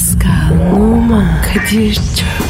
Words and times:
Pascal, 0.00 0.72
Oman, 0.72 1.42
Kadir 1.42 1.94
çok 1.94 2.49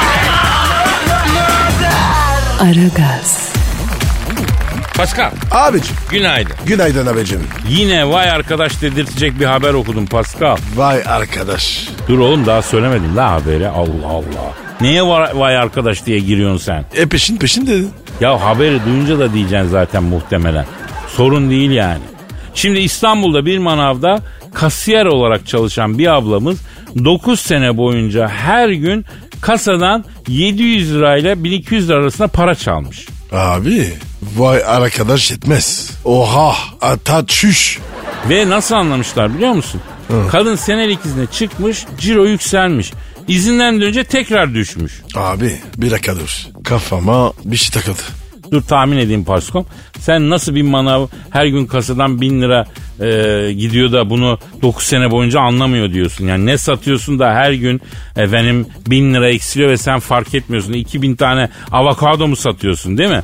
Aragaz, 2.61 3.53
Pascal 4.97 5.31
Abicim. 5.51 5.95
günaydın. 6.11 6.55
Günaydın 6.65 7.07
abicim. 7.07 7.39
Yine 7.69 8.09
vay 8.09 8.29
arkadaş 8.29 8.81
dedirtecek 8.81 9.39
bir 9.39 9.45
haber 9.45 9.73
okudum 9.73 10.05
Pascal. 10.05 10.57
Vay 10.75 11.01
arkadaş. 11.07 11.87
Dur 12.07 12.19
oğlum 12.19 12.45
daha 12.45 12.61
söylemedim 12.61 13.17
la 13.17 13.31
haberi. 13.31 13.67
Allah 13.67 14.07
Allah. 14.07 14.53
Neye 14.81 15.03
vay 15.35 15.57
arkadaş 15.57 16.05
diye 16.05 16.19
giriyorsun 16.19 16.57
sen? 16.65 16.85
E 16.95 17.05
peşin 17.05 17.37
peşin 17.37 17.67
dedin. 17.67 17.91
Ya 18.19 18.41
haberi 18.41 18.85
duyunca 18.85 19.19
da 19.19 19.33
diyeceksin 19.33 19.69
zaten 19.69 20.03
muhtemelen. 20.03 20.65
Sorun 21.07 21.49
değil 21.49 21.71
yani. 21.71 22.01
Şimdi 22.55 22.79
İstanbul'da 22.79 23.45
bir 23.45 23.57
manavda 23.57 24.19
kasiyer 24.53 25.05
olarak 25.05 25.47
çalışan 25.47 25.97
bir 25.97 26.07
ablamız 26.07 26.59
9 27.05 27.39
sene 27.39 27.77
boyunca 27.77 28.27
her 28.27 28.69
gün 28.69 29.05
kasadan 29.41 30.05
700 30.27 30.93
lirayla 30.93 31.43
1200 31.43 31.89
lira 31.89 31.97
arasında 31.97 32.27
para 32.27 32.55
çalmış. 32.55 33.07
Abi 33.31 33.93
vay 34.37 34.63
arkadaş 34.65 35.31
yetmez. 35.31 35.91
Oha 36.05 36.55
ata 36.81 37.25
çüş. 37.27 37.79
Ve 38.29 38.49
nasıl 38.49 38.75
anlamışlar 38.75 39.35
biliyor 39.35 39.51
musun? 39.53 39.81
Kadın 40.31 40.55
senelik 40.55 41.05
izne 41.05 41.25
çıkmış, 41.27 41.85
ciro 41.99 42.25
yükselmiş. 42.25 42.91
İzinden 43.27 43.81
dönünce 43.81 44.03
tekrar 44.03 44.53
düşmüş. 44.53 45.01
Abi 45.15 45.61
bir 45.77 45.91
dakika 45.91 46.15
dur. 46.15 46.47
Kafama 46.63 47.33
bir 47.45 47.57
şey 47.57 47.69
takıldı. 47.69 48.01
Dur 48.51 48.61
tahmin 48.61 48.97
edeyim 48.97 49.23
Paskom. 49.25 49.65
Sen 49.99 50.29
nasıl 50.29 50.55
bir 50.55 50.61
manav 50.61 51.07
her 51.29 51.45
gün 51.45 51.65
kasadan 51.65 52.21
1000 52.21 52.41
lira 52.41 52.65
e, 52.99 53.53
gidiyor 53.53 53.91
da 53.91 54.09
bunu 54.09 54.39
9 54.61 54.83
sene 54.85 55.11
boyunca 55.11 55.39
anlamıyor 55.39 55.93
diyorsun. 55.93 56.25
Yani 56.27 56.45
ne 56.45 56.57
satıyorsun 56.57 57.19
da 57.19 57.33
her 57.33 57.51
gün 57.51 57.81
efendim 58.17 58.67
1000 58.87 59.13
lira 59.13 59.29
eksiliyor 59.29 59.69
ve 59.69 59.77
sen 59.77 59.99
fark 59.99 60.35
etmiyorsun. 60.35 60.73
2000 60.73 61.15
tane 61.15 61.49
avokado 61.71 62.27
mu 62.27 62.35
satıyorsun 62.35 62.97
değil 62.97 63.09
mi? 63.09 63.21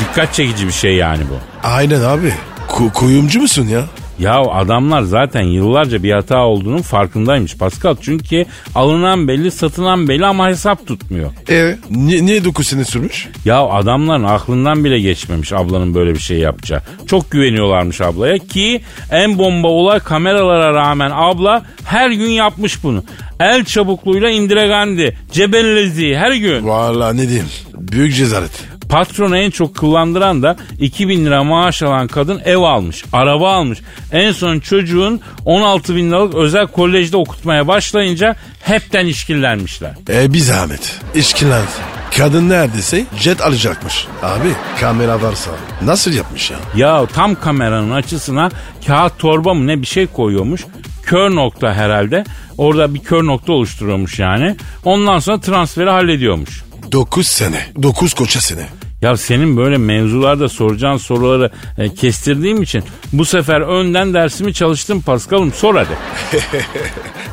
Dikkat 0.00 0.34
çekici 0.34 0.66
bir 0.66 0.72
şey 0.72 0.94
yani 0.96 1.22
bu. 1.30 1.66
Aynen 1.68 2.00
abi. 2.00 2.32
Ku- 2.68 2.92
kuyumcu 2.92 3.40
musun 3.40 3.68
ya? 3.68 3.84
Ya 4.22 4.40
adamlar 4.40 5.02
zaten 5.02 5.42
yıllarca 5.42 6.02
bir 6.02 6.12
hata 6.12 6.38
olduğunun 6.38 6.82
farkındaymış 6.82 7.56
Pascal. 7.56 7.96
Çünkü 8.00 8.46
alınan 8.74 9.28
belli 9.28 9.50
satılan 9.50 10.08
belli 10.08 10.26
ama 10.26 10.48
hesap 10.48 10.86
tutmuyor. 10.86 11.30
E 11.50 11.76
niye, 11.90 12.26
niye 12.26 12.44
9 12.44 12.66
sene 12.66 12.84
sürmüş? 12.84 13.28
Ya 13.44 13.62
adamların 13.62 14.24
aklından 14.24 14.84
bile 14.84 15.00
geçmemiş 15.00 15.52
ablanın 15.52 15.94
böyle 15.94 16.14
bir 16.14 16.18
şey 16.18 16.38
yapacağı. 16.38 16.80
Çok 17.06 17.30
güveniyorlarmış 17.30 18.00
ablaya 18.00 18.38
ki 18.38 18.82
en 19.10 19.38
bomba 19.38 19.68
olay 19.68 19.98
kameralara 19.98 20.74
rağmen 20.74 21.10
abla 21.14 21.62
her 21.84 22.10
gün 22.10 22.30
yapmış 22.30 22.84
bunu. 22.84 23.04
El 23.40 23.64
çabukluğuyla 23.64 24.30
indiregendi. 24.30 25.16
Cebellezi 25.32 26.16
her 26.16 26.32
gün. 26.32 26.66
Vallahi 26.66 27.16
ne 27.16 27.28
diyeyim. 27.28 27.48
Büyük 27.74 28.14
cezaret. 28.14 28.50
Patronu 28.92 29.36
en 29.36 29.50
çok 29.50 29.76
kullandıran 29.76 30.42
da 30.42 30.56
2000 30.80 31.26
lira 31.26 31.44
maaş 31.44 31.82
alan 31.82 32.06
kadın 32.06 32.40
ev 32.44 32.56
almış, 32.56 33.04
araba 33.12 33.54
almış. 33.54 33.78
En 34.12 34.32
son 34.32 34.60
çocuğun 34.60 35.20
16 35.44 35.96
bin 35.96 36.10
liralık 36.10 36.34
özel 36.34 36.66
kolejde 36.66 37.16
okutmaya 37.16 37.68
başlayınca 37.68 38.36
hepten 38.62 39.06
işkillenmişler. 39.06 39.90
E 40.08 40.32
bir 40.32 40.38
zahmet. 40.38 41.00
İşkilensin. 41.14 41.82
Kadın 42.16 42.48
neredeyse 42.48 43.04
jet 43.16 43.40
alacakmış. 43.40 44.06
Abi 44.22 44.48
kamera 44.80 45.22
varsa 45.22 45.50
nasıl 45.82 46.12
yapmış 46.12 46.50
ya? 46.50 46.56
Ya 46.76 47.06
tam 47.06 47.34
kameranın 47.34 47.90
açısına 47.90 48.50
kağıt 48.86 49.18
torba 49.18 49.54
mı 49.54 49.66
ne 49.66 49.82
bir 49.82 49.86
şey 49.86 50.06
koyuyormuş. 50.06 50.64
Kör 51.02 51.34
nokta 51.34 51.74
herhalde. 51.74 52.24
Orada 52.58 52.94
bir 52.94 53.00
kör 53.00 53.26
nokta 53.26 53.52
oluşturuyormuş 53.52 54.18
yani. 54.18 54.56
Ondan 54.84 55.18
sonra 55.18 55.40
transferi 55.40 55.90
hallediyormuş. 55.90 56.62
9 56.92 57.26
sene. 57.26 57.66
9 57.82 58.14
koça 58.14 58.40
sene. 58.40 58.68
Ya 59.02 59.16
senin 59.16 59.56
böyle 59.56 59.78
mevzularda 59.78 60.48
soracağın 60.48 60.96
soruları 60.96 61.50
e, 61.78 61.94
kestirdiğim 61.94 62.62
için 62.62 62.84
bu 63.12 63.24
sefer 63.24 63.60
önden 63.60 64.14
dersimi 64.14 64.54
çalıştım 64.54 65.00
Paskal'ım 65.02 65.52
sor 65.52 65.74
hadi. 65.74 65.98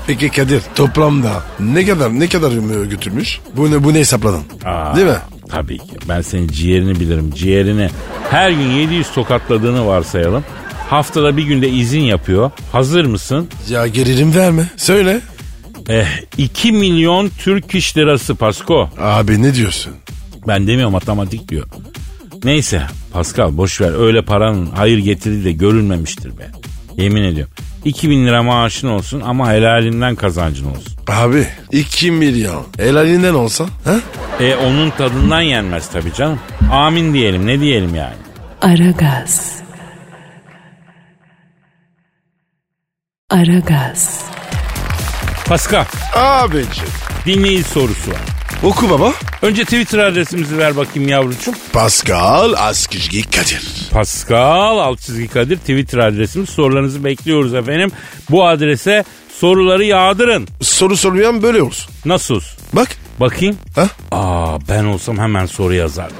Peki 0.07 0.29
Kadir 0.29 0.61
toplamda 0.75 1.43
ne 1.59 1.85
kadar 1.85 2.19
ne 2.19 2.27
kadar 2.29 2.51
götürmüş? 2.83 3.39
Bu 3.57 3.71
ne 3.71 3.83
bu 3.83 3.93
ne 3.93 3.99
hesapladın? 3.99 4.43
Aa, 4.65 4.95
Değil 4.95 5.07
mi? 5.07 5.17
Tabii 5.49 5.77
ki. 5.77 5.97
Ben 6.09 6.21
senin 6.21 6.47
ciğerini 6.47 6.99
bilirim. 6.99 7.31
Ciğerini 7.35 7.89
her 8.29 8.51
gün 8.51 8.69
700 8.69 9.11
tokatladığını 9.11 9.87
varsayalım. 9.87 10.43
Haftada 10.89 11.37
bir 11.37 11.43
günde 11.43 11.69
izin 11.69 12.01
yapıyor. 12.01 12.51
Hazır 12.71 13.05
mısın? 13.05 13.47
Ya 13.69 13.87
gerilim 13.87 14.35
verme. 14.35 14.69
Söyle. 14.77 15.21
Eh, 15.89 16.05
2 16.37 16.71
milyon 16.71 17.29
Türk 17.37 17.75
iş 17.75 17.97
lirası 17.97 18.35
Pasko. 18.35 18.89
Abi 18.99 19.43
ne 19.43 19.53
diyorsun? 19.55 19.93
Ben 20.47 20.67
demiyorum 20.67 20.91
matematik 20.93 21.49
diyor. 21.49 21.67
Neyse 22.43 22.81
Pascal 23.13 23.57
boş 23.57 23.81
ver 23.81 23.99
öyle 23.99 24.21
paranın 24.21 24.65
hayır 24.75 24.97
getirdiği 24.97 25.45
de 25.45 25.51
görülmemiştir 25.51 26.37
be. 26.37 26.47
Yemin 26.97 27.23
ediyorum. 27.23 27.53
2000 27.85 28.25
lira 28.25 28.43
maaşın 28.43 28.87
olsun 28.87 29.21
ama 29.25 29.51
helalinden 29.51 30.15
kazancın 30.15 30.65
olsun. 30.65 30.93
Abi 31.07 31.47
2 31.71 32.11
milyon. 32.11 32.65
Helalinden 32.77 33.33
olsa. 33.33 33.65
Ha? 33.85 33.95
E 34.39 34.55
onun 34.55 34.89
tadından 34.89 35.41
yenmez 35.41 35.89
tabii 35.89 36.13
canım. 36.13 36.39
Amin 36.71 37.13
diyelim 37.13 37.47
ne 37.47 37.59
diyelim 37.59 37.95
yani. 37.95 38.15
Aragaz. 38.61 39.59
Aragaz, 43.29 44.25
Pascal 45.45 45.85
Abicim. 46.15 46.85
dinleyici 47.25 47.63
sorusu 47.63 48.11
var. 48.11 48.19
Oku 48.63 48.89
baba. 48.89 49.13
Önce 49.41 49.63
Twitter 49.63 49.99
adresimizi 49.99 50.57
ver 50.57 50.77
bakayım 50.77 51.09
yavrucuğum. 51.09 51.53
Pascal 51.73 52.53
Askizgi 52.57 53.23
Kadir. 53.31 53.67
Pascal 53.91 54.77
alt 54.77 54.99
çizgi 54.99 55.27
Kadir 55.27 55.57
Twitter 55.57 55.97
adresimiz. 55.99 56.49
Sorularınızı 56.49 57.03
bekliyoruz 57.03 57.53
efendim. 57.53 57.91
Bu 58.29 58.47
adrese 58.47 59.03
soruları 59.39 59.83
yağdırın. 59.85 60.47
Soru 60.61 60.97
sormayan 60.97 61.43
böyle 61.43 61.61
olsun. 61.61 61.91
Nasıl? 62.05 62.41
Bak. 62.73 62.87
Bakayım. 63.19 63.57
Ha? 63.75 63.87
Aa 64.11 64.57
ben 64.69 64.83
olsam 64.85 65.17
hemen 65.17 65.45
soru 65.45 65.73
yazardım. 65.73 66.17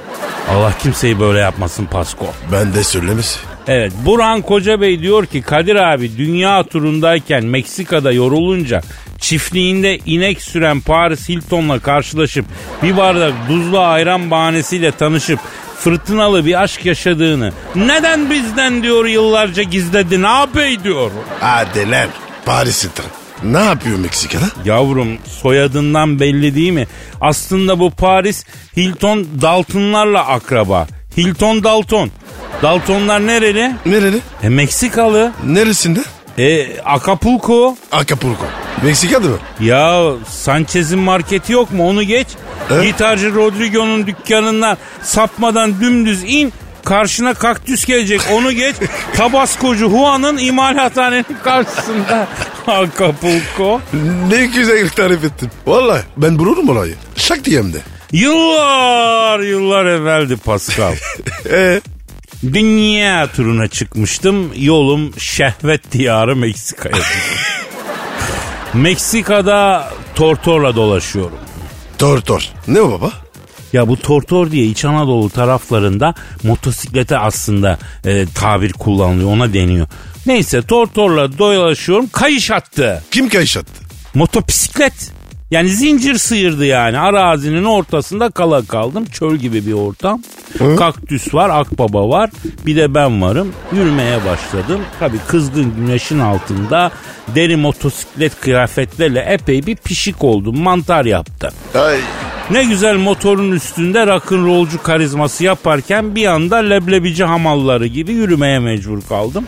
Allah 0.50 0.72
kimseyi 0.82 1.20
böyle 1.20 1.38
yapmasın 1.38 1.84
Pasko. 1.84 2.26
Ben 2.52 2.74
de 2.74 2.84
söylemesi. 2.84 3.38
Evet 3.68 3.92
Burhan 4.04 4.42
Koca 4.42 4.80
Bey 4.80 5.00
diyor 5.02 5.26
ki 5.26 5.42
Kadir 5.42 5.76
abi 5.76 6.16
dünya 6.18 6.62
turundayken 6.64 7.44
Meksika'da 7.44 8.12
yorulunca 8.12 8.80
çiftliğinde 9.20 9.98
inek 10.06 10.42
süren 10.42 10.80
Paris 10.80 11.28
Hilton'la 11.28 11.78
karşılaşıp 11.78 12.44
bir 12.82 12.96
bardak 12.96 13.34
buzlu 13.48 13.80
ayran 13.80 14.30
bahanesiyle 14.30 14.92
tanışıp 14.92 15.38
fırtınalı 15.80 16.46
bir 16.46 16.62
aşk 16.62 16.86
yaşadığını 16.86 17.52
neden 17.74 18.30
bizden 18.30 18.82
diyor 18.82 19.04
yıllarca 19.06 19.62
gizledi 19.62 20.22
ne 20.22 20.28
yapıyor 20.28 20.84
diyor. 20.84 21.10
Hadi 21.40 21.90
lan. 21.90 22.08
Paris 22.46 22.84
Hilton. 22.84 23.04
Ne 23.44 23.64
yapıyor 23.64 23.98
Meksika'da? 23.98 24.44
Yavrum 24.64 25.08
soyadından 25.42 26.20
belli 26.20 26.54
değil 26.54 26.70
mi? 26.70 26.86
Aslında 27.20 27.78
bu 27.78 27.90
Paris 27.90 28.44
Hilton 28.76 29.26
Daltonlarla 29.42 30.26
akraba. 30.26 30.86
Hilton 31.16 31.64
Dalton. 31.64 32.10
Daltonlar 32.62 33.26
nereli? 33.26 33.72
Nereli? 33.86 34.18
E 34.42 34.48
Meksikalı. 34.48 35.32
Neresinde? 35.46 36.00
E 36.38 36.80
Acapulco. 36.84 37.76
Acapulco. 37.92 38.44
Meksika'da 38.84 39.28
mı? 39.28 39.38
Ya 39.60 40.12
Sanchez'in 40.28 40.98
marketi 40.98 41.52
yok 41.52 41.72
mu 41.72 41.88
onu 41.88 42.02
geç. 42.02 42.28
Evet. 42.70 42.84
Gitarcı 42.84 43.34
Rodrigo'nun 43.34 44.06
dükkanından 44.06 44.76
sapmadan 45.02 45.80
dümdüz 45.80 46.22
in. 46.26 46.52
Karşına 46.84 47.34
kaktüs 47.34 47.84
gelecek 47.84 48.20
onu 48.32 48.52
geç. 48.52 48.76
Tabascocu 49.16 49.90
Juan'ın 49.90 50.38
imalathanenin 50.38 51.26
karşısında. 51.44 52.28
Acapulco. 52.66 53.80
Ne 54.30 54.46
güzel 54.46 54.88
tarif 54.88 55.24
ettin. 55.24 55.50
Vallahi 55.66 56.02
ben 56.16 56.38
bulurum 56.38 56.68
orayı. 56.68 56.94
Şak 57.16 57.44
diyem 57.44 57.72
de. 57.72 57.78
Yıllar 58.12 59.40
yıllar 59.40 59.84
evveldi 59.86 60.36
Pascal. 60.36 60.94
Ee, 61.50 61.80
Dünya 62.52 63.26
turuna 63.36 63.68
çıkmıştım. 63.68 64.52
Yolum 64.56 65.12
şehvet 65.18 65.92
diyarı 65.92 66.36
Meksika'ya. 66.36 66.94
Meksika'da 68.74 69.90
tortorla 70.14 70.76
dolaşıyorum. 70.76 71.38
Tor 71.98 72.20
tor. 72.20 72.48
Ne 72.68 72.80
o 72.80 72.90
baba? 72.90 73.12
Ya 73.72 73.88
bu 73.88 73.96
tortor 73.96 74.50
diye 74.50 74.66
İç 74.66 74.84
Anadolu 74.84 75.30
taraflarında 75.30 76.14
motosiklete 76.42 77.18
aslında 77.18 77.78
e, 78.04 78.26
tabir 78.34 78.72
kullanılıyor 78.72 79.32
ona 79.32 79.52
deniyor. 79.52 79.86
Neyse 80.26 80.62
tortorla 80.62 81.38
dolaşıyorum 81.38 82.08
kayış 82.12 82.50
attı. 82.50 83.04
Kim 83.10 83.28
kayış 83.28 83.56
attı? 83.56 83.72
Motobisiklet. 84.14 85.12
Yani 85.50 85.68
zincir 85.68 86.14
sıyırdı 86.14 86.66
yani. 86.66 86.98
Arazinin 86.98 87.64
ortasında 87.64 88.30
kala 88.30 88.66
kaldım. 88.66 89.04
Çöl 89.04 89.36
gibi 89.36 89.66
bir 89.66 89.72
ortam. 89.72 90.22
Kaktüs 90.78 91.34
var, 91.34 91.50
akbaba 91.50 92.08
var. 92.08 92.30
Bir 92.66 92.76
de 92.76 92.94
ben 92.94 93.22
varım. 93.22 93.52
Yürümeye 93.72 94.16
başladım. 94.24 94.80
Tabii 95.00 95.18
kızgın 95.28 95.74
güneşin 95.76 96.18
altında 96.18 96.90
deri 97.34 97.56
motosiklet 97.56 98.40
kıyafetlerle 98.40 99.20
epey 99.20 99.66
bir 99.66 99.76
pişik 99.76 100.24
oldum. 100.24 100.58
Mantar 100.58 101.04
yaptı. 101.04 101.52
Ay. 101.74 101.98
Ne 102.50 102.64
güzel 102.64 102.96
motorun 102.96 103.52
üstünde 103.52 104.06
rock'n'rollcu 104.06 104.82
karizması 104.82 105.44
yaparken 105.44 106.14
bir 106.14 106.26
anda 106.26 106.56
leblebici 106.56 107.24
hamalları 107.24 107.86
gibi 107.86 108.12
yürümeye 108.12 108.58
mecbur 108.58 109.02
kaldım. 109.08 109.46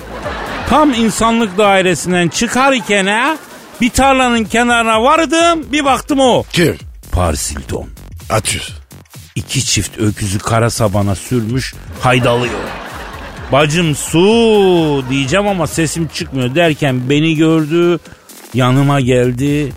Tam 0.69 0.93
insanlık 0.93 1.59
dairesinden 1.59 2.29
çıkar 2.29 2.73
iken 2.73 3.07
ha, 3.07 3.37
bir 3.83 3.91
tarlanın 3.91 4.45
kenarına 4.45 5.03
vardım 5.03 5.73
bir 5.73 5.85
baktım 5.85 6.21
o. 6.21 6.43
Kim? 6.53 6.79
Paris 7.13 7.51
Hilton. 7.51 7.87
Atıyor. 8.31 8.65
İki 9.35 9.65
çift 9.65 9.99
öküzü 9.99 10.39
kara 10.39 10.71
sabana 10.71 11.15
sürmüş 11.15 11.75
haydalıyor. 12.01 12.61
Bacım 13.53 13.95
su 13.97 15.05
diyeceğim 15.11 15.47
ama 15.47 15.67
sesim 15.67 16.09
çıkmıyor 16.09 16.55
derken 16.55 17.11
beni 17.11 17.37
gördü 17.37 17.99
yanıma 18.55 19.01
geldi. 19.01 19.73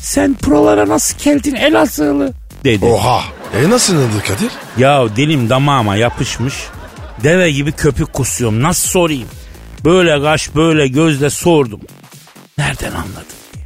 Sen 0.00 0.36
buralara 0.46 0.88
nasıl 0.88 1.18
geldin 1.24 1.54
Elazığlı 1.54 2.32
dedi. 2.64 2.84
Oha. 2.84 3.22
E 3.56 3.70
nasıl 3.70 3.96
oldu 3.96 4.22
Kadir? 4.28 4.50
Ya 4.78 5.16
dilim 5.16 5.50
damağıma 5.50 5.96
yapışmış. 5.96 6.54
Deve 7.22 7.50
gibi 7.50 7.72
köpük 7.72 8.12
kusuyorum. 8.12 8.62
Nasıl 8.62 8.88
sorayım? 8.88 9.28
Böyle 9.84 10.22
kaş 10.22 10.54
böyle 10.54 10.88
gözle 10.88 11.30
sordum. 11.30 11.80
Nereden 12.58 12.92
anladın 12.92 13.26
diye. 13.54 13.64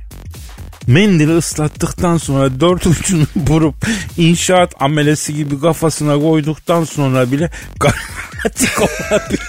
Mendili 0.87 1.37
ıslattıktan 1.37 2.17
sonra 2.17 2.61
dört 2.61 2.87
ucunu 2.87 3.27
vurup 3.37 3.75
inşaat 4.17 4.75
amelesi 4.83 5.35
gibi 5.35 5.61
kafasına 5.61 6.21
koyduktan 6.21 6.85
sonra 6.85 7.33
bile 7.33 7.51
karizmatik 7.79 8.81
olabilir. 8.81 9.49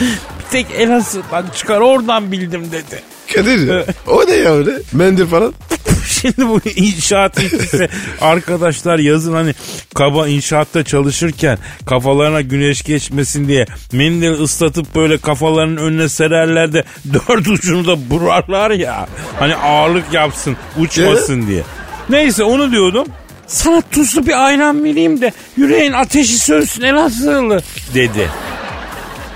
Bir 0.00 0.50
tek 0.50 0.66
Elazığ'dan 0.70 1.46
çıkar 1.54 1.80
oradan 1.80 2.32
bildim 2.32 2.72
dedi. 2.72 3.02
Kadir 3.34 3.84
o 4.06 4.26
ne 4.26 4.34
ya 4.34 4.52
öyle? 4.52 4.82
Mendil 4.92 5.26
falan. 5.26 5.54
Şimdi 6.08 6.48
bu 6.48 6.60
inşaat 6.76 7.42
işçisi 7.42 7.88
arkadaşlar 8.20 8.98
yazın 8.98 9.32
hani 9.32 9.54
kaba 9.94 10.28
inşaatta 10.28 10.84
çalışırken 10.84 11.58
kafalarına 11.86 12.40
güneş 12.40 12.82
geçmesin 12.82 13.48
diye 13.48 13.66
mendil 13.92 14.32
ıslatıp 14.42 14.94
böyle 14.94 15.18
kafalarının 15.18 15.76
önüne 15.76 16.08
sererler 16.08 16.72
de 16.72 16.84
dört 17.12 17.48
ucunu 17.48 17.86
da 17.86 18.10
burarlar 18.10 18.70
ya. 18.70 19.06
Hani 19.38 19.56
ağırlık 19.56 20.12
yapsın 20.12 20.56
uçmasın 20.78 21.46
diye. 21.46 21.62
Neyse 22.08 22.44
onu 22.44 22.72
diyordum. 22.72 23.06
Sana 23.46 23.82
tuzlu 23.90 24.26
bir 24.26 24.46
ayran 24.46 24.84
vereyim 24.84 25.20
de 25.20 25.32
yüreğin 25.56 25.92
ateşi 25.92 26.38
sönsün 26.38 26.82
Elazığlı 26.82 27.62
dedi. 27.94 28.30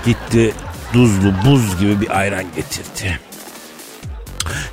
Gitti 0.05 0.53
tuzlu 0.93 1.33
buz 1.45 1.79
gibi 1.79 2.01
bir 2.01 2.19
ayran 2.19 2.43
getirdi. 2.55 3.19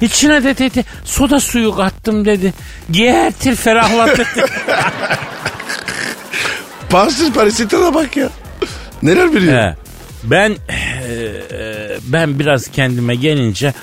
İçine 0.00 0.44
de 0.44 0.58
dedi 0.58 0.84
soda 1.04 1.40
suyu 1.40 1.76
kattım 1.76 2.24
dedi. 2.24 2.54
Gertir 2.90 3.56
ferahlatır. 3.56 4.26
Parsız 6.90 7.32
Paris'e 7.32 7.70
bak 7.94 8.16
ya. 8.16 8.28
Neler 9.02 9.32
biliyor? 9.34 9.58
He. 9.58 9.76
Ben 10.24 10.50
eee, 10.50 11.98
ben 12.06 12.38
biraz 12.38 12.68
kendime 12.70 13.14
gelince 13.14 13.74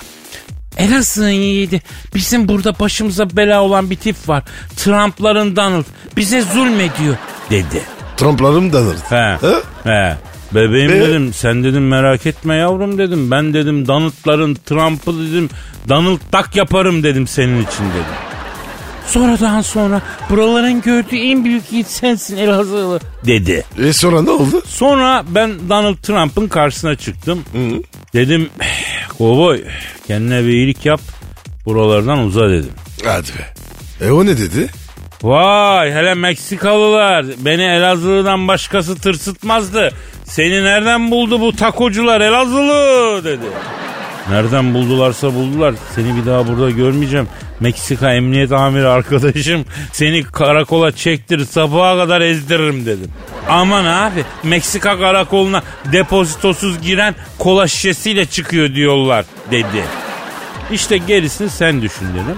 Elazığ'ın 0.77 1.29
yiğidi 1.29 1.81
bizim 2.15 2.47
burada 2.47 2.79
başımıza 2.79 3.29
bela 3.37 3.61
olan 3.61 3.89
bir 3.89 3.95
tip 3.95 4.29
var. 4.29 4.43
Trump'ların 4.75 5.55
Donald 5.55 5.85
bize 6.17 6.41
zulmediyor 6.41 7.15
dedi. 7.49 7.81
Trumplarım 8.17 8.73
danır. 8.73 8.95
He. 9.09 9.37
He? 9.47 9.55
He. 9.83 10.15
Bebeğim 10.55 10.91
Ee? 10.91 11.00
dedim 11.01 11.33
sen 11.33 11.63
dedim 11.63 11.88
merak 11.88 12.25
etme 12.25 12.55
yavrum 12.55 12.97
dedim. 12.97 13.31
Ben 13.31 13.53
dedim 13.53 13.88
Donald'ların 13.88 14.55
Trump'ı 14.65 15.13
dedim 15.13 15.50
Donald 15.89 16.19
Duck 16.33 16.55
yaparım 16.55 17.03
dedim 17.03 17.27
senin 17.27 17.55
için 17.61 17.83
dedim. 17.83 18.13
Sonradan 19.07 19.61
sonra 19.61 20.01
buraların 20.29 20.81
gördüğü 20.81 21.15
en 21.17 21.45
büyük 21.45 21.71
yiğit 21.71 21.88
sensin 21.88 22.38
Elazığlı 22.38 23.00
dedi. 23.25 23.63
E 23.83 23.94
sonra 23.94 24.21
ne 24.21 24.29
oldu? 24.29 24.61
Sonra 24.67 25.23
ben 25.27 25.51
Donald 25.69 25.95
Trump'ın 25.95 26.47
karşısına 26.47 26.95
çıktım. 26.95 27.44
Dedim 28.13 28.50
kovboy 29.17 29.63
kendine 30.07 30.44
bir 30.44 30.50
iyilik 30.53 30.85
yap 30.85 31.01
buralardan 31.65 32.19
uza 32.19 32.50
dedim. 32.50 32.71
Hadi 33.05 33.27
be. 33.27 33.53
E 34.05 34.11
o 34.11 34.25
ne 34.25 34.38
dedi? 34.38 34.69
Vay 35.23 35.91
hele 35.91 36.13
Meksikalılar 36.13 37.25
beni 37.37 37.63
Elazığ'dan 37.63 38.47
başkası 38.47 38.95
tırsıtmazdı. 38.95 39.91
Seni 40.25 40.63
nereden 40.63 41.11
buldu 41.11 41.41
bu 41.41 41.55
takocular 41.55 42.21
Elazığlı 42.21 43.23
dedi. 43.23 43.45
Nereden 44.29 44.73
buldularsa 44.73 45.33
buldular. 45.33 45.75
Seni 45.95 46.15
bir 46.15 46.25
daha 46.25 46.47
burada 46.47 46.69
görmeyeceğim. 46.69 47.27
Meksika 47.59 48.13
emniyet 48.13 48.51
amiri 48.51 48.87
arkadaşım 48.87 49.65
seni 49.91 50.23
karakola 50.23 50.91
çektir 50.91 51.45
sabaha 51.45 51.97
kadar 51.97 52.21
ezdiririm 52.21 52.85
dedim. 52.85 53.11
Aman 53.49 53.85
abi 53.85 54.23
Meksika 54.43 54.99
karakoluna 54.99 55.63
depozitosuz 55.91 56.81
giren 56.81 57.15
kola 57.39 57.67
şişesiyle 57.67 58.25
çıkıyor 58.25 58.75
diyorlar 58.75 59.25
dedi. 59.51 59.83
İşte 60.71 60.97
gerisini 60.97 61.49
sen 61.49 61.81
düşün 61.81 62.07
dedim. 62.13 62.37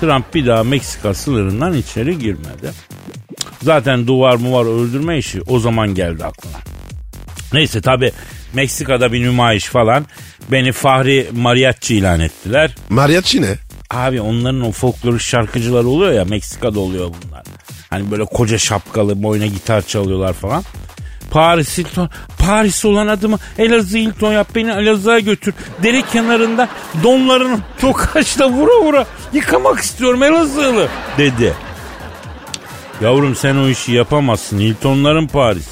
Trump 0.00 0.34
bir 0.34 0.46
daha 0.46 0.64
Meksika 0.64 1.14
sınırından 1.14 1.74
içeri 1.74 2.18
girmedi. 2.18 2.72
Zaten 3.62 4.06
duvar 4.06 4.34
muvar 4.34 4.64
öldürme 4.64 5.18
işi 5.18 5.42
o 5.42 5.58
zaman 5.58 5.94
geldi 5.94 6.24
aklına. 6.24 6.56
Neyse 7.52 7.80
tabi 7.80 8.12
Meksika'da 8.54 9.12
bir 9.12 9.20
nümayiş 9.20 9.64
falan 9.64 10.06
beni 10.50 10.72
Fahri 10.72 11.28
Mariachi 11.32 11.96
ilan 11.96 12.20
ettiler. 12.20 12.74
Mariachi 12.88 13.42
ne? 13.42 13.54
Abi 13.90 14.20
onların 14.20 14.60
o 14.60 14.72
folklorik 14.72 15.20
şarkıcıları 15.20 15.88
oluyor 15.88 16.12
ya 16.12 16.24
Meksika'da 16.24 16.80
oluyor 16.80 17.10
bunlar. 17.22 17.42
Hani 17.90 18.10
böyle 18.10 18.24
koca 18.24 18.58
şapkalı 18.58 19.22
boyuna 19.22 19.46
gitar 19.46 19.82
çalıyorlar 19.82 20.32
falan. 20.32 20.64
Paris 21.30 21.78
Hilton, 21.78 22.10
Paris 22.38 22.84
olan 22.84 23.06
adımı 23.06 23.38
Elazığ 23.58 23.98
Hilton 23.98 24.32
yap 24.32 24.48
beni 24.54 24.70
Elazığ'a 24.70 25.18
götür. 25.18 25.54
Dere 25.82 26.02
kenarında 26.02 26.68
donlarını 27.02 27.58
tokaçla 27.80 28.50
vura 28.50 28.84
vura 28.84 29.06
yıkamak 29.32 29.78
istiyorum 29.80 30.22
Elazığlı 30.22 30.88
dedi. 31.18 31.54
Yavrum 33.00 33.36
sen 33.36 33.56
o 33.56 33.68
işi 33.68 33.92
yapamazsın 33.92 34.58
Hiltonların 34.58 35.26
Paris. 35.26 35.68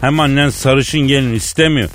Hem 0.00 0.20
annen 0.20 0.50
sarışın 0.50 1.00
gelin 1.00 1.34
istemiyor. 1.34 1.90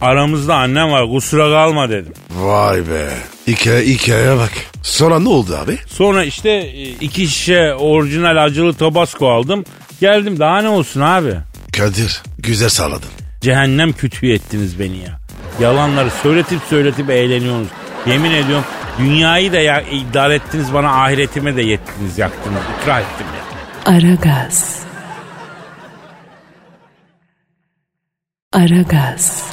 Aramızda 0.00 0.54
annem 0.56 0.90
var 0.90 1.08
kusura 1.08 1.50
kalma 1.50 1.90
dedim. 1.90 2.12
Vay 2.30 2.78
be. 2.78 3.08
Hikaye, 3.46 3.86
hikayeye 3.86 4.36
bak. 4.36 4.52
Sonra 4.82 5.18
ne 5.18 5.28
oldu 5.28 5.56
abi? 5.64 5.78
Sonra 5.86 6.24
işte 6.24 6.50
e, 6.50 6.82
iki 6.88 7.28
şişe 7.28 7.74
orijinal 7.74 8.44
acılı 8.44 8.74
tabasco 8.74 9.28
aldım. 9.28 9.64
Geldim 10.00 10.38
daha 10.38 10.62
ne 10.62 10.68
olsun 10.68 11.00
abi. 11.00 11.34
Kadir 11.76 12.22
güzel 12.44 12.68
sağladın. 12.68 13.08
Cehennem 13.40 13.92
kütüğü 13.92 14.32
ettiniz 14.32 14.80
beni 14.80 14.96
ya. 14.96 15.20
Yalanları 15.60 16.10
söyletip 16.22 16.60
söyletip 16.70 17.10
eğleniyorsunuz. 17.10 17.68
Yemin 18.06 18.30
ediyorum 18.30 18.64
dünyayı 18.98 19.52
da 19.52 19.58
ya, 19.58 19.80
idare 19.80 20.34
ettiniz 20.34 20.74
bana 20.74 21.02
ahiretime 21.04 21.56
de 21.56 21.62
yettiniz 21.62 22.18
yaktınız. 22.18 22.60
İkra 22.82 23.00
ettim 23.00 23.26
ya. 23.36 23.92
Aragaz. 23.94 24.78
Aragaz. 28.52 29.44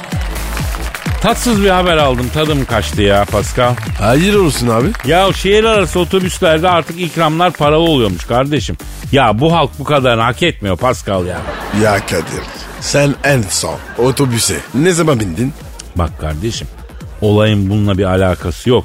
Tatsız 1.22 1.64
bir 1.64 1.70
haber 1.70 1.96
aldım 1.96 2.28
tadım 2.34 2.64
kaçtı 2.64 3.02
ya 3.02 3.24
Pascal. 3.24 3.74
Hayır 3.98 4.34
olsun 4.34 4.68
abi. 4.68 4.88
Ya 5.06 5.32
şehir 5.32 5.64
arası 5.64 6.00
otobüslerde 6.00 6.68
artık 6.68 7.00
ikramlar 7.00 7.52
paralı 7.52 7.82
oluyormuş 7.82 8.24
kardeşim. 8.24 8.76
Ya 9.12 9.40
bu 9.40 9.52
halk 9.52 9.70
bu 9.78 9.84
kadar 9.84 10.20
hak 10.20 10.42
etmiyor 10.42 10.76
Pascal 10.76 11.26
ya. 11.26 11.40
Ya 11.82 12.06
Kadir 12.06 12.61
sen 12.82 13.14
en 13.24 13.42
son 13.42 13.78
otobüse 13.98 14.56
ne 14.74 14.92
zaman 14.92 15.20
bindin? 15.20 15.52
Bak 15.96 16.20
kardeşim 16.20 16.68
olayın 17.20 17.70
bununla 17.70 17.98
bir 17.98 18.04
alakası 18.04 18.70
yok. 18.70 18.84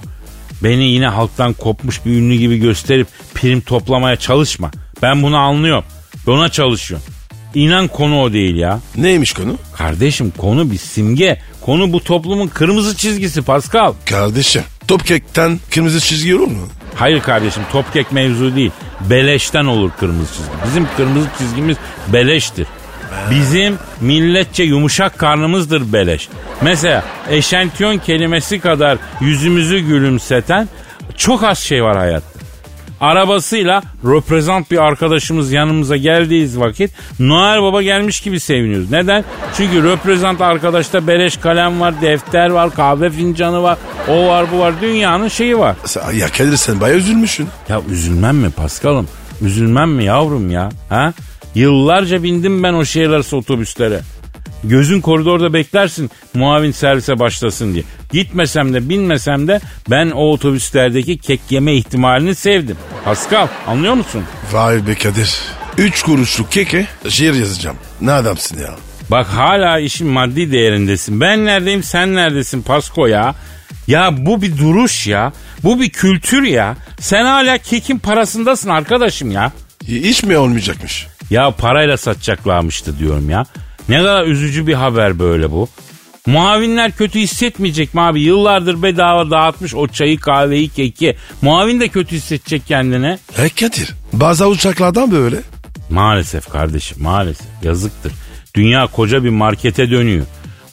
Beni 0.64 0.84
yine 0.84 1.08
halktan 1.08 1.54
kopmuş 1.54 2.06
bir 2.06 2.12
ünlü 2.12 2.36
gibi 2.36 2.58
gösterip 2.58 3.08
prim 3.34 3.62
toplamaya 3.62 4.16
çalışma. 4.16 4.72
Ben 5.02 5.24
bunu 5.24 5.38
anlıyorum. 5.38 5.84
Ona 6.28 6.50
çalışıyorum. 6.50 7.08
İnan 7.56 7.88
konu 7.88 8.22
o 8.22 8.34
değil 8.34 8.56
ya. 8.56 8.80
Neymiş 8.96 9.34
konu? 9.34 9.58
Kardeşim 9.78 10.34
konu 10.38 10.72
bir 10.72 10.78
simge. 10.78 11.42
Konu 11.62 11.94
bu 11.94 12.04
toplumun 12.04 12.48
kırmızı 12.48 12.98
çizgisi 12.98 13.42
Pascal. 13.42 13.94
Kardeşim 14.06 14.62
top 14.88 15.06
kekten 15.06 15.60
kırmızı 15.72 16.00
çizgi 16.00 16.36
olur 16.36 16.48
mu? 16.48 16.68
Hayır 16.96 17.20
kardeşim 17.22 17.64
top 17.72 17.94
kek 17.94 18.12
mevzu 18.12 18.56
değil. 18.56 18.72
Beleşten 19.10 19.66
olur 19.66 19.92
kırmızı 20.00 20.34
çizgi. 20.34 20.52
Bizim 20.68 20.88
kırmızı 20.98 21.28
çizgimiz 21.38 21.78
beleştir. 22.14 22.68
Bizim 23.32 23.78
milletçe 24.02 24.64
yumuşak 24.64 25.18
karnımızdır 25.18 25.94
beleş. 25.94 26.30
Mesela 26.62 27.04
eşentiyon 27.30 27.98
kelimesi 27.98 28.60
kadar 28.60 28.98
yüzümüzü 29.22 29.80
gülümseten 29.80 30.70
çok 31.18 31.44
az 31.44 31.60
şey 31.60 31.84
var 31.84 31.98
hayatta. 31.98 32.38
Arabasıyla 33.02 33.84
reprezent 34.04 34.72
bir 34.72 34.78
arkadaşımız 34.78 35.52
yanımıza 35.52 35.98
geldiği 35.98 36.60
vakit 36.60 36.92
Noel 37.20 37.62
Baba 37.62 37.82
gelmiş 37.82 38.22
gibi 38.22 38.40
seviniyoruz. 38.40 38.92
Neden? 38.92 39.24
Çünkü 39.58 39.84
reprezent 39.84 40.42
arkadaşta 40.42 41.08
beleş 41.08 41.38
kalem 41.38 41.80
var, 41.82 42.02
defter 42.02 42.50
var, 42.50 42.76
kahve 42.76 43.10
fincanı 43.10 43.64
var, 43.64 43.78
o 44.08 44.28
var 44.28 44.46
bu 44.54 44.60
var. 44.60 44.74
Dünyanın 44.82 45.28
şeyi 45.28 45.60
var. 45.60 45.76
Ya 46.14 46.28
Kadir 46.28 46.58
sen 46.58 46.82
bayağı 46.82 46.98
üzülmüşsün. 46.98 47.48
Ya 47.70 47.82
üzülmem 47.92 48.36
mi 48.36 48.50
Paskal'ım? 48.50 49.08
Üzülmem 49.42 49.92
mi 49.92 50.04
yavrum 50.04 50.52
ya? 50.52 50.70
Ha? 50.90 51.14
Yıllarca 51.58 52.24
bindim 52.24 52.64
ben 52.64 52.74
o 52.74 52.86
şehir 52.86 53.10
arası 53.10 53.38
otobüslere. 53.38 54.02
Gözün 54.64 55.02
koridorda 55.02 55.54
beklersin 55.54 56.12
muavin 56.34 56.72
servise 56.72 57.20
başlasın 57.20 57.74
diye. 57.74 57.84
Gitmesem 58.12 58.74
de 58.74 58.90
binmesem 58.90 59.48
de 59.48 59.62
ben 59.90 60.12
o 60.12 60.32
otobüslerdeki 60.32 61.18
kek 61.18 61.42
yeme 61.50 61.74
ihtimalini 61.76 62.36
sevdim. 62.36 62.78
Pascal 63.06 63.48
anlıyor 63.68 63.94
musun? 63.94 64.24
Vay 64.52 64.88
be 64.88 64.96
Kadir. 64.96 65.40
Üç 65.78 66.04
kuruşluk 66.04 66.52
keke 66.52 66.88
şiir 67.10 67.34
yazacağım. 67.34 67.78
Ne 68.02 68.12
adamsın 68.12 68.58
ya. 68.58 68.76
Bak 69.12 69.28
hala 69.28 69.80
işin 69.80 70.08
maddi 70.08 70.52
değerindesin. 70.52 71.22
Ben 71.22 71.46
neredeyim 71.46 71.84
sen 71.84 72.16
neredesin 72.16 72.62
Pasko 72.62 73.08
ya? 73.08 73.36
Ya 73.88 74.26
bu 74.26 74.42
bir 74.42 74.58
duruş 74.58 75.08
ya. 75.08 75.34
Bu 75.64 75.80
bir 75.82 75.90
kültür 75.90 76.44
ya. 76.44 76.76
Sen 77.00 77.26
hala 77.26 77.58
kekin 77.58 78.00
parasındasın 78.00 78.70
arkadaşım 78.70 79.32
ya. 79.32 79.52
Hiç 79.88 80.24
mi 80.24 80.38
olmayacakmış? 80.38 81.08
Ya 81.30 81.52
parayla 81.52 81.98
satacaklarmıştı 81.98 83.00
diyorum 83.00 83.30
ya. 83.30 83.46
Ne 83.90 83.98
kadar 83.98 84.26
üzücü 84.26 84.68
bir 84.68 84.74
haber 84.74 85.20
böyle 85.20 85.52
bu. 85.52 85.70
Muavinler 86.26 86.92
kötü 86.92 87.20
hissetmeyecek 87.20 87.94
mi 87.94 88.02
abi? 88.02 88.22
Yıllardır 88.22 88.84
bedava 88.84 89.32
dağıtmış 89.32 89.76
o 89.76 89.88
çayı 89.88 90.20
kahveyi 90.20 90.70
keki. 90.70 91.16
Muavin 91.42 91.80
de 91.80 91.88
kötü 91.88 92.16
hissedecek 92.16 92.68
kendine. 92.68 93.20
He 93.34 93.50
Kadir. 93.50 93.94
Bazı 94.14 94.48
uçaklardan 94.48 95.12
böyle. 95.12 95.38
Maalesef 95.90 96.50
kardeşim 96.50 97.04
maalesef 97.04 97.48
yazıktır. 97.64 98.12
Dünya 98.56 98.88
koca 98.88 99.24
bir 99.24 99.30
markete 99.30 99.92
dönüyor. 99.92 100.26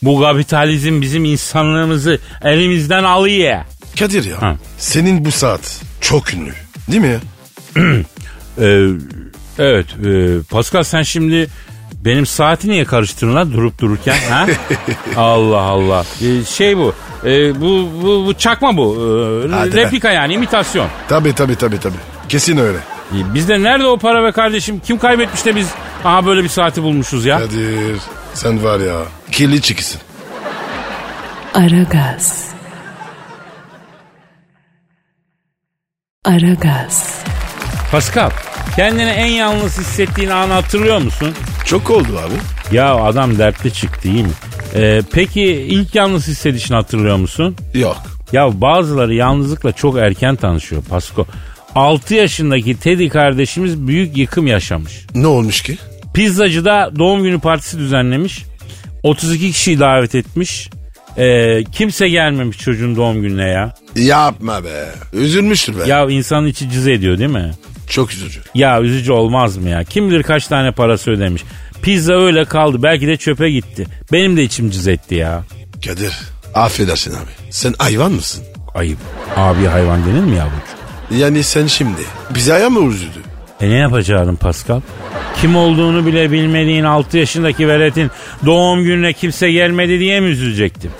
Bu 0.02 0.20
kapitalizm 0.20 1.02
bizim 1.02 1.25
insanlığımızı 1.25 2.18
elimizden 2.42 3.04
alıyor. 3.04 3.61
Kadir 3.99 4.25
ya. 4.25 4.42
Ha. 4.42 4.56
Senin 4.78 5.25
bu 5.25 5.30
saat 5.30 5.82
çok 6.00 6.34
ünlü. 6.34 6.52
Değil 6.90 7.02
mi? 7.02 7.18
Ee, 8.61 8.87
evet 9.58 9.87
e, 10.06 10.40
Pascal 10.50 10.82
sen 10.82 11.02
şimdi 11.02 11.49
benim 12.04 12.26
saati 12.26 12.68
niye 12.68 12.84
karıştırdın 12.84 13.34
lan 13.34 13.52
durup 13.52 13.78
dururken 13.80 14.16
ha? 14.30 14.46
Allah 15.16 15.61
Allah. 15.61 16.04
Ee, 16.23 16.44
şey 16.44 16.76
bu. 16.76 16.94
e, 17.25 17.61
bu, 17.61 17.88
bu 18.02 18.26
bu 18.26 18.34
çakma 18.34 18.76
bu. 18.76 18.96
Hadi 19.52 19.76
replika 19.76 20.11
yani 20.11 20.34
imitasyon. 20.34 20.88
Tabii 21.08 21.34
tabii 21.34 21.56
tabii 21.56 21.80
tabii. 21.80 21.96
Kesin 22.28 22.56
öyle. 22.58 22.78
Ee, 23.14 23.34
Bizde 23.34 23.62
nerede 23.62 23.87
o 23.87 23.99
para 23.99 24.25
be 24.25 24.32
kardeşim? 24.32 24.80
Kim 24.87 24.99
kaybetmiş 24.99 25.44
de 25.46 25.56
biz 25.56 25.68
aha 26.04 26.26
böyle 26.26 26.44
bir 26.44 26.49
saati 26.49 26.82
bulmuşuz 26.82 27.25
ya. 27.26 27.38
Kadir 27.38 27.96
sen 28.34 28.64
var 28.64 28.80
ya 28.80 28.96
kirli 29.32 29.62
çıkısın. 29.62 30.00
Aragaz. 31.54 32.49
Aragaz. 36.25 37.18
Pascal 37.90 38.30
kendini 38.76 39.11
en 39.11 39.26
yalnız 39.26 39.78
hissettiğin 39.78 40.28
anı 40.31 40.52
hatırlıyor 40.52 40.99
musun? 40.99 41.35
Çok 41.66 41.90
oldu 41.90 42.19
abi. 42.19 42.76
Ya 42.76 42.95
adam 42.95 43.38
dertli 43.38 43.73
çıktı 43.73 44.02
değil 44.02 44.25
mi? 44.25 44.31
Ee, 44.75 45.02
peki 45.12 45.43
ilk 45.43 45.95
yalnız 45.95 46.28
hissedişini 46.28 46.76
hatırlıyor 46.76 47.16
musun? 47.16 47.57
Yok. 47.75 47.97
Ya 48.33 48.61
bazıları 48.61 49.14
yalnızlıkla 49.14 49.73
çok 49.73 49.99
erken 49.99 50.37
tanışıyor 50.37 50.83
Pasko. 50.83 51.26
6 51.75 52.14
yaşındaki 52.14 52.76
Teddy 52.81 53.09
kardeşimiz 53.09 53.87
büyük 53.87 54.16
yıkım 54.16 54.47
yaşamış. 54.47 55.07
Ne 55.14 55.26
olmuş 55.26 55.62
ki? 55.62 55.78
Pizzacıda 56.14 56.90
doğum 56.99 57.23
günü 57.23 57.40
partisi 57.40 57.78
düzenlemiş. 57.78 58.45
32 59.02 59.52
kişiyi 59.52 59.81
davet 59.81 60.14
etmiş. 60.14 60.71
Ee, 61.19 61.64
kimse 61.73 62.09
gelmemiş 62.09 62.59
çocuğun 62.59 62.97
doğum 62.97 63.23
gününe 63.23 63.49
ya. 63.49 63.75
Yapma 63.97 64.64
be. 64.64 64.85
Üzülmüştür 65.12 65.78
be. 65.78 65.83
Ya 65.87 66.11
insanın 66.11 66.47
içi 66.47 66.71
cız 66.71 66.88
ediyor 66.88 67.19
değil 67.19 67.31
mi? 67.31 67.50
Çok 67.88 68.12
üzücü. 68.12 68.41
Ya 68.55 68.81
üzücü 68.81 69.12
olmaz 69.12 69.57
mı 69.57 69.69
ya? 69.69 69.85
Kim 69.85 70.11
bilir 70.11 70.23
kaç 70.23 70.47
tane 70.47 70.73
parası 70.73 71.11
ödemiş. 71.11 71.43
Pizza 71.83 72.14
öyle 72.14 72.45
kaldı. 72.45 72.83
Belki 72.83 73.07
de 73.07 73.17
çöpe 73.17 73.50
gitti. 73.50 73.87
Benim 74.12 74.37
de 74.37 74.43
içim 74.43 74.71
cız 74.71 74.88
etti 74.88 75.14
ya. 75.14 75.43
Kadir 75.87 76.12
affedersin 76.55 77.11
abi. 77.12 77.31
Sen 77.50 77.75
hayvan 77.79 78.12
mısın? 78.12 78.45
Ayıp. 78.75 78.99
Abi 79.37 79.67
hayvan 79.67 80.07
denir 80.07 80.21
mi 80.25 80.37
yavrucuğum? 80.37 81.21
Yani 81.25 81.43
sen 81.43 81.67
şimdi 81.67 82.00
bize 82.35 82.55
aya 82.55 82.71
mı 82.71 82.91
üzüldü? 82.93 83.19
E 83.61 83.71
ne 83.71 83.75
yapacaktın 83.75 84.37
Pascal? 84.37 84.81
Kim 85.41 85.57
olduğunu 85.57 86.07
bile 86.07 86.33
bilmediğin 86.33 86.85
6 86.85 87.19
yaşındaki 87.19 87.69
veletin 87.69 88.11
doğum 88.47 88.85
gününe 88.85 89.12
kimse 89.12 89.53
gelmedi 89.53 90.00
diye 90.00 90.21
mi 90.21 90.29
üzülecektim? 90.29 90.91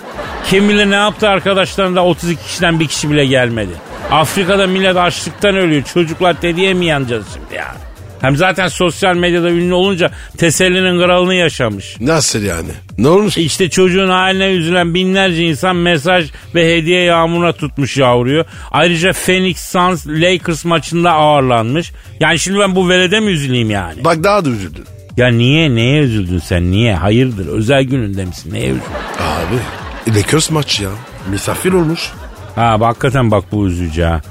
Kim 0.49 0.69
bilir 0.69 0.89
ne 0.91 0.95
yaptı 0.95 1.29
arkadaşlarında 1.29 2.05
32 2.05 2.43
kişiden 2.43 2.79
bir 2.79 2.87
kişi 2.87 3.09
bile 3.11 3.25
gelmedi. 3.25 3.71
Afrika'da 4.11 4.67
millet 4.67 4.97
açlıktan 4.97 5.55
ölüyor. 5.55 5.83
Çocuklar 5.93 6.41
dediye 6.41 6.73
mi 6.73 6.85
yanacağız 6.85 7.25
şimdi 7.33 7.55
ya? 7.55 7.75
Hem 8.21 8.35
zaten 8.37 8.67
sosyal 8.67 9.15
medyada 9.15 9.49
ünlü 9.49 9.73
olunca 9.73 10.11
tesellinin 10.37 11.01
kralını 11.05 11.33
yaşamış. 11.35 11.95
Nasıl 11.99 12.41
yani? 12.41 12.69
Ne 12.97 13.07
olmuş? 13.07 13.37
İşte 13.37 13.69
çocuğun 13.69 14.09
haline 14.09 14.47
üzülen 14.47 14.93
binlerce 14.93 15.43
insan 15.43 15.75
mesaj 15.75 16.29
ve 16.55 16.75
hediye 16.77 17.01
yağmuruna 17.03 17.53
tutmuş 17.53 17.97
yavruyu. 17.97 18.45
Ayrıca 18.71 19.13
Phoenix 19.13 19.57
Suns 19.59 20.07
Lakers 20.07 20.65
maçında 20.65 21.11
ağırlanmış. 21.11 21.91
Yani 22.19 22.39
şimdi 22.39 22.59
ben 22.59 22.75
bu 22.75 22.89
velede 22.89 23.19
mi 23.19 23.31
üzüleyim 23.31 23.69
yani? 23.69 24.03
Bak 24.05 24.23
daha 24.23 24.45
da 24.45 24.49
üzüldün. 24.49 24.85
Ya 25.17 25.27
niye 25.27 25.75
neye 25.75 26.01
üzüldün 26.01 26.39
sen 26.39 26.71
niye? 26.71 26.95
Hayırdır 26.95 27.47
özel 27.47 27.83
gününde 27.83 28.25
misin? 28.25 28.53
Neye 28.53 28.65
üzüldün? 28.69 28.81
Abi 29.19 30.17
Lakers 30.17 30.51
maçı 30.51 30.83
ya. 30.83 30.89
Misafir 31.31 31.73
olmuş. 31.73 32.11
Ha 32.55 32.79
bak, 32.79 32.87
hakikaten 32.89 33.31
bak 33.31 33.43
bu 33.51 33.67
üzücü 33.67 34.03
ha. 34.03 34.21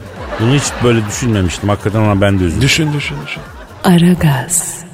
Bunu 0.41 0.55
hiç 0.55 0.63
böyle 0.85 1.07
düşünmemiştim. 1.07 1.69
Hakikaten 1.69 2.01
ona 2.01 2.21
ben 2.21 2.39
de 2.41 2.45
üzüldüm. 2.45 2.61
Düşün 2.63 2.93
düşün 2.93 3.17
düşün. 3.27 3.43
Aragaz. 3.85 4.85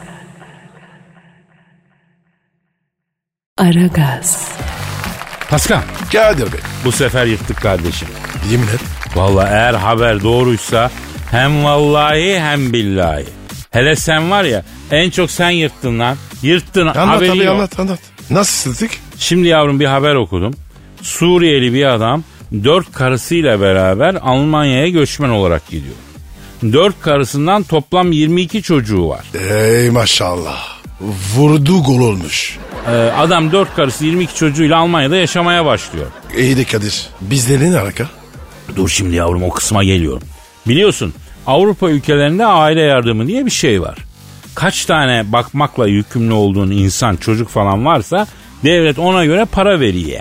Aragaz. 3.59 4.49
Pascal 5.51 5.81
Kadir 6.13 6.53
Bey. 6.53 6.61
bu 6.85 6.93
sefer 6.93 7.27
yırttık 7.27 7.57
kardeşim. 7.61 8.09
Yemin 8.51 8.67
et. 8.67 8.81
Vallahi 9.17 9.49
eğer 9.51 9.75
haber 9.75 10.23
doğruysa 10.23 10.91
hem 11.31 11.65
vallahi 11.65 12.41
hem 12.41 12.73
billahi. 12.73 13.25
Hele 13.71 13.97
sen 13.97 14.31
var 14.31 14.45
ya 14.45 14.63
en 14.91 15.11
çok 15.11 15.31
sen 15.31 15.51
yırttın 15.51 15.99
lan. 15.99 16.17
Yırttın 16.43 16.87
Anlat 16.87 16.97
haberi 17.09 17.31
abi 17.31 17.39
yok. 17.39 17.55
anlat 17.55 17.81
anlat. 17.81 17.99
Nasıl 18.31 18.71
sıktık? 18.75 18.99
Şimdi 19.19 19.49
yavrum 19.49 19.81
bir 19.81 19.87
haber 19.87 20.15
okudum. 20.15 20.55
Suriyeli 21.03 21.73
bir 21.75 21.85
adam 21.85 22.25
dört 22.53 22.93
karısıyla 22.93 23.61
beraber 23.61 24.15
Almanya'ya 24.23 24.89
göçmen 24.89 25.29
olarak 25.29 25.69
gidiyor. 25.69 25.95
Dört 26.63 27.01
karısından 27.01 27.63
toplam 27.63 28.13
22 28.13 28.63
çocuğu 28.63 29.09
var. 29.09 29.25
Ey 29.51 29.91
maşallah. 29.91 30.81
Vurdu 31.37 31.83
gol 31.83 32.01
olmuş. 32.01 32.59
Ee, 32.87 32.91
adam 32.93 33.53
dört 33.53 33.75
karısı 33.75 34.05
22 34.05 34.35
çocuğuyla 34.35 34.79
Almanya'da 34.79 35.17
yaşamaya 35.17 35.65
başlıyor. 35.65 36.07
İyi 36.39 36.57
de 36.57 36.65
Kadir. 36.65 37.07
Bizde 37.21 37.71
ne 37.71 37.79
alaka? 37.81 38.09
Dur 38.77 38.89
şimdi 38.89 39.17
yavrum 39.17 39.43
o 39.43 39.51
kısma 39.51 39.85
geliyorum. 39.85 40.23
Biliyorsun 40.69 41.15
Avrupa 41.47 41.91
ülkelerinde 41.91 42.47
aile 42.47 42.81
yardımı 42.81 43.27
diye 43.27 43.47
bir 43.47 43.51
şey 43.51 43.83
var. 43.83 43.99
Kaç 44.55 44.85
tane 44.85 45.33
bakmakla 45.33 45.87
yükümlü 45.89 46.33
olduğun 46.33 46.71
insan 46.71 47.17
çocuk 47.17 47.49
falan 47.49 47.87
varsa 47.87 48.27
devlet 48.65 48.99
ona 48.99 49.25
göre 49.25 49.45
para 49.45 49.81
veriyor. 49.81 50.21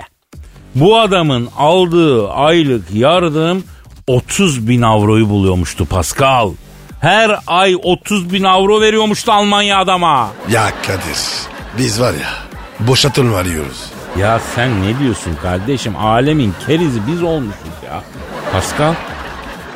Bu 0.74 1.00
adamın 1.00 1.48
aldığı 1.58 2.30
aylık 2.30 2.94
yardım 2.94 3.64
30 4.06 4.68
bin 4.68 4.82
avroyu 4.82 5.28
buluyormuştu 5.28 5.86
Pascal. 5.86 6.52
Her 7.00 7.38
ay 7.46 7.76
30 7.82 8.32
bin 8.32 8.44
avro 8.44 8.80
veriyormuştu 8.80 9.32
Almanya 9.32 9.78
adama. 9.78 10.28
Ya 10.50 10.70
Kadir. 10.86 11.18
Biz 11.78 12.00
var 12.00 12.12
ya. 12.12 12.30
Boşatın 12.80 13.32
varıyoruz. 13.32 13.84
Ya 14.18 14.40
sen 14.54 14.82
ne 14.82 14.98
diyorsun 14.98 15.36
kardeşim? 15.42 15.96
Alemin 15.96 16.54
kerizi 16.66 17.00
biz 17.06 17.22
olmuşuz 17.22 17.60
ya. 17.86 18.02
Pascal, 18.52 18.94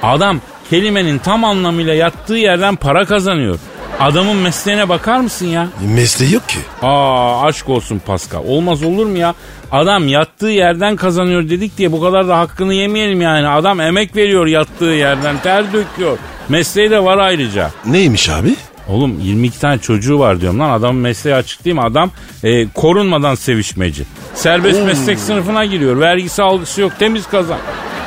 adam 0.03 0.41
kelimenin 0.71 1.19
tam 1.19 1.45
anlamıyla 1.45 1.95
yattığı 1.95 2.35
yerden 2.35 2.77
para 2.77 3.05
kazanıyor. 3.05 3.59
Adamın 4.01 4.37
mesleğine 4.37 4.89
bakar 4.89 5.21
mısın 5.21 5.47
ya? 5.47 5.69
Mesleği 5.95 6.33
yok 6.33 6.49
ki. 6.49 6.59
Aa 6.83 7.43
aşk 7.47 7.69
olsun 7.69 7.99
Pascal. 8.07 8.43
Olmaz 8.47 8.83
olur 8.83 9.07
mu 9.07 9.19
ya? 9.19 9.35
Adam 9.73 10.09
yattığı 10.09 10.47
yerden 10.49 10.97
kazanıyor 10.97 11.49
dedik 11.49 11.79
diye 11.79 11.93
bu 11.93 12.01
kadar 12.01 12.29
da 12.29 12.39
hakkını 12.39 12.75
yemeyelim 12.75 13.21
yani. 13.21 13.49
Adam 13.49 13.81
emek 13.81 14.17
veriyor 14.17 14.47
yattığı 14.47 14.85
yerden 14.85 15.39
ter 15.39 15.65
döküyor. 15.73 16.19
Mesleği 16.49 16.91
de 16.91 17.05
var 17.05 17.19
ayrıca. 17.19 17.71
Neymiş 17.87 18.29
abi? 18.29 18.57
Oğlum 18.89 19.21
22 19.21 19.61
tane 19.61 19.79
çocuğu 19.79 20.19
var 20.19 20.41
diyorum 20.41 20.61
lan. 20.61 20.71
Adamın 20.71 21.03
mesleği 21.03 21.37
açık 21.37 21.65
değil 21.65 21.77
mi? 21.77 21.83
Adam 21.83 22.11
e, 22.45 22.69
korunmadan 22.69 23.35
sevişmeci. 23.35 24.05
Serbest 24.35 24.83
meslek 24.87 25.19
sınıfına 25.19 25.65
giriyor. 25.65 26.01
Vergisi 26.01 26.43
algısı 26.43 26.81
yok 26.81 26.93
temiz 26.99 27.27
kazan. 27.27 27.59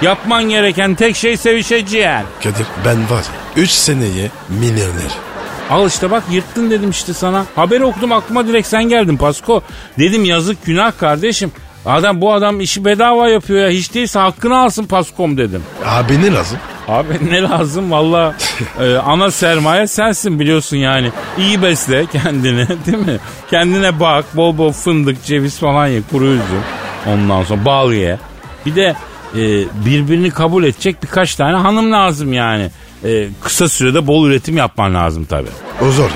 Yapman 0.02 0.44
gereken 0.50 0.96
tek 0.96 1.16
şey 1.16 1.38
sevişeceğin. 1.38 2.10
Kadir 2.44 2.66
ben 2.86 2.98
var 3.10 3.24
ya 3.56 3.64
3 3.64 3.70
seneye 3.70 4.32
milyoner. 4.50 5.27
Al 5.70 5.88
işte 5.88 6.12
bak 6.12 6.24
yırttın 6.32 6.72
dedim 6.72 6.90
işte 6.90 7.14
sana. 7.14 7.46
Haberi 7.56 7.84
okudum 7.84 8.12
aklıma 8.12 8.48
direkt 8.48 8.68
sen 8.68 8.84
geldin 8.84 9.18
Pasko. 9.18 9.62
Dedim 10.00 10.26
yazık 10.26 10.66
günah 10.66 10.98
kardeşim. 11.00 11.52
Adam 11.86 12.22
bu 12.22 12.34
adam 12.34 12.62
işi 12.62 12.86
bedava 12.86 13.30
yapıyor 13.30 13.60
ya. 13.60 13.70
Hiç 13.70 13.94
değilse 13.94 14.20
hakkını 14.20 14.58
alsın 14.58 14.84
Paskom 14.86 15.38
dedim. 15.38 15.64
Abi 15.86 16.22
ne 16.22 16.34
lazım? 16.34 16.58
Abi 16.88 17.14
ne 17.32 17.42
lazım 17.42 17.92
valla 17.92 18.36
e, 18.80 18.96
ana 18.96 19.32
sermaye 19.32 19.88
sensin 19.88 20.40
biliyorsun 20.40 20.78
yani. 20.78 21.12
İyi 21.38 21.62
besle 21.62 22.06
kendini 22.06 22.68
değil 22.86 22.98
mi? 22.98 23.20
Kendine 23.50 24.00
bak 24.00 24.26
bol 24.34 24.58
bol 24.58 24.72
fındık 24.72 25.24
ceviz 25.26 25.60
falan 25.60 25.88
ye 25.88 26.02
kuru 26.12 26.26
üzüm. 26.26 26.64
Ondan 27.08 27.44
sonra 27.44 27.66
bal 27.66 27.92
ye. 27.94 28.20
Bir 28.66 28.76
de 28.76 28.96
e, 29.36 29.42
birbirini 29.86 30.32
kabul 30.32 30.64
edecek 30.64 31.04
birkaç 31.04 31.36
tane 31.36 31.58
hanım 31.58 31.92
lazım 31.92 32.34
yani. 32.34 32.70
E, 33.06 33.30
kısa 33.44 33.70
sürede 33.70 34.08
bol 34.08 34.28
üretim 34.28 34.58
yapman 34.58 34.94
lazım 34.94 35.26
tabii. 35.26 35.50
O 35.82 35.92
zor 35.92 36.10
ya. 36.10 36.16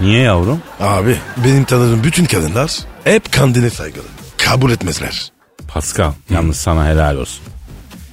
Niye 0.00 0.20
yavrum? 0.22 0.60
Abi 0.80 1.16
benim 1.44 1.64
tanıdığım 1.64 2.04
bütün 2.04 2.24
kadınlar 2.24 2.70
hep 3.04 3.32
kendine 3.32 3.70
saygılı. 3.70 4.04
Kabul 4.38 4.70
etmezler. 4.70 5.32
Pascal 5.68 6.12
yalnız 6.30 6.56
sana 6.56 6.86
helal 6.88 7.16
olsun. 7.16 7.42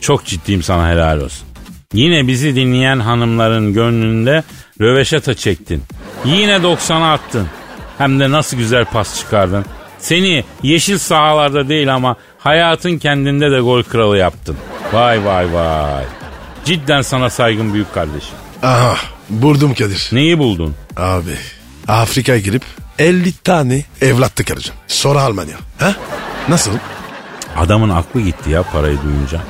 Çok 0.01 0.25
ciddiyim 0.25 0.63
sana 0.63 0.89
helal 0.89 1.19
olsun. 1.21 1.47
Yine 1.93 2.27
bizi 2.27 2.55
dinleyen 2.55 2.99
hanımların 2.99 3.73
gönlünde 3.73 4.43
röveşata 4.81 5.33
çektin. 5.33 5.83
Yine 6.25 6.51
90'a 6.55 7.13
attın. 7.13 7.47
Hem 7.97 8.19
de 8.19 8.31
nasıl 8.31 8.57
güzel 8.57 8.85
pas 8.85 9.19
çıkardın. 9.19 9.65
Seni 9.99 10.43
yeşil 10.63 10.97
sahalarda 10.97 11.69
değil 11.69 11.95
ama 11.95 12.15
hayatın 12.39 12.97
kendinde 12.97 13.51
de 13.51 13.59
gol 13.59 13.83
kralı 13.83 14.17
yaptın. 14.17 14.57
Vay 14.93 15.25
vay 15.25 15.53
vay. 15.53 16.03
Cidden 16.65 17.01
sana 17.01 17.29
saygım 17.29 17.73
büyük 17.73 17.93
kardeşim. 17.93 18.35
Aha 18.63 18.95
buldum 19.29 19.73
Kadir. 19.73 20.09
Neyi 20.11 20.39
buldun? 20.39 20.75
Abi 20.97 21.37
Afrika'ya 21.87 22.39
girip 22.39 22.63
50 22.99 23.33
tane 23.33 23.83
evlatlık 24.01 24.51
alacağım. 24.51 24.79
Sonra 24.87 25.21
Almanya. 25.21 25.57
Ha? 25.79 25.95
Nasıl? 26.49 26.71
Adamın 27.57 27.89
aklı 27.89 28.21
gitti 28.21 28.49
ya 28.49 28.63
parayı 28.63 28.97
duyunca. 29.03 29.41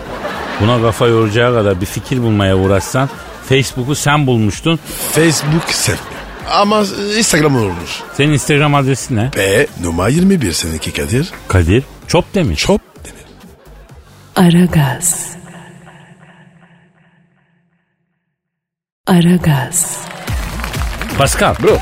Buna 0.61 0.81
kafa 0.81 1.07
yoracağı 1.07 1.53
kadar 1.53 1.81
bir 1.81 1.85
fikir 1.85 2.21
bulmaya 2.21 2.57
uğraşsan 2.57 3.09
Facebook'u 3.49 3.95
sen 3.95 4.27
bulmuştun. 4.27 4.79
Facebook 5.11 5.69
sevmiyor. 5.69 6.07
Ama 6.51 6.79
Instagram 7.17 7.55
olmuş. 7.55 7.89
Senin 8.17 8.33
Instagram 8.33 8.75
adresin 8.75 9.15
ne? 9.15 9.31
B 9.37 9.67
numara 9.81 10.09
21 10.09 10.51
seninki 10.51 10.93
Kadir. 10.93 11.31
Kadir 11.47 11.83
Çop 12.07 12.33
demiş. 12.35 12.59
Çop 12.59 12.81
denir. 13.05 13.25
Aragaz. 14.47 15.27
Aragaz. 19.07 19.97
Pascal. 21.17 21.55
Bro. 21.63 21.77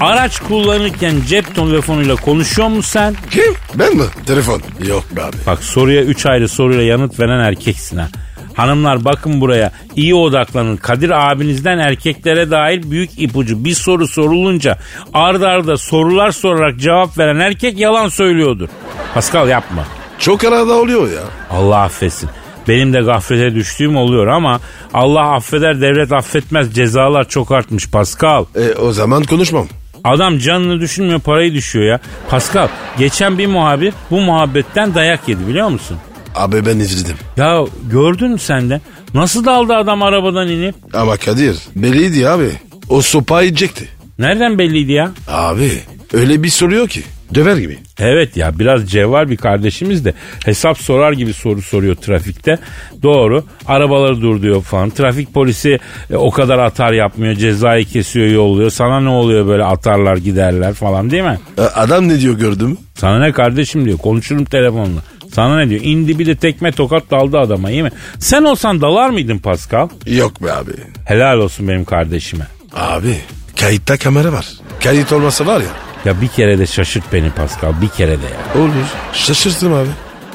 Araç 0.00 0.40
kullanırken 0.40 1.14
cep 1.28 1.54
telefonuyla 1.54 2.16
konuşuyor 2.16 2.68
musun 2.68 2.80
sen? 2.90 3.14
Kim? 3.30 3.54
Ben 3.74 3.96
mi? 3.96 4.02
Telefon. 4.26 4.62
Yok 4.88 5.04
be 5.16 5.22
abi. 5.22 5.36
Bak 5.46 5.64
soruya 5.64 6.02
3 6.02 6.26
ayrı 6.26 6.48
soruyla 6.48 6.82
yanıt 6.82 7.20
veren 7.20 7.40
erkeksin 7.44 7.96
ha. 7.96 8.08
Hanımlar 8.54 9.04
bakın 9.04 9.40
buraya 9.40 9.72
iyi 9.96 10.14
odaklanın. 10.14 10.76
Kadir 10.76 11.30
abinizden 11.30 11.78
erkeklere 11.78 12.50
dair 12.50 12.90
büyük 12.90 13.10
ipucu. 13.18 13.64
Bir 13.64 13.74
soru 13.74 14.08
sorulunca 14.08 14.78
ard 15.14 15.42
arda 15.42 15.76
sorular 15.76 16.30
sorarak 16.30 16.80
cevap 16.80 17.18
veren 17.18 17.38
erkek 17.40 17.78
yalan 17.78 18.08
söylüyordur. 18.08 18.68
Pascal 19.14 19.48
yapma. 19.48 19.84
Çok 20.18 20.44
arada 20.44 20.72
oluyor 20.74 21.12
ya. 21.12 21.22
Allah 21.50 21.78
affetsin. 21.82 22.30
Benim 22.68 22.92
de 22.92 23.00
gaflete 23.00 23.54
düştüğüm 23.54 23.96
oluyor 23.96 24.26
ama 24.26 24.60
Allah 24.94 25.32
affeder 25.34 25.80
devlet 25.80 26.12
affetmez 26.12 26.74
cezalar 26.74 27.28
çok 27.28 27.52
artmış 27.52 27.90
Pascal. 27.90 28.44
E, 28.54 28.74
o 28.74 28.92
zaman 28.92 29.22
konuşmam. 29.22 29.66
Adam 30.04 30.38
canını 30.38 30.80
düşünmüyor 30.80 31.20
parayı 31.20 31.54
düşüyor 31.54 31.84
ya. 31.86 32.00
Pascal 32.30 32.68
geçen 32.98 33.38
bir 33.38 33.46
muhabir 33.46 33.94
bu 34.10 34.20
muhabbetten 34.20 34.94
dayak 34.94 35.28
yedi 35.28 35.46
biliyor 35.48 35.68
musun? 35.68 35.96
Abi 36.34 36.66
ben 36.66 36.78
izledim. 36.78 37.16
Ya 37.36 37.64
gördün 37.90 38.30
mü 38.30 38.38
sen 38.38 38.70
de? 38.70 38.80
Nasıl 39.14 39.44
daldı 39.44 39.74
adam 39.74 40.02
arabadan 40.02 40.48
inip? 40.48 40.74
Ama 40.94 41.16
Kadir 41.16 41.56
belliydi 41.76 42.28
abi. 42.28 42.50
O 42.88 43.02
sopa 43.02 43.42
yiyecekti. 43.42 43.88
Nereden 44.18 44.58
belliydi 44.58 44.92
ya? 44.92 45.10
Abi 45.28 45.70
öyle 46.12 46.42
bir 46.42 46.48
soruyor 46.48 46.88
ki. 46.88 47.02
Döver 47.34 47.56
gibi. 47.56 47.78
Evet 47.98 48.36
ya 48.36 48.58
biraz 48.58 48.90
cevval 48.90 49.30
bir 49.30 49.36
kardeşimiz 49.36 50.04
de 50.04 50.12
hesap 50.44 50.78
sorar 50.78 51.12
gibi 51.12 51.32
soru 51.32 51.62
soruyor 51.62 51.94
trafikte. 51.96 52.58
Doğru 53.02 53.44
arabaları 53.66 54.20
durduruyor 54.22 54.62
falan. 54.62 54.90
Trafik 54.90 55.34
polisi 55.34 55.78
e, 56.10 56.16
o 56.16 56.30
kadar 56.30 56.58
atar 56.58 56.92
yapmıyor 56.92 57.34
cezayı 57.34 57.84
kesiyor 57.84 58.26
yolluyor. 58.26 58.70
Sana 58.70 59.00
ne 59.00 59.08
oluyor 59.08 59.46
böyle 59.46 59.64
atarlar 59.64 60.16
giderler 60.16 60.74
falan 60.74 61.10
değil 61.10 61.22
mi? 61.22 61.38
E, 61.58 61.62
Adam 61.62 62.08
ne 62.08 62.20
diyor 62.20 62.38
gördün 62.38 62.68
mü? 62.68 62.76
Sana 62.94 63.18
ne 63.18 63.32
kardeşim 63.32 63.84
diyor 63.84 63.98
konuşurum 63.98 64.44
telefonla. 64.44 65.00
Sana 65.32 65.56
ne 65.58 65.70
diyor? 65.70 65.80
İndi 65.84 66.18
bir 66.18 66.26
de 66.26 66.36
tekme 66.36 66.72
tokat 66.72 67.10
daldı 67.10 67.38
adama 67.38 67.70
iyi 67.70 67.82
mi? 67.82 67.90
Sen 68.18 68.42
olsan 68.44 68.80
dalar 68.80 69.10
mıydın 69.10 69.38
Pascal? 69.38 69.88
Yok 70.06 70.42
be 70.42 70.52
abi. 70.52 70.70
Helal 71.04 71.38
olsun 71.38 71.68
benim 71.68 71.84
kardeşime. 71.84 72.46
Abi 72.74 73.16
kayıtta 73.60 73.96
kamera 73.96 74.32
var. 74.32 74.46
Kayıt 74.84 75.12
olmasa 75.12 75.46
var 75.46 75.60
ya. 75.60 75.87
Ya 76.04 76.20
bir 76.20 76.28
kere 76.28 76.58
de 76.58 76.66
şaşırt 76.66 77.12
beni 77.12 77.30
Pascal 77.30 77.72
bir 77.82 77.88
kere 77.88 78.10
de 78.18 78.24
ya. 78.26 78.62
Olur. 78.62 78.72
Şaşırtırım 79.12 79.74
abi. 79.74 79.88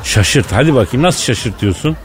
Şaşırt 0.03 0.51
hadi 0.51 0.75
bakayım 0.75 1.03
nasıl 1.05 1.21
şaşırtıyorsun? 1.23 1.97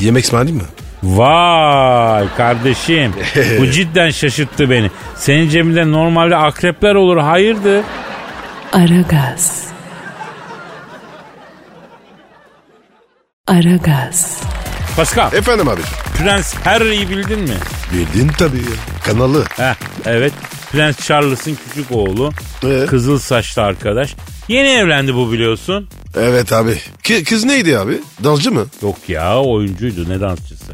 Yemek 0.00 0.24
ısmarlayayım 0.24 0.62
mı? 0.62 0.68
Vay 1.02 2.24
kardeşim 2.36 3.12
bu 3.60 3.66
cidden 3.70 4.10
şaşırttı 4.10 4.70
beni. 4.70 4.90
Senin 5.16 5.48
cebinde 5.48 5.92
normalde 5.92 6.36
akrepler 6.36 6.94
olur 6.94 7.16
hayırdır? 7.16 7.84
Aragaz. 8.72 9.66
Aragaz. 13.46 14.40
Pascal 14.96 15.32
Efendim 15.32 15.68
abi. 15.68 15.80
Prens 16.18 16.54
Harry'i 16.64 17.10
bildin 17.10 17.40
mi? 17.40 17.54
Bildin 17.92 18.28
tabii. 18.38 18.62
Kanalı. 19.04 19.44
Heh 19.56 19.74
evet 20.06 20.32
Prens 20.76 21.06
Charles'ın 21.06 21.58
küçük 21.68 21.92
oğlu 21.92 22.32
Ee? 22.64 22.86
kızıl 22.86 23.18
saçlı 23.18 23.62
arkadaş. 23.62 24.14
Yeni 24.48 24.68
evlendi 24.68 25.14
bu 25.14 25.32
biliyorsun. 25.32 25.88
Evet 26.16 26.52
abi. 26.52 26.78
K- 27.02 27.24
kız 27.24 27.44
neydi 27.44 27.78
abi? 27.78 27.98
Dansçı 28.24 28.52
mı? 28.52 28.66
Yok 28.82 28.96
ya 29.08 29.40
oyuncuydu 29.42 30.08
ne 30.08 30.20
dansçısı. 30.20 30.72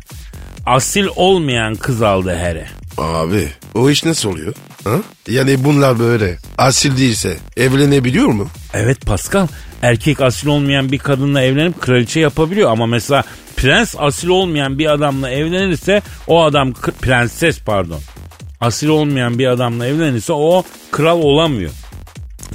Asil 0.66 1.06
olmayan 1.16 1.74
kız 1.74 2.02
aldı 2.02 2.36
Harry. 2.40 2.64
Abi 2.98 3.48
o 3.74 3.90
iş 3.90 4.04
nasıl 4.04 4.28
oluyor? 4.30 4.54
Ha? 4.84 4.94
Yani 5.28 5.64
bunlar 5.64 5.98
böyle 5.98 6.38
asil 6.58 6.96
değilse 6.96 7.36
evlenebiliyor 7.56 8.26
mu? 8.28 8.48
Evet 8.74 9.06
Pascal 9.06 9.46
erkek 9.82 10.20
asil 10.20 10.46
olmayan 10.48 10.92
bir 10.92 10.98
kadınla 10.98 11.42
evlenip 11.42 11.80
kraliçe 11.80 12.20
yapabiliyor 12.20 12.70
ama 12.70 12.86
mesela 12.86 13.24
prens 13.56 13.94
asil 13.98 14.28
olmayan 14.28 14.78
bir 14.78 14.86
adamla 14.92 15.30
evlenirse 15.30 16.02
o 16.26 16.44
adam 16.44 16.72
k- 16.72 16.92
prenses 16.92 17.58
pardon 17.60 18.00
asil 18.62 18.88
olmayan 18.88 19.38
bir 19.38 19.46
adamla 19.46 19.86
evlenirse 19.86 20.32
o 20.32 20.64
kral 20.90 21.20
olamıyor. 21.22 21.70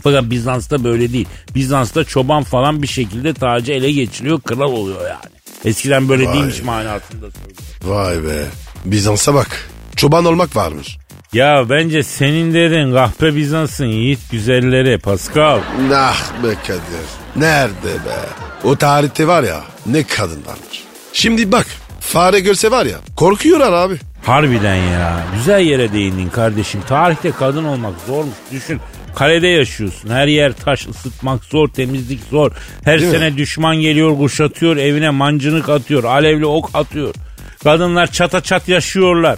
Fakat 0.03 0.29
Bizans'ta 0.29 0.83
böyle 0.83 1.13
değil. 1.13 1.27
Bizans'ta 1.55 2.03
çoban 2.03 2.43
falan 2.43 2.81
bir 2.81 2.87
şekilde 2.87 3.33
tacı 3.33 3.71
ele 3.71 3.91
geçiriyor 3.91 4.41
kral 4.41 4.71
oluyor 4.71 5.01
yani. 5.01 5.33
Eskiden 5.65 6.09
böyle 6.09 6.25
Vay 6.27 6.33
değilmiş 6.33 6.59
be. 6.61 6.65
manasında 6.65 7.31
söylüyorum. 7.31 7.65
Vay 7.83 8.23
be. 8.23 8.45
Bizans'a 8.85 9.33
bak. 9.33 9.69
Çoban 9.95 10.25
olmak 10.25 10.55
varmış. 10.55 10.97
Ya 11.33 11.69
bence 11.69 12.03
senin 12.03 12.53
dedin 12.53 12.93
kahpe 12.93 13.35
Bizans'ın 13.35 13.85
yiğit 13.85 14.19
güzelleri 14.31 14.97
Pascal. 14.97 15.59
Nah 15.89 16.43
be 16.43 16.53
Kadir. 16.67 17.07
Nerede 17.35 17.93
be? 18.05 18.19
O 18.63 18.75
tarihte 18.75 19.27
var 19.27 19.43
ya 19.43 19.63
ne 19.85 20.03
kadın 20.03 20.45
varmış. 20.45 20.83
Şimdi 21.13 21.51
bak 21.51 21.67
fare 21.99 22.39
görse 22.39 22.71
var 22.71 22.85
ya 22.85 22.97
korkuyorlar 23.15 23.73
abi. 23.73 23.95
Harbiden 24.27 24.75
ya. 24.75 25.23
Güzel 25.33 25.59
yere 25.61 25.93
değindin 25.93 26.29
kardeşim. 26.29 26.81
Tarihte 26.87 27.31
kadın 27.31 27.63
olmak 27.63 27.93
zormuş. 28.07 28.35
Düşün. 28.51 28.79
Kalede 29.15 29.47
yaşıyorsun. 29.47 30.09
Her 30.09 30.27
yer 30.27 30.53
taş 30.53 30.87
ısıtmak 30.87 31.43
zor, 31.43 31.67
temizlik 31.67 32.19
zor. 32.31 32.51
Her 32.83 32.99
Değil 33.01 33.11
mi? 33.11 33.17
sene 33.17 33.37
düşman 33.37 33.75
geliyor, 33.75 34.17
kuşatıyor, 34.17 34.77
evine 34.77 35.09
mancınık 35.09 35.69
atıyor, 35.69 36.03
alevli 36.03 36.45
ok 36.45 36.69
atıyor. 36.73 37.13
Kadınlar 37.63 38.11
çata 38.11 38.41
çat 38.41 38.67
yaşıyorlar. 38.69 39.37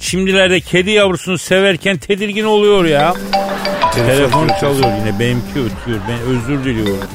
Şimdilerde 0.00 0.60
kedi 0.60 0.90
yavrusunu 0.90 1.38
severken 1.38 1.96
tedirgin 1.96 2.44
oluyor 2.44 2.84
ya. 2.84 3.14
Telefon 3.94 4.48
çalıyor 4.60 4.92
yine 4.98 5.18
benimki 5.18 5.48
ötüyor. 5.50 6.00
Ben 6.08 6.20
özür 6.20 6.64
diliyorum. 6.64 7.08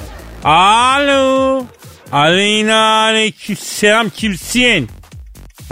Alo. 0.43 1.65
Aleyna 2.11 3.01
aleyküm 3.03 3.57
selam 3.57 4.09
kimsin? 4.09 4.89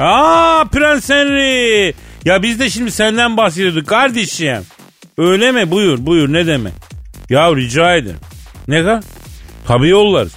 Aa 0.02 0.66
Prens 0.72 1.10
Henry. 1.10 1.94
Ya 2.26 2.44
biz 2.44 2.60
de 2.60 2.70
şimdi 2.70 2.92
senden 2.92 3.38
bahsediyorduk 3.38 3.88
kardeşim. 3.88 4.66
Öyle 5.18 5.52
mi? 5.52 5.72
Buyur 5.72 6.06
buyur 6.06 6.34
ne 6.34 6.48
demek? 6.48 6.74
Ya 7.30 7.56
rica 7.56 7.96
ederim. 7.96 8.20
Ne 8.68 8.80
kadar? 8.80 9.04
Tabii 9.68 9.90
yollarız. 9.90 10.34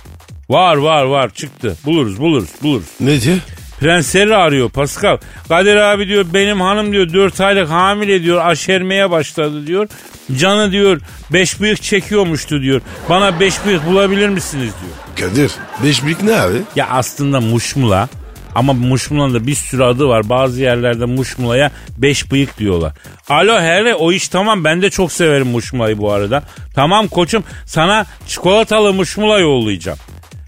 Var 0.49 0.77
var 0.77 1.05
var 1.05 1.31
çıktı. 1.31 1.77
Buluruz 1.85 2.21
buluruz 2.21 2.49
buluruz. 2.63 2.87
Ne 3.01 3.21
diyor? 3.21 3.37
Prens 3.81 4.15
Harry 4.15 4.37
arıyor 4.37 4.71
Pascal. 4.71 5.19
Kadir 5.49 5.77
abi 5.77 6.09
diyor 6.09 6.27
benim 6.35 6.61
hanım 6.61 6.93
diyor 6.93 7.13
4 7.13 7.41
aylık 7.41 7.71
hamile 7.71 8.23
diyor 8.23 8.47
aşermeye 8.47 9.11
başladı 9.11 9.67
diyor. 9.67 9.89
Canı 10.37 10.73
diyor 10.73 11.01
5 11.33 11.61
bıyık 11.61 11.83
çekiyormuştu 11.83 12.63
diyor. 12.63 12.81
Bana 13.09 13.41
5 13.41 13.67
bıyık 13.67 13.87
bulabilir 13.87 14.29
misiniz 14.29 14.73
diyor. 14.83 15.31
Kadir. 15.31 15.53
Beş 15.85 16.05
büyük 16.05 16.23
ne 16.23 16.37
abi? 16.37 16.57
Ya 16.77 16.89
aslında 16.91 17.41
muşmula 17.41 18.09
ama 18.55 18.73
muşmulanın 18.73 19.35
da 19.35 19.47
bir 19.47 19.55
sürü 19.55 19.83
adı 19.85 20.09
var. 20.09 20.29
Bazı 20.29 20.63
yerlerde 20.63 21.05
muşmulaya 21.05 21.71
5 21.97 22.31
bıyık 22.33 22.59
diyorlar. 22.59 22.93
Alo 23.29 23.55
Harry 23.55 23.95
o 23.95 24.13
iş 24.13 24.29
tamam 24.29 24.65
ben 24.65 24.83
de 24.83 24.91
çok 24.91 25.13
severim 25.13 25.47
muşmulayı 25.47 25.99
bu 25.99 26.13
arada. 26.13 26.43
Tamam 26.75 27.09
koçum 27.09 27.45
sana 27.67 28.07
çikolatalı 28.27 28.93
muşmula 28.93 29.39
yollayacağım. 29.39 29.99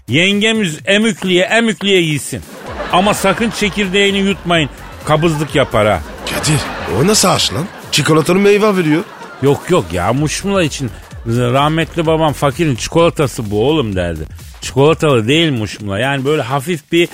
Yengemiz 0.07 0.79
emükliye 0.85 1.43
emükliye 1.43 2.01
yesin. 2.01 2.41
Ama 2.91 3.13
sakın 3.13 3.49
çekirdeğini 3.49 4.17
yutmayın. 4.17 4.69
Kabızlık 5.05 5.55
yapar 5.55 5.87
ha. 5.87 6.01
Kadir. 6.29 6.59
O 6.99 7.07
nasıl 7.07 7.27
ağaç 7.29 7.53
lan? 7.53 7.65
Çikolatalı 7.91 8.39
meyve 8.39 8.77
veriyor. 8.77 9.03
Yok 9.41 9.61
yok 9.69 9.85
ya 9.93 10.13
muşmula 10.13 10.63
için 10.63 10.89
rahmetli 11.27 12.05
babam 12.05 12.33
fakirin 12.33 12.75
çikolatası 12.75 13.51
bu 13.51 13.67
oğlum 13.67 13.95
derdi. 13.95 14.23
Çikolatalı 14.67 15.27
değil 15.27 15.51
muşmula. 15.51 15.99
Yani 15.99 16.25
böyle 16.25 16.41
hafif 16.41 16.91
bir 16.91 17.07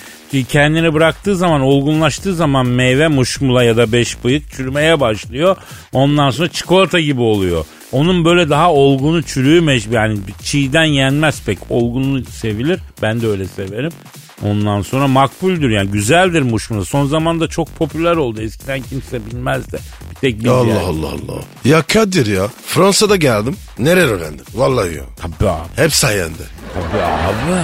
kendini 0.50 0.94
bıraktığı 0.94 1.36
zaman 1.36 1.62
olgunlaştığı 1.62 2.36
zaman 2.36 2.66
meyve 2.66 3.08
muşmula 3.08 3.64
ya 3.64 3.78
da 3.78 3.92
beş 3.92 4.24
bıyık 4.24 4.52
çürümeye 4.52 5.00
başlıyor. 5.00 5.58
Ondan 5.92 6.30
sonra 6.30 6.48
çikolata 6.48 7.00
gibi 7.00 7.22
oluyor. 7.22 7.66
Onun 7.92 8.26
böyle 8.26 8.50
daha 8.50 8.74
olgunu 8.74 9.24
çürüğü 9.24 9.62
mecbur 9.62 9.94
yani 9.94 10.20
çiğden 10.44 10.84
yenmez 10.84 11.42
pek 11.46 11.58
olgunluğu 11.70 12.26
sevilir. 12.26 12.80
Ben 13.02 13.22
de 13.22 13.28
öyle 13.28 13.46
severim. 13.46 13.92
Ondan 14.42 14.82
sonra 14.82 15.08
makbuldür 15.08 15.70
yani 15.70 15.92
güzeldir 15.92 16.42
muşmula. 16.42 16.86
Son 16.86 17.06
zamanda 17.06 17.48
çok 17.48 17.76
popüler 17.76 18.16
oldu. 18.16 18.42
Eskiden 18.42 18.82
kimse 18.82 19.26
bilmezdi. 19.26 19.80
Bir 20.12 20.16
tek 20.16 20.40
biz 20.40 20.48
Allah 20.48 20.68
yani. 20.68 20.80
Allah 20.80 21.08
Allah. 21.08 21.42
Ya 21.66 21.82
Kadir 21.82 22.26
ya. 22.26 22.48
Fransa'da 22.66 23.16
geldim. 23.16 23.56
Nereye 23.80 24.06
öğrendim? 24.06 24.46
Vallahi 24.54 24.96
ya. 24.96 25.04
Tabii 25.22 25.50
abi. 25.50 25.68
Hep 25.76 25.94
sayende. 25.94 26.44
Tabii 26.74 27.04
abi. 27.04 27.62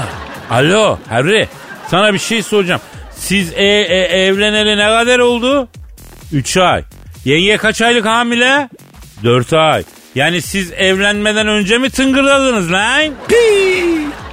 Alo 0.49 0.97
Harry 1.09 1.47
sana 1.91 2.13
bir 2.13 2.19
şey 2.19 2.43
soracağım. 2.43 2.81
Siz 3.17 3.53
e, 3.53 3.63
e, 3.65 4.23
evleneli 4.25 4.77
ne 4.77 4.87
kadar 4.87 5.19
oldu? 5.19 5.67
3 6.33 6.57
ay. 6.57 6.83
Yenge 7.25 7.57
kaç 7.57 7.81
aylık 7.81 8.05
hamile? 8.05 8.69
4 9.23 9.53
ay. 9.53 9.83
Yani 10.15 10.41
siz 10.41 10.71
evlenmeden 10.71 11.47
önce 11.47 11.77
mi 11.77 11.89
tıngırladınız 11.89 12.71
lan? 12.71 13.11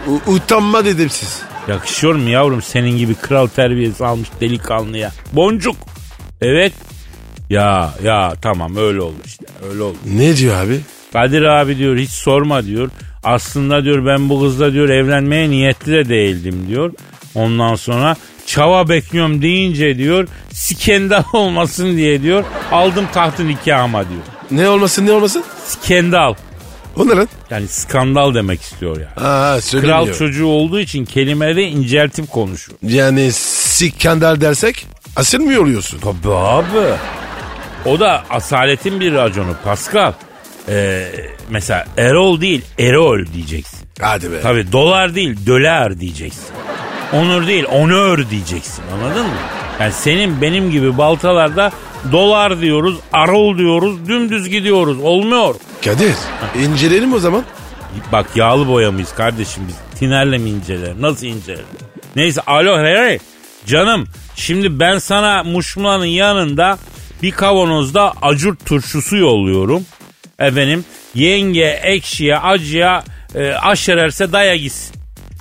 U- 0.08 0.30
utanma 0.32 0.84
dedim 0.84 1.10
siz. 1.10 1.42
Yakışıyor 1.68 2.14
mu 2.14 2.28
yavrum 2.28 2.62
senin 2.62 2.96
gibi 2.98 3.14
kral 3.14 3.46
terbiyesi 3.46 4.06
almış 4.06 4.28
delikanlıya? 4.40 5.12
Boncuk. 5.32 5.76
Evet. 6.40 6.72
Ya 7.50 7.94
ya 8.04 8.34
tamam 8.42 8.76
öyle 8.76 9.00
oldu 9.00 9.16
işte 9.26 9.44
öyle 9.70 9.82
oldu. 9.82 9.96
Ne 10.14 10.36
diyor 10.36 10.56
abi? 10.64 10.80
Kadir 11.12 11.42
abi 11.42 11.78
diyor 11.78 11.96
hiç 11.96 12.10
sorma 12.10 12.64
diyor. 12.64 12.90
Aslında 13.24 13.84
diyor 13.84 14.06
ben 14.06 14.28
bu 14.28 14.40
kızla 14.40 14.72
diyor 14.72 14.88
evlenmeye 14.88 15.50
niyetli 15.50 15.92
de 15.92 16.08
değildim 16.08 16.64
diyor. 16.68 16.92
Ondan 17.34 17.74
sonra 17.74 18.16
çava 18.46 18.88
bekliyorum 18.88 19.42
deyince 19.42 19.98
diyor 19.98 20.28
skandal 20.52 21.22
olmasın 21.32 21.96
diye 21.96 22.22
diyor 22.22 22.44
aldım 22.72 23.04
tahtın 23.14 23.48
nikahıma 23.48 24.08
diyor. 24.08 24.20
Ne 24.50 24.68
olmasın 24.68 25.06
ne 25.06 25.12
olmasın? 25.12 25.44
Skandal. 25.66 26.34
O 26.96 27.06
ne 27.08 27.14
lan? 27.16 27.28
Yani 27.50 27.68
skandal 27.68 28.34
demek 28.34 28.60
istiyor 28.62 28.96
yani. 28.96 29.26
Aa 29.28 29.60
söylemiyor. 29.60 30.04
Kral 30.06 30.14
çocuğu 30.14 30.46
olduğu 30.46 30.80
için 30.80 31.04
kelimeleri 31.04 31.62
inceltip 31.62 32.30
konuşuyor. 32.30 32.78
Yani 32.82 33.32
sikandal 33.32 34.40
dersek 34.40 34.86
asil 35.16 35.38
mi 35.40 35.58
oluyorsun? 35.58 35.98
Tabii 35.98 36.34
abi. 36.34 36.64
O 37.84 38.00
da 38.00 38.24
asaletin 38.30 39.00
bir 39.00 39.12
raconu 39.12 39.56
Pascal. 39.64 40.12
Ee, 40.68 41.06
mesela 41.50 41.84
Erol 41.96 42.40
değil 42.40 42.62
Erol 42.78 43.26
diyeceksin. 43.34 43.78
Hadi 44.00 44.32
be. 44.32 44.40
Tabii 44.40 44.72
dolar 44.72 45.14
değil 45.14 45.36
döler 45.46 46.00
diyeceksin. 46.00 46.44
Onur 47.12 47.46
değil 47.46 47.64
onör 47.72 48.30
diyeceksin 48.30 48.82
anladın 48.94 49.26
mı? 49.26 49.32
Yani 49.80 49.92
senin 49.92 50.42
benim 50.42 50.70
gibi 50.70 50.98
baltalarda 50.98 51.72
dolar 52.12 52.60
diyoruz, 52.60 52.96
arol 53.12 53.58
diyoruz, 53.58 54.08
dümdüz 54.08 54.48
gidiyoruz. 54.48 54.98
Olmuyor. 55.02 55.54
Kadir 55.84 56.14
inceleyelim 56.64 57.12
o 57.12 57.18
zaman. 57.18 57.44
Bak 58.12 58.26
yağlı 58.34 58.68
boya 58.68 58.92
mıyız 58.92 59.14
kardeşim 59.14 59.62
biz? 59.68 59.98
Tinerle 59.98 60.38
mi 60.38 60.50
incelerim? 60.50 61.02
Nasıl 61.02 61.26
incelerim? 61.26 61.66
Neyse 62.16 62.40
alo 62.40 62.76
Harry. 62.76 63.18
Canım 63.66 64.06
şimdi 64.36 64.80
ben 64.80 64.98
sana 64.98 65.42
muşmulanın 65.42 66.04
yanında 66.04 66.78
bir 67.22 67.30
kavanozda 67.30 68.12
acur 68.22 68.56
turşusu 68.56 69.16
yolluyorum. 69.16 69.84
Efendim 70.38 70.84
yenge 71.14 71.80
ekşiye 71.82 72.38
acıya 72.38 73.04
e, 73.34 73.52
aşererse 73.52 74.32
daya 74.32 74.56
gitsin. 74.56 74.96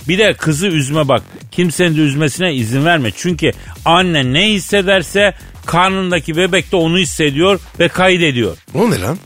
Bir 0.08 0.18
de 0.18 0.34
kızı 0.34 0.66
üzme 0.66 1.08
bak. 1.08 1.22
Kimsenin 1.52 1.96
de 1.96 2.00
üzmesine 2.00 2.54
izin 2.54 2.84
verme. 2.84 3.10
Çünkü 3.16 3.50
anne 3.84 4.32
ne 4.32 4.48
hissederse 4.48 5.34
karnındaki 5.66 6.36
bebek 6.36 6.72
de 6.72 6.76
onu 6.76 6.98
hissediyor 6.98 7.60
ve 7.80 7.88
kaydediyor. 7.88 8.56
O 8.74 8.90
ne 8.90 9.00
lan? 9.00 9.18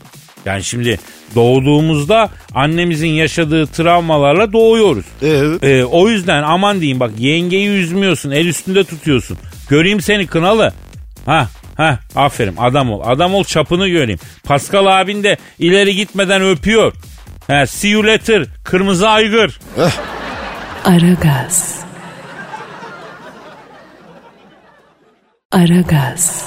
Yani 0.45 0.63
şimdi 0.63 0.99
doğduğumuzda 1.35 2.29
annemizin 2.55 3.07
yaşadığı 3.07 3.67
travmalarla 3.67 4.53
doğuyoruz. 4.53 5.05
Evet. 5.21 5.63
Ee, 5.63 5.85
o 5.85 6.09
yüzden 6.09 6.43
aman 6.43 6.79
diyeyim 6.81 6.99
bak 6.99 7.11
yengeyi 7.17 7.67
üzmüyorsun 7.69 8.31
el 8.31 8.45
üstünde 8.45 8.83
tutuyorsun. 8.83 9.37
Göreyim 9.69 10.01
seni 10.01 10.27
kınalı. 10.27 10.73
Ha 11.25 11.49
ha 11.77 11.99
aferin 12.15 12.55
adam 12.57 12.91
ol. 12.91 13.01
Adam 13.05 13.33
ol 13.33 13.43
çapını 13.43 13.87
göreyim. 13.87 14.19
Pascal 14.43 15.01
abin 15.01 15.23
de 15.23 15.37
ileri 15.59 15.95
gitmeden 15.95 16.41
öpüyor. 16.41 16.93
Ha, 17.47 17.67
see 17.67 17.89
you 17.89 18.05
later 18.07 18.45
kırmızı 18.63 19.09
aygır. 19.09 19.59
Heh, 19.75 19.91
Aragaz. 20.85 21.80
Aragaz. 25.51 26.45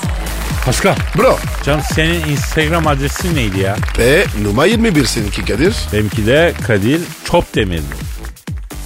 Pascal 0.65 0.97
bro. 1.19 1.37
canım 1.65 1.81
senin 1.95 2.21
Instagram 2.29 2.87
adresin 2.87 3.37
neydi 3.37 3.61
ya? 3.61 3.77
E 3.99 4.25
numara 4.43 4.67
21 4.67 5.05
seninki 5.05 5.45
Kadir. 5.45 5.75
Benimki 5.93 6.27
de 6.27 6.53
Kadir 6.67 7.01
Çopdemir'di. 7.25 7.83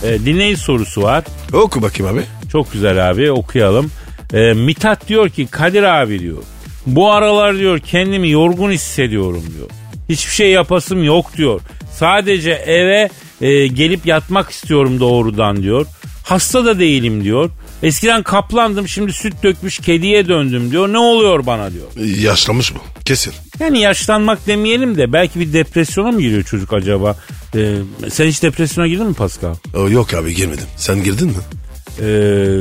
Ee, 0.04 0.18
dinleyici 0.24 0.60
sorusu 0.60 1.02
var. 1.02 1.24
Oku 1.52 1.82
bakayım 1.82 2.14
abi. 2.14 2.22
Çok 2.52 2.72
güzel 2.72 3.10
abi 3.10 3.30
okuyalım. 3.30 3.90
Ee, 4.32 4.52
Mithat 4.52 5.08
diyor 5.08 5.28
ki 5.28 5.46
Kadir 5.46 5.82
abi 5.82 6.18
diyor. 6.18 6.42
Bu 6.86 7.12
aralar 7.12 7.58
diyor 7.58 7.78
kendimi 7.78 8.30
yorgun 8.30 8.70
hissediyorum 8.70 9.44
diyor. 9.56 9.68
Hiçbir 10.08 10.32
şey 10.32 10.50
yapasım 10.50 11.04
yok 11.04 11.36
diyor. 11.36 11.60
Sadece 11.92 12.50
eve 12.50 13.08
e, 13.40 13.66
gelip 13.66 14.06
yatmak 14.06 14.50
istiyorum 14.50 15.00
doğrudan 15.00 15.62
diyor. 15.62 15.86
Hasta 16.24 16.64
da 16.64 16.78
değilim 16.78 17.24
diyor. 17.24 17.50
Eskiden 17.82 18.22
kaplandım 18.22 18.88
şimdi 18.88 19.12
süt 19.12 19.42
dökmüş 19.42 19.78
kediye 19.78 20.28
döndüm 20.28 20.70
diyor. 20.70 20.88
Ne 20.92 20.98
oluyor 20.98 21.46
bana 21.46 21.70
diyor. 21.72 21.86
E, 21.96 22.20
Yaşlanmış 22.20 22.72
mı? 22.74 22.78
Kesin. 23.04 23.32
Yani 23.60 23.80
yaşlanmak 23.80 24.46
demeyelim 24.46 24.96
de 24.96 25.12
belki 25.12 25.40
bir 25.40 25.52
depresyona 25.52 26.10
mı 26.10 26.20
giriyor 26.20 26.42
çocuk 26.42 26.72
acaba? 26.72 27.16
Ee, 27.54 27.74
sen 28.10 28.26
hiç 28.26 28.42
depresyona 28.42 28.86
girdin 28.88 29.06
mi 29.06 29.14
Pascal? 29.14 29.54
O, 29.74 29.88
yok 29.90 30.14
abi 30.14 30.34
girmedim. 30.34 30.64
Sen 30.76 31.04
girdin 31.04 31.26
mi? 31.28 31.34
Ee, 32.00 32.60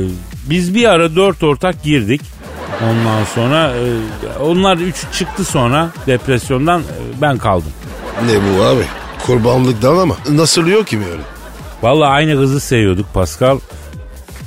biz 0.50 0.74
bir 0.74 0.84
ara 0.90 1.16
dört 1.16 1.42
ortak 1.42 1.82
girdik. 1.82 2.20
Ondan 2.82 3.24
sonra 3.34 3.72
e, 3.76 4.38
onlar 4.42 4.76
üçü 4.76 5.06
çıktı 5.12 5.44
sonra 5.44 5.90
depresyondan 6.06 6.80
e, 6.80 7.20
ben 7.20 7.38
kaldım. 7.38 7.72
Ne 8.26 8.34
bu 8.58 8.62
abi? 8.62 8.82
Kurbanlıktan 9.26 9.98
ama 9.98 10.16
nasıl 10.30 10.62
oluyor 10.62 10.86
ki 10.86 10.98
böyle? 11.00 11.22
Vallahi 11.82 12.08
aynı 12.10 12.36
kızı 12.40 12.60
seviyorduk 12.60 13.14
Pascal. 13.14 13.58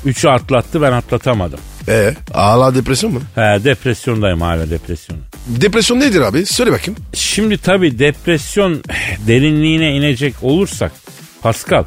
Üçü 0.06 0.28
atlattı 0.28 0.82
ben 0.82 0.92
atlatamadım. 0.92 1.60
E 1.88 2.14
hala 2.34 2.76
depresyon 2.76 3.14
mu? 3.14 3.22
He, 3.36 3.42
depresyondayım 3.64 4.42
hala 4.42 4.70
depresyon. 4.70 5.20
Depresyon 5.48 6.00
nedir 6.00 6.22
abi? 6.22 6.46
Söyle 6.46 6.72
bakayım. 6.72 7.00
Şimdi 7.14 7.58
tabii 7.58 8.00
depresyon 8.00 8.84
derinliğine 9.28 9.96
inecek 9.96 10.34
olursak 10.42 10.92
Pascal 11.42 11.84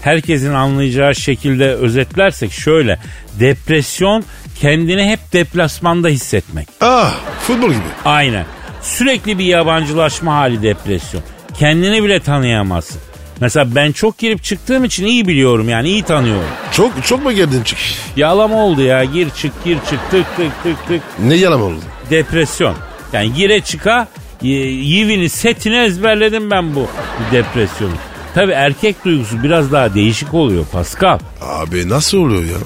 herkesin 0.00 0.52
anlayacağı 0.54 1.14
şekilde 1.14 1.74
özetlersek 1.74 2.52
şöyle 2.52 2.98
depresyon 3.40 4.24
kendini 4.60 5.04
hep 5.10 5.32
deplasmanda 5.32 6.08
hissetmek. 6.08 6.68
Ah 6.80 7.14
futbol 7.40 7.68
gibi. 7.70 7.82
Aynen. 8.04 8.46
Sürekli 8.82 9.38
bir 9.38 9.44
yabancılaşma 9.44 10.34
hali 10.34 10.62
depresyon. 10.62 11.22
Kendini 11.58 12.04
bile 12.04 12.20
tanıyamazsın. 12.20 13.00
Mesela 13.40 13.74
ben 13.74 13.92
çok 13.92 14.18
girip 14.18 14.44
çıktığım 14.44 14.84
için 14.84 15.06
iyi 15.06 15.28
biliyorum 15.28 15.68
yani 15.68 15.88
iyi 15.88 16.02
tanıyorum. 16.02 16.44
Çok 16.72 17.04
çok 17.04 17.24
mu 17.24 17.32
girdin 17.32 17.62
çık? 17.62 17.78
Yalama 18.16 18.64
oldu 18.64 18.82
ya 18.82 19.04
gir 19.04 19.30
çık 19.30 19.64
gir 19.64 19.78
çık 19.90 20.10
tık 20.10 20.36
tık 20.36 20.62
tık 20.62 20.88
tık. 20.88 21.02
Ne 21.24 21.34
yalan 21.34 21.60
oldu? 21.60 21.80
Depresyon. 22.10 22.74
Yani 23.12 23.32
gire 23.32 23.60
çıka 23.60 24.08
yivini 24.42 25.28
setini 25.28 25.76
ezberledim 25.76 26.50
ben 26.50 26.74
bu 26.74 26.86
depresyonu. 27.32 27.92
Tabi 28.34 28.52
erkek 28.52 29.04
duygusu 29.04 29.42
biraz 29.42 29.72
daha 29.72 29.94
değişik 29.94 30.34
oluyor 30.34 30.66
Pascal. 30.72 31.18
Abi 31.40 31.88
nasıl 31.88 32.18
oluyor 32.18 32.42
ya? 32.42 32.56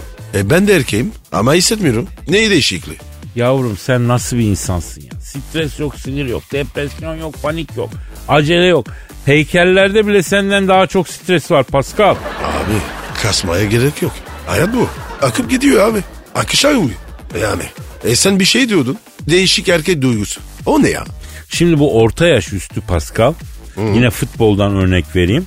E 0.41 0.51
ben 0.51 0.69
de 0.69 0.77
erkeğim 0.77 1.13
ama 1.33 1.55
hissetmiyorum. 1.55 2.07
Neyi 2.29 2.51
değişikliği? 2.51 2.97
Yavrum 3.37 3.77
sen 3.77 4.09
nasıl 4.09 4.37
bir 4.37 4.43
insansın 4.43 5.01
ya? 5.03 5.21
Stres 5.21 5.79
yok, 5.81 5.95
sinir 5.97 6.27
yok, 6.27 6.43
depresyon 6.53 7.15
yok, 7.17 7.35
panik 7.43 7.77
yok, 7.77 7.91
acele 8.29 8.65
yok. 8.67 8.87
Heykellerde 9.29 10.07
bile 10.07 10.23
senden 10.23 10.69
daha 10.69 10.87
çok 10.87 11.09
stres 11.09 11.51
var 11.51 11.65
Pascal. 11.65 12.11
Abi 12.11 12.75
kasmaya 13.23 13.65
gerek 13.65 14.03
yok. 14.03 14.13
Hayat 14.47 14.75
bu. 14.75 14.89
Akıp 15.23 15.51
gidiyor 15.51 15.89
abi. 15.89 15.99
Akışa 16.35 16.69
uyuyor. 16.69 16.99
Yani. 17.43 17.63
E 18.05 18.17
sen 18.17 18.41
bir 18.41 18.45
şey 18.45 18.69
diyordun. 18.69 18.99
Değişik 19.21 19.69
erkek 19.69 20.03
duygusu. 20.03 20.41
O 20.67 20.83
ne 20.83 20.89
ya? 20.89 21.05
Şimdi 21.51 21.79
bu 21.79 22.01
orta 22.01 22.27
yaş 22.27 22.53
üstü 22.53 22.81
Pascal. 22.81 23.35
Yine 23.77 24.11
futboldan 24.11 24.77
örnek 24.77 25.17
vereyim. 25.17 25.47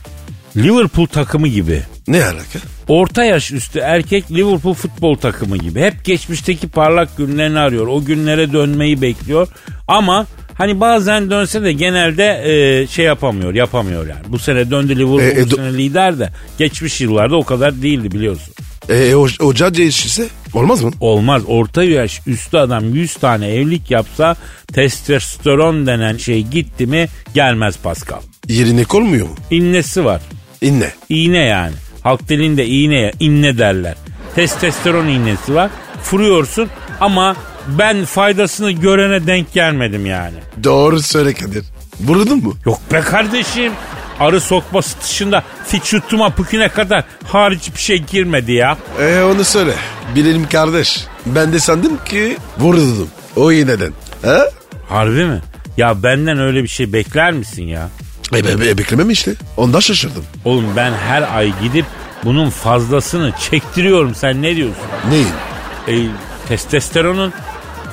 Liverpool 0.57 1.07
takımı 1.07 1.47
gibi. 1.47 1.81
Ne 2.07 2.23
alaka? 2.25 2.59
Orta 2.87 3.23
yaş 3.23 3.51
üstü 3.51 3.79
erkek 3.79 4.31
Liverpool 4.31 4.73
futbol 4.73 5.15
takımı 5.15 5.57
gibi. 5.57 5.81
Hep 5.81 6.05
geçmişteki 6.05 6.69
parlak 6.69 7.17
günlerini 7.17 7.59
arıyor. 7.59 7.87
O 7.87 8.05
günlere 8.05 8.53
dönmeyi 8.53 9.01
bekliyor. 9.01 9.47
Ama 9.87 10.27
hani 10.61 10.79
bazen 10.79 11.29
dönse 11.31 11.63
de 11.63 11.73
genelde 11.73 12.41
e, 12.45 12.87
şey 12.87 13.05
yapamıyor, 13.05 13.53
yapamıyor 13.53 14.07
yani. 14.07 14.21
Bu 14.27 14.39
sene 14.39 14.71
döndü 14.71 14.95
Liverpool, 14.95 15.19
E, 15.19 15.41
e, 15.41 15.51
bu 15.51 15.55
sene 15.55 15.73
lider 15.73 16.19
de. 16.19 16.29
Geçmiş 16.57 17.01
yıllarda 17.01 17.35
o 17.35 17.43
kadar 17.43 17.81
değildi 17.81 18.11
biliyorsun. 18.11 18.53
E 18.89 19.15
o, 19.15 19.27
o 19.39 19.53
cadde 19.53 19.85
işçisi 19.85 20.27
olmaz 20.53 20.83
mı? 20.83 20.91
Olmaz. 20.99 21.43
Orta 21.47 21.83
yaş 21.83 22.21
üstü 22.27 22.57
adam 22.57 22.93
100 22.95 23.13
tane 23.13 23.47
evlilik 23.47 23.91
yapsa 23.91 24.35
testosteron 24.73 25.87
denen 25.87 26.17
şey 26.17 26.41
gitti 26.43 26.87
mi 26.87 27.07
gelmez 27.33 27.77
Pascal. 27.83 28.19
Yerine 28.49 28.83
kolmuyor 28.83 29.27
mu? 29.27 29.35
İnnesi 29.51 30.05
var. 30.05 30.21
İnne. 30.61 30.91
İğne 31.09 31.43
yani. 31.45 31.73
Halk 32.03 32.29
dilinde 32.29 32.65
iğne 32.65 33.11
inne 33.19 33.57
derler. 33.57 33.95
Testosteron 34.35 35.07
iğnesi 35.07 35.55
var. 35.55 35.71
Furuyorsun 36.03 36.69
ama 36.99 37.35
ben 37.67 38.05
faydasını 38.05 38.71
görene 38.71 39.27
denk 39.27 39.53
gelmedim 39.53 40.05
yani. 40.05 40.35
Doğru 40.63 41.01
söyle 41.01 41.33
Kadir. 41.33 41.65
Vurdun 41.99 42.43
mu? 42.43 42.57
Yok 42.65 42.79
be 42.93 43.01
kardeşim. 43.01 43.71
Arı 44.19 44.41
sokması 44.41 45.01
dışında 45.03 45.43
fiçutuma 45.67 46.29
püküne 46.29 46.69
kadar 46.69 47.03
hariç 47.27 47.69
bir 47.75 47.79
şey 47.79 47.97
girmedi 47.97 48.51
ya. 48.51 48.77
E 49.01 49.23
onu 49.23 49.43
söyle. 49.43 49.73
Bilelim 50.15 50.49
kardeş. 50.49 51.05
Ben 51.25 51.53
de 51.53 51.59
sandım 51.59 52.03
ki 52.05 52.37
vurdum. 52.57 53.07
O 53.35 53.51
iğneden. 53.51 53.93
Ha? 54.25 54.45
Harbi 54.89 55.25
mi? 55.25 55.41
Ya 55.77 56.03
benden 56.03 56.39
öyle 56.39 56.63
bir 56.63 56.67
şey 56.67 56.93
bekler 56.93 57.31
misin 57.31 57.63
ya? 57.63 57.89
E, 58.35 58.45
be, 58.45 58.59
be, 58.61 58.77
beklemem 58.77 59.09
işte. 59.09 59.33
Ondan 59.57 59.79
şaşırdım. 59.79 60.25
Oğlum 60.45 60.65
ben 60.75 60.91
her 60.93 61.37
ay 61.37 61.53
gidip 61.63 61.85
bunun 62.23 62.49
fazlasını 62.49 63.31
çektiriyorum. 63.51 64.15
Sen 64.15 64.41
ne 64.41 64.55
diyorsun? 64.55 64.83
Neyin? 65.09 65.27
E, 65.87 66.07
testosteronun 66.47 67.33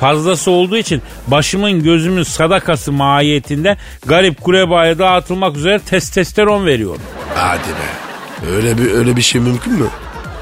fazlası 0.01 0.51
olduğu 0.51 0.77
için 0.77 1.03
başımın 1.27 1.83
gözümün 1.83 2.23
sadakası 2.23 2.93
mahiyetinde 2.93 3.77
garip 4.07 4.41
kurebaya 4.45 4.99
dağıtılmak 4.99 5.57
üzere 5.57 5.79
testosteron 5.79 6.67
veriyorum. 6.67 7.03
Hadi 7.35 7.59
be. 7.69 8.09
Öyle 8.57 8.79
bir 8.79 8.91
öyle 8.91 9.17
bir 9.17 9.23
şey 9.23 9.41
mümkün 9.41 9.73
mü? 9.73 9.87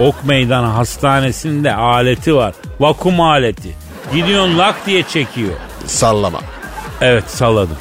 Ok 0.00 0.14
Meydanı 0.24 0.66
Hastanesi'nde 0.66 1.74
aleti 1.74 2.34
var. 2.34 2.54
Vakum 2.80 3.20
aleti. 3.20 3.68
Gidiyorsun 4.14 4.58
lak 4.58 4.86
diye 4.86 5.02
çekiyor. 5.02 5.52
Sallama. 5.86 6.40
Evet 7.00 7.24
salladım. 7.30 7.76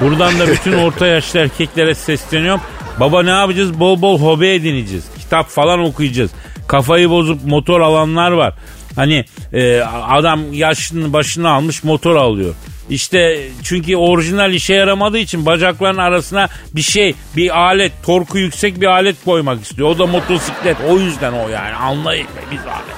Buradan 0.00 0.38
da 0.38 0.48
bütün 0.48 0.72
orta 0.84 1.06
yaşlı 1.06 1.38
erkeklere 1.38 1.94
sesleniyorum. 1.94 2.60
Baba 3.00 3.22
ne 3.22 3.30
yapacağız? 3.30 3.80
Bol 3.80 4.02
bol 4.02 4.20
hobi 4.20 4.46
edineceğiz. 4.46 5.04
Kitap 5.18 5.48
falan 5.48 5.80
okuyacağız. 5.80 6.30
Kafayı 6.68 7.10
bozup 7.10 7.44
motor 7.44 7.80
alanlar 7.80 8.30
var. 8.30 8.54
Hani 8.96 9.24
e, 9.52 9.80
adam 10.08 10.52
yaşını 10.52 11.12
başını 11.12 11.50
almış 11.50 11.84
motor 11.84 12.16
alıyor. 12.16 12.54
İşte 12.90 13.48
çünkü 13.62 13.96
orijinal 13.96 14.52
işe 14.54 14.74
yaramadığı 14.74 15.18
için 15.18 15.46
bacakların 15.46 15.98
arasına 15.98 16.48
bir 16.74 16.82
şey, 16.82 17.14
bir 17.36 17.58
alet, 17.58 17.92
torku 18.02 18.38
yüksek 18.38 18.80
bir 18.80 18.86
alet 18.86 19.16
koymak 19.24 19.62
istiyor. 19.62 19.88
O 19.88 19.98
da 19.98 20.06
motosiklet. 20.06 20.76
O 20.88 20.98
yüzden 20.98 21.32
o 21.32 21.48
yani. 21.48 21.74
Anlayın 21.74 22.26
be 22.26 22.40
biz 22.52 22.60
abi. 22.60 22.92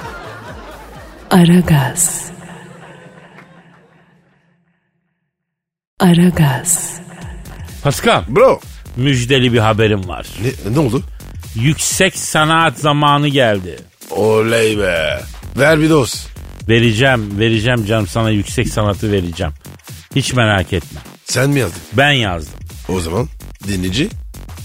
Aragaz. 1.41 2.31
Aragaz. 5.99 6.99
Pascal, 7.83 8.23
Bro. 8.27 8.59
müjdeli 8.97 9.53
bir 9.53 9.59
haberim 9.59 10.07
var. 10.07 10.27
Ne, 10.43 10.73
ne 10.73 10.79
oldu? 10.79 11.03
Yüksek 11.55 12.17
sanat 12.17 12.77
zamanı 12.79 13.27
geldi. 13.27 13.79
Oley 14.09 14.79
be. 14.79 15.19
Ver 15.57 15.79
bir 15.79 15.89
doz. 15.89 16.27
Vereceğim, 16.69 17.39
vereceğim 17.39 17.85
canım 17.85 18.07
sana 18.07 18.29
yüksek 18.29 18.67
sanatı 18.67 19.11
vereceğim. 19.11 19.53
Hiç 20.15 20.33
merak 20.33 20.73
etme. 20.73 20.99
Sen 21.25 21.49
mi 21.49 21.59
yazdın? 21.59 21.81
Ben 21.93 22.11
yazdım. 22.11 22.59
O 22.89 22.99
zaman 22.99 23.27
dinleyici. 23.67 24.09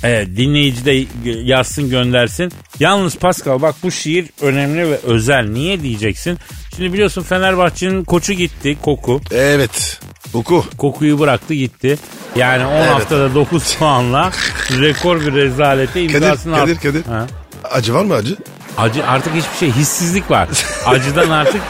Evet 0.02 0.28
dinleyici 0.36 0.84
de 0.84 1.04
yazsın 1.24 1.90
göndersin. 1.90 2.52
Yalnız 2.80 3.16
Pascal 3.16 3.62
bak 3.62 3.74
bu 3.82 3.90
şiir 3.90 4.26
önemli 4.40 4.90
ve 4.90 4.96
özel. 5.02 5.46
Niye 5.48 5.82
diyeceksin? 5.82 6.38
Şimdi 6.76 6.92
biliyorsun 6.92 7.22
Fenerbahçe'nin 7.22 8.04
koçu 8.04 8.32
gitti 8.32 8.76
Koku. 8.82 9.20
Evet. 9.30 10.00
Oku. 10.34 10.64
Kokuyu 10.78 11.18
bıraktı 11.18 11.54
gitti. 11.54 11.98
Yani 12.36 12.66
10 12.66 12.70
Evet. 12.72 12.90
haftada 12.90 13.34
9 13.34 13.74
puanla 13.76 14.30
rekor 14.70 15.20
bir 15.20 15.32
rezalete 15.32 16.06
Kadir, 16.06 16.14
imzasını 16.14 16.56
Kadir, 16.56 16.72
attı. 16.76 16.82
Kadir. 16.82 17.04
Ha. 17.04 17.26
Acı 17.64 17.94
var 17.94 18.04
mı 18.04 18.14
acı? 18.14 18.36
Acı 18.76 19.06
artık 19.06 19.34
hiçbir 19.34 19.56
şey 19.58 19.72
hissizlik 19.72 20.30
var. 20.30 20.48
Acıdan 20.86 21.30
artık 21.30 21.60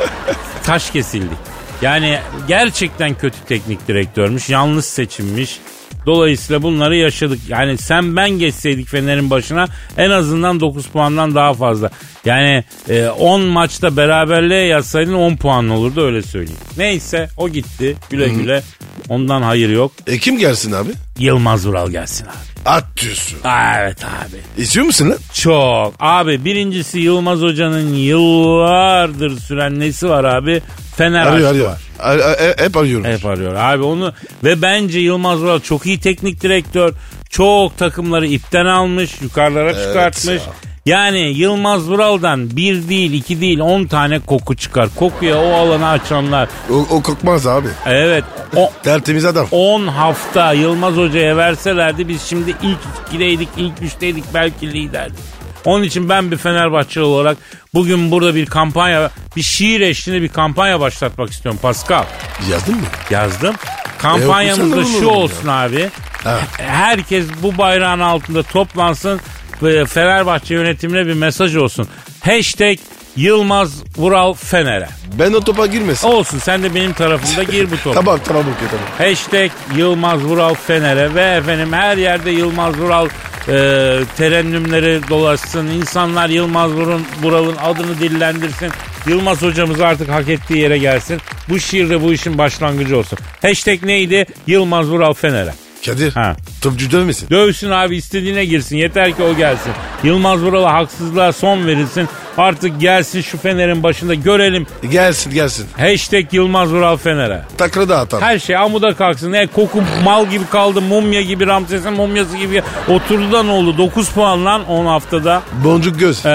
taş 0.62 0.90
kesildik. 0.90 1.38
Yani 1.82 2.18
gerçekten 2.48 3.14
kötü 3.14 3.36
teknik 3.48 3.88
direktörmüş. 3.88 4.48
Yanlış 4.48 4.84
seçilmiş. 4.84 5.60
Dolayısıyla 6.06 6.62
bunları 6.62 6.96
yaşadık. 6.96 7.38
Yani 7.48 7.78
sen 7.78 8.16
ben 8.16 8.30
geçseydik 8.30 8.88
Fener'in 8.88 9.30
başına 9.30 9.66
en 9.96 10.10
azından 10.10 10.60
9 10.60 10.86
puandan 10.86 11.34
daha 11.34 11.54
fazla. 11.54 11.90
Yani 12.24 12.64
e, 12.88 13.06
10 13.08 13.40
maçta 13.42 13.96
beraberliğe 13.96 14.66
yazsaydın 14.66 15.14
10 15.14 15.36
puan 15.36 15.68
olurdu 15.68 16.06
öyle 16.06 16.22
söyleyeyim. 16.22 16.60
Neyse 16.76 17.28
o 17.36 17.48
gitti 17.48 17.96
güle 18.10 18.28
güle. 18.28 18.62
Ondan 19.08 19.42
hayır 19.42 19.68
yok. 19.68 19.92
E 20.06 20.18
kim 20.18 20.38
gelsin 20.38 20.72
abi? 20.72 20.90
Yılmaz 21.18 21.66
Vural 21.66 21.90
gelsin 21.90 22.24
abi. 22.26 22.68
At 22.68 22.84
diyorsun. 23.02 23.38
Evet 23.78 24.04
abi. 24.04 24.62
İstiyor 24.62 24.86
musun 24.86 25.10
lan? 25.10 25.18
Çok. 25.34 25.94
Abi 26.00 26.44
birincisi 26.44 26.98
Yılmaz 27.00 27.40
Hoca'nın 27.40 27.94
yıllardır 27.94 29.40
süren 29.40 29.80
nesi 29.80 30.08
var 30.08 30.24
abi? 30.24 30.62
Fener 30.96 31.26
Arıyor 31.26 31.50
arıyor. 31.50 31.66
var. 31.70 31.80
Ar- 31.98 32.18
ar- 32.18 32.36
hep 32.58 32.76
arıyorum. 32.76 33.04
Hep 33.04 33.26
arıyor 33.26 33.54
abi 33.54 33.82
onu 33.82 34.12
ve 34.44 34.62
bence 34.62 34.98
Yılmaz 35.00 35.40
Vural 35.40 35.60
çok 35.60 35.86
iyi 35.86 36.00
teknik 36.00 36.42
direktör. 36.42 36.92
Çok 37.30 37.78
takımları 37.78 38.26
ipten 38.26 38.66
almış, 38.66 39.22
yukarılara 39.22 39.74
çıkartmış. 39.74 40.42
ya. 40.42 40.52
Yani 40.86 41.18
Yılmaz 41.20 41.88
Vural'dan 41.90 42.56
bir 42.56 42.88
değil, 42.88 43.12
iki 43.12 43.40
değil, 43.40 43.58
on 43.60 43.84
tane 43.84 44.18
koku 44.20 44.56
çıkar. 44.56 44.88
Kokuya 44.96 45.40
o 45.42 45.52
alanı 45.52 45.88
açanlar. 45.88 46.48
O, 46.70 46.74
o 46.74 47.02
kokmaz 47.02 47.46
abi. 47.46 47.68
Evet. 47.86 48.24
O, 48.56 48.72
Tertemiz 48.82 49.24
adam. 49.24 49.46
10 49.50 49.86
hafta 49.86 50.52
Yılmaz 50.52 50.94
Hoca'ya 50.96 51.36
verselerdi 51.36 52.08
biz 52.08 52.22
şimdi 52.22 52.50
ilk 52.62 52.78
ikideydik, 53.08 53.48
ilk 53.56 53.82
üçteydik 53.82 54.24
belki 54.34 54.72
liderdik. 54.72 55.35
Onun 55.66 55.84
için 55.84 56.08
ben 56.08 56.30
bir 56.30 56.36
Fenerbahçeli 56.36 57.04
olarak 57.04 57.36
bugün 57.74 58.10
burada 58.10 58.34
bir 58.34 58.46
kampanya, 58.46 59.10
bir 59.36 59.42
şiir 59.42 59.80
eşliğinde 59.80 60.22
bir 60.22 60.28
kampanya 60.28 60.80
başlatmak 60.80 61.30
istiyorum 61.30 61.60
Pascal. 61.62 62.04
Yazdın 62.50 62.74
mı? 62.74 62.86
Yazdım. 63.10 63.54
Kampanyamız 63.98 64.72
da 64.72 64.84
şu 64.84 64.92
bunu 64.92 65.04
ya. 65.04 65.08
olsun 65.08 65.48
abi. 65.48 65.90
Ha. 66.24 66.40
Herkes 66.56 67.26
bu 67.42 67.58
bayrağın 67.58 68.00
altında 68.00 68.42
toplansın 68.42 69.20
ve 69.62 69.86
Fenerbahçe 69.86 70.54
yönetimine 70.54 71.06
bir 71.06 71.14
mesaj 71.14 71.56
olsun. 71.56 71.88
Hashtag 72.20 72.78
Yılmaz 73.16 73.82
Vural 73.96 74.32
Fener'e. 74.34 74.88
Ben 75.18 75.32
o 75.32 75.40
topa 75.40 75.66
girmesin. 75.66 76.08
Olsun 76.08 76.38
sen 76.38 76.62
de 76.62 76.74
benim 76.74 76.92
tarafımda 76.92 77.42
gir 77.42 77.70
bu 77.70 77.76
topa. 77.76 77.94
Tamam 77.94 78.20
tamam 78.24 78.42
okey 78.42 78.68
tamam. 78.70 78.86
Hashtag 79.10 79.50
Yılmaz 79.76 80.24
Vural 80.24 80.54
Fener'e 80.54 81.14
ve 81.14 81.22
efendim 81.22 81.72
her 81.72 81.96
yerde 81.96 82.30
Yılmaz 82.30 82.78
Vural 82.78 83.08
terennümleri 84.16 85.00
dolaşsın. 85.08 85.66
İnsanlar 85.66 86.28
Yılmaz 86.28 86.70
Vural'ın 86.72 87.04
Vural'ın 87.22 87.56
adını 87.56 87.98
dillendirsin. 88.00 88.70
Yılmaz 89.08 89.42
hocamız 89.42 89.80
artık 89.80 90.08
hak 90.10 90.28
ettiği 90.28 90.58
yere 90.58 90.78
gelsin. 90.78 91.20
Bu 91.48 91.60
şiirde 91.60 92.02
bu 92.02 92.12
işin 92.12 92.38
başlangıcı 92.38 92.98
olsun. 92.98 93.18
Hashtag 93.42 93.82
neydi? 93.82 94.26
Yılmaz 94.46 94.90
Vural 94.90 95.12
Fener'e. 95.14 95.54
Kadir 95.84 96.12
Ha. 96.12 96.36
topçu 96.62 96.90
dövmesin. 96.90 97.30
Dövsün 97.30 97.70
abi 97.70 97.96
istediğine 97.96 98.44
girsin. 98.44 98.76
Yeter 98.76 99.16
ki 99.16 99.22
o 99.22 99.36
gelsin. 99.36 99.72
Yılmaz 100.02 100.40
Vural'a 100.40 100.72
haksızlığa 100.72 101.32
son 101.32 101.66
verilsin. 101.66 102.08
Artık 102.38 102.80
gelsin 102.80 103.20
şu 103.20 103.38
Fener'in 103.38 103.82
başında 103.82 104.14
görelim. 104.14 104.66
Gelsin 104.90 105.30
gelsin. 105.34 105.66
Hashtag 105.78 106.34
Yılmaz 106.34 106.72
Vural 106.72 106.96
Fener'e. 106.96 107.42
Takla 107.58 107.88
da 107.88 107.98
atar. 107.98 108.22
Her 108.22 108.38
şey 108.38 108.56
amuda 108.56 108.94
kalksın. 108.94 109.32
E, 109.32 109.46
koku 109.46 109.82
mal 110.04 110.30
gibi 110.30 110.46
kaldı. 110.46 110.80
Mumya 110.80 111.22
gibi 111.22 111.46
Ramses'in 111.46 111.92
mumyası 111.92 112.36
gibi. 112.36 112.62
Oturdu 112.88 113.32
da 113.32 113.42
ne 113.42 113.50
oldu? 113.50 113.78
9 113.78 114.08
puan 114.08 114.44
lan 114.44 114.66
10 114.68 114.86
haftada. 114.86 115.42
Boncuk 115.64 116.00
göz. 116.00 116.26
Ee, 116.26 116.28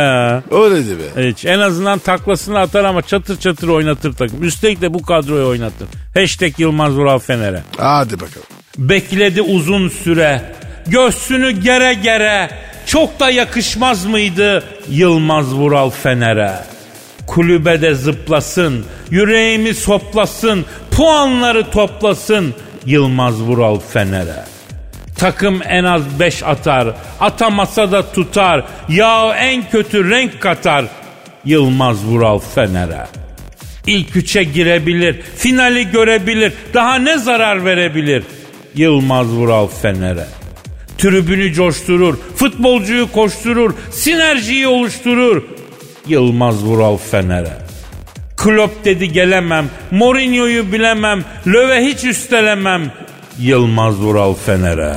Öyleydi 0.52 0.96
be. 1.00 1.30
hiç. 1.30 1.46
En 1.46 1.60
azından 1.60 2.00
taklasını 2.00 2.60
atar 2.60 2.84
ama 2.84 3.02
çatır 3.02 3.40
çatır 3.40 3.68
oynatır 3.68 4.14
takım. 4.14 4.44
Üstelik 4.44 4.82
de 4.82 4.94
bu 4.94 5.02
kadroyu 5.02 5.48
oynatır. 5.48 5.88
Hashtag 6.14 6.60
Yılmaz 6.60 6.94
Vural 6.94 7.20
Fener'e. 7.20 7.64
Hadi 7.78 8.14
bakalım. 8.14 8.48
Bekledi 8.82 9.42
uzun 9.42 9.90
süre. 9.90 10.42
Göğsünü 10.88 11.52
gere 11.52 11.94
gere. 11.94 12.50
Çok 12.86 13.20
da 13.20 13.30
yakışmaz 13.30 14.06
mıydı 14.06 14.64
Yılmaz 14.90 15.54
Vural 15.54 15.90
Fener'e? 15.90 16.54
Kulübede 17.28 17.96
zıplasın, 17.96 18.86
yüreğimi 19.12 19.74
soplasın, 19.74 20.66
puanları 20.92 21.72
toplasın 21.72 22.56
Yılmaz 22.86 23.42
Vural 23.42 23.80
Fener'e. 23.80 24.46
Takım 25.18 25.62
en 25.68 25.84
az 25.84 26.20
5 26.20 26.44
atar, 26.44 26.88
atamasa 27.20 27.92
da 27.92 28.12
tutar, 28.12 28.66
ya 28.90 29.36
en 29.36 29.70
kötü 29.70 30.10
renk 30.10 30.42
katar 30.42 30.86
Yılmaz 31.46 32.06
Vural 32.06 32.40
Fener'e. 32.40 33.08
İlk 33.88 34.16
üçe 34.16 34.44
girebilir, 34.44 35.22
finali 35.22 35.92
görebilir, 35.92 36.54
daha 36.74 36.96
ne 36.96 37.18
zarar 37.18 37.66
verebilir 37.66 38.24
Yılmaz 38.76 39.28
Vural 39.28 39.68
Fener'e. 39.68 40.28
Tribünü 40.98 41.54
coşturur, 41.54 42.18
futbolcuyu 42.36 43.12
koşturur, 43.12 43.74
sinerjiyi 43.92 44.68
oluşturur 44.68 45.44
Yılmaz 46.08 46.64
Vural 46.64 46.98
Fener'e. 46.98 47.58
Klopp 48.38 48.86
dedi 48.86 49.12
gelemem, 49.12 49.70
Mourinho'yu 49.92 50.72
bilemem, 50.72 51.26
Löve 51.48 51.86
hiç 51.86 52.04
üstelemem 52.04 52.92
Yılmaz 53.40 53.96
Vural 53.96 54.34
Fener'e. 54.34 54.96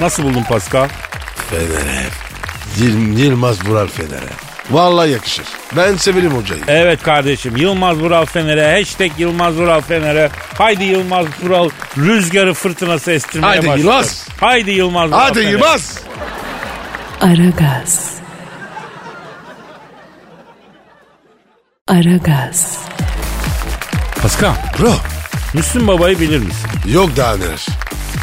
Nasıl 0.00 0.22
buldun 0.22 0.42
Pascal? 0.48 0.88
Fener'e. 1.50 2.06
Yıl, 2.78 3.18
Yılmaz 3.18 3.68
Vural 3.68 3.86
Fener'e. 3.86 4.49
Vallahi 4.70 5.10
yakışır. 5.10 5.44
Ben 5.76 5.96
severim 5.96 6.30
hocayı. 6.36 6.60
Evet 6.68 7.02
kardeşim 7.02 7.56
Yılmaz 7.56 7.96
Vural 7.98 8.24
Fener'e 8.24 8.78
hashtag 8.78 9.10
Yılmaz 9.18 9.54
Vural 9.54 9.80
Fener'e 9.80 10.30
haydi 10.58 10.84
Yılmaz 10.84 11.26
Vural 11.42 11.70
rüzgarı 11.98 12.54
fırtınası 12.54 13.12
estirmeye 13.12 13.46
Haydi 13.48 13.66
başladı. 13.66 13.80
Yılmaz. 13.80 14.28
Haydi 14.40 14.70
Yılmaz 14.70 15.08
Vural 15.08 15.18
Hadi 15.20 15.34
Fener'e. 15.38 15.50
Yılmaz. 15.50 15.98
Aragaz. 17.20 18.10
Aragaz. 21.88 22.78
Pascal 24.22 24.54
Bro. 24.78 24.92
Müslüm 25.54 25.88
Baba'yı 25.88 26.20
bilir 26.20 26.38
misin? 26.38 26.68
Yok 26.92 27.16
daha 27.16 27.36
neler. 27.36 27.66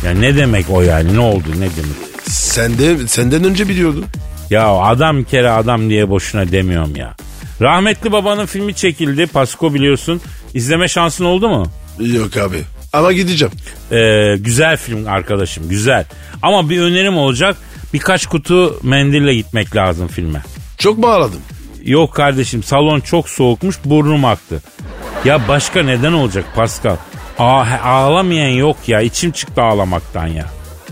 Ya 0.05 0.11
ne 0.11 0.35
demek 0.35 0.65
o 0.69 0.81
yani 0.81 1.13
ne 1.15 1.19
oldu 1.19 1.45
ne 1.51 1.55
demek? 1.59 1.97
Sen 2.23 2.77
de, 2.77 3.07
senden 3.07 3.43
önce 3.43 3.69
biliyordun. 3.69 4.05
Ya 4.49 4.67
adam 4.67 5.23
kere 5.23 5.49
adam 5.49 5.89
diye 5.89 6.09
boşuna 6.09 6.51
demiyorum 6.51 6.95
ya. 6.95 7.15
Rahmetli 7.61 8.11
babanın 8.11 8.45
filmi 8.45 8.73
çekildi 8.75 9.27
Pasko 9.27 9.73
biliyorsun. 9.73 10.21
İzleme 10.53 10.87
şansın 10.87 11.25
oldu 11.25 11.49
mu? 11.49 11.67
Yok 11.99 12.37
abi. 12.37 12.61
Ama 12.93 13.11
gideceğim. 13.11 13.53
Ee, 13.91 14.35
güzel 14.39 14.77
film 14.77 15.07
arkadaşım 15.07 15.69
güzel. 15.69 16.05
Ama 16.41 16.69
bir 16.69 16.81
önerim 16.81 17.17
olacak. 17.17 17.57
Birkaç 17.93 18.25
kutu 18.27 18.79
mendille 18.83 19.35
gitmek 19.35 19.75
lazım 19.75 20.07
filme. 20.07 20.41
Çok 20.77 21.01
bağladım. 21.01 21.39
Yok 21.83 22.13
kardeşim 22.13 22.63
salon 22.63 22.99
çok 22.99 23.29
soğukmuş 23.29 23.77
burnum 23.85 24.25
aktı. 24.25 24.61
Ya 25.25 25.47
başka 25.47 25.83
neden 25.83 26.13
olacak 26.13 26.45
Pascal? 26.55 26.95
Aa, 27.39 27.65
ağlamayan 27.83 28.49
yok 28.49 28.77
ya 28.87 29.01
içim 29.01 29.31
çıktı 29.31 29.61
ağlamaktan 29.61 30.27
ya. 30.27 30.45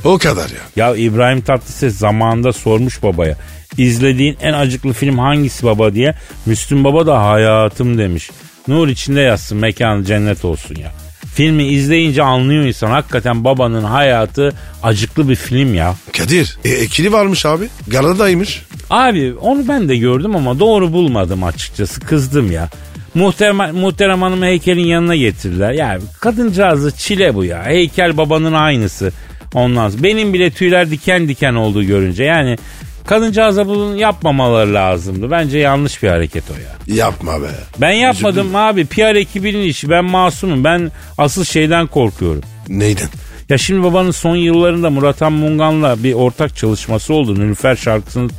O 0.06 0.18
kadar 0.18 0.50
ya. 0.50 0.56
Ya 0.88 0.96
İbrahim 0.96 1.42
Tatlıses 1.42 1.98
zamanında 1.98 2.54
sormuş 2.54 3.04
babaya. 3.04 3.38
İzlediğin 3.78 4.38
en 4.42 4.54
acıklı 4.54 4.94
film 4.94 5.18
hangisi 5.18 5.66
baba 5.66 5.94
diye. 5.94 6.16
Müslüm 6.46 6.84
Baba 6.84 7.08
da 7.08 7.24
hayatım 7.26 7.98
demiş. 7.98 8.30
Nur 8.68 8.88
içinde 8.88 9.22
yatsın 9.22 9.58
mekanı 9.58 10.06
cennet 10.06 10.46
olsun 10.46 10.76
ya. 10.76 10.92
Filmi 11.36 11.68
izleyince 11.68 12.24
anlıyor 12.24 12.66
insan 12.66 12.92
hakikaten 12.92 13.44
babanın 13.44 13.84
hayatı 13.84 14.54
acıklı 14.84 15.30
bir 15.30 15.36
film 15.36 15.74
ya. 15.74 15.96
Kadir. 16.18 16.58
E, 16.66 16.70
ekili 16.70 17.12
varmış 17.12 17.46
abi. 17.46 17.70
Galadaymış. 17.88 18.62
Abi 18.90 19.34
onu 19.42 19.68
ben 19.68 19.90
de 19.90 19.98
gördüm 19.98 20.36
ama 20.36 20.60
doğru 20.60 20.94
bulmadım 20.94 21.44
açıkçası 21.44 22.02
kızdım 22.02 22.52
ya. 22.52 22.70
Muhterem, 23.14 23.76
muhterem 23.76 24.22
hanımı 24.22 24.46
heykelin 24.46 24.86
yanına 24.86 25.16
getirdiler. 25.16 25.72
Ya 25.72 26.00
kadıncağızı 26.20 26.92
çile 26.92 27.36
bu 27.36 27.46
ya. 27.46 27.66
Heykel 27.66 28.18
babanın 28.18 28.54
aynısı. 28.54 29.12
Ondan 29.56 29.90
sonra 29.90 30.04
benim 30.04 30.34
bile 30.34 30.52
tüyler 30.52 30.92
diken 30.92 31.28
diken 31.28 31.54
olduğu 31.54 31.84
görünce 31.84 32.24
yani 32.24 32.58
kadıncağıza 33.06 33.68
bunu 33.68 33.98
yapmamaları 33.98 34.74
lazımdı. 34.74 35.32
Bence 35.32 35.58
yanlış 35.58 36.04
bir 36.04 36.08
hareket 36.08 36.44
o 36.52 36.54
ya. 36.54 36.96
Yapma 36.96 37.42
be. 37.42 37.48
Ben 37.82 37.92
yapmadım 37.92 38.56
abi. 38.56 38.86
PR 38.86 39.16
ekibinin 39.16 39.62
işi. 39.62 39.90
Ben 39.90 40.06
masumum. 40.06 40.64
Ben 40.64 40.92
asıl 41.18 41.44
şeyden 41.44 41.88
korkuyorum. 41.88 42.42
Neyden? 42.70 43.08
Ya 43.50 43.58
şimdi 43.58 43.84
babanın 43.84 44.12
son 44.12 44.36
yıllarında 44.36 44.90
Murat 44.90 45.22
Mungan'la 45.22 46.04
bir 46.04 46.14
ortak 46.14 46.56
çalışması 46.56 47.14
oldu. 47.14 47.40
Nülüfer 47.40 47.76
şarkısını 47.76 48.30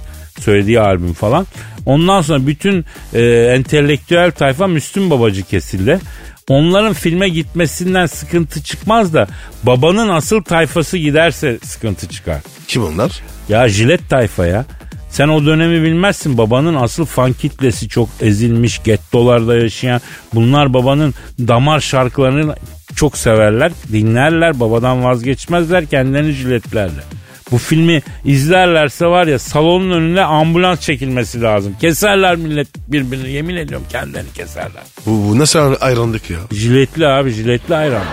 söylediği 0.40 0.80
albüm 0.80 1.12
falan. 1.12 1.46
Ondan 1.86 2.22
sonra 2.22 2.46
bütün 2.46 2.84
e, 3.14 3.22
entelektüel 3.56 4.30
tayfa 4.30 4.66
Müslüm 4.66 5.10
Babacı 5.10 5.42
kesildi. 5.42 6.00
Onların 6.48 6.92
filme 6.92 7.28
gitmesinden 7.28 8.06
sıkıntı 8.06 8.62
çıkmaz 8.62 9.14
da 9.14 9.26
babanın 9.62 10.08
asıl 10.08 10.42
tayfası 10.42 10.98
giderse 10.98 11.58
sıkıntı 11.62 12.08
çıkar. 12.08 12.40
Kim 12.68 12.84
onlar? 12.84 13.20
Ya 13.48 13.68
jilet 13.68 14.10
tayfa 14.10 14.46
ya. 14.46 14.64
Sen 15.10 15.28
o 15.28 15.46
dönemi 15.46 15.82
bilmezsin. 15.82 16.38
Babanın 16.38 16.74
asıl 16.74 17.04
fan 17.04 17.32
kitlesi 17.32 17.88
çok 17.88 18.08
ezilmiş, 18.20 18.82
gettolarda 18.82 19.56
yaşayan. 19.56 20.00
Bunlar 20.34 20.74
babanın 20.74 21.14
damar 21.38 21.80
şarkılarını 21.80 22.54
çok 22.96 23.16
severler, 23.18 23.72
dinlerler, 23.92 24.60
babadan 24.60 25.04
vazgeçmezler, 25.04 25.86
kendilerini 25.86 26.32
jiletlerler. 26.32 27.04
Bu 27.50 27.58
filmi 27.58 28.02
izlerlerse 28.24 29.06
var 29.06 29.26
ya 29.26 29.38
salonun 29.38 29.90
önüne 29.90 30.22
ambulans 30.22 30.80
çekilmesi 30.80 31.42
lazım. 31.42 31.76
Keserler 31.80 32.36
millet 32.36 32.68
birbirini 32.88 33.30
yemin 33.30 33.56
ediyorum 33.56 33.86
kendilerini 33.90 34.32
keserler. 34.32 34.82
Bu, 35.06 35.10
bu 35.28 35.38
nasıl 35.38 35.74
ayrıldık 35.80 36.30
ya? 36.30 36.38
Jiletli 36.52 37.06
abi 37.08 37.30
jiletli 37.30 37.74
ayran. 37.76 38.04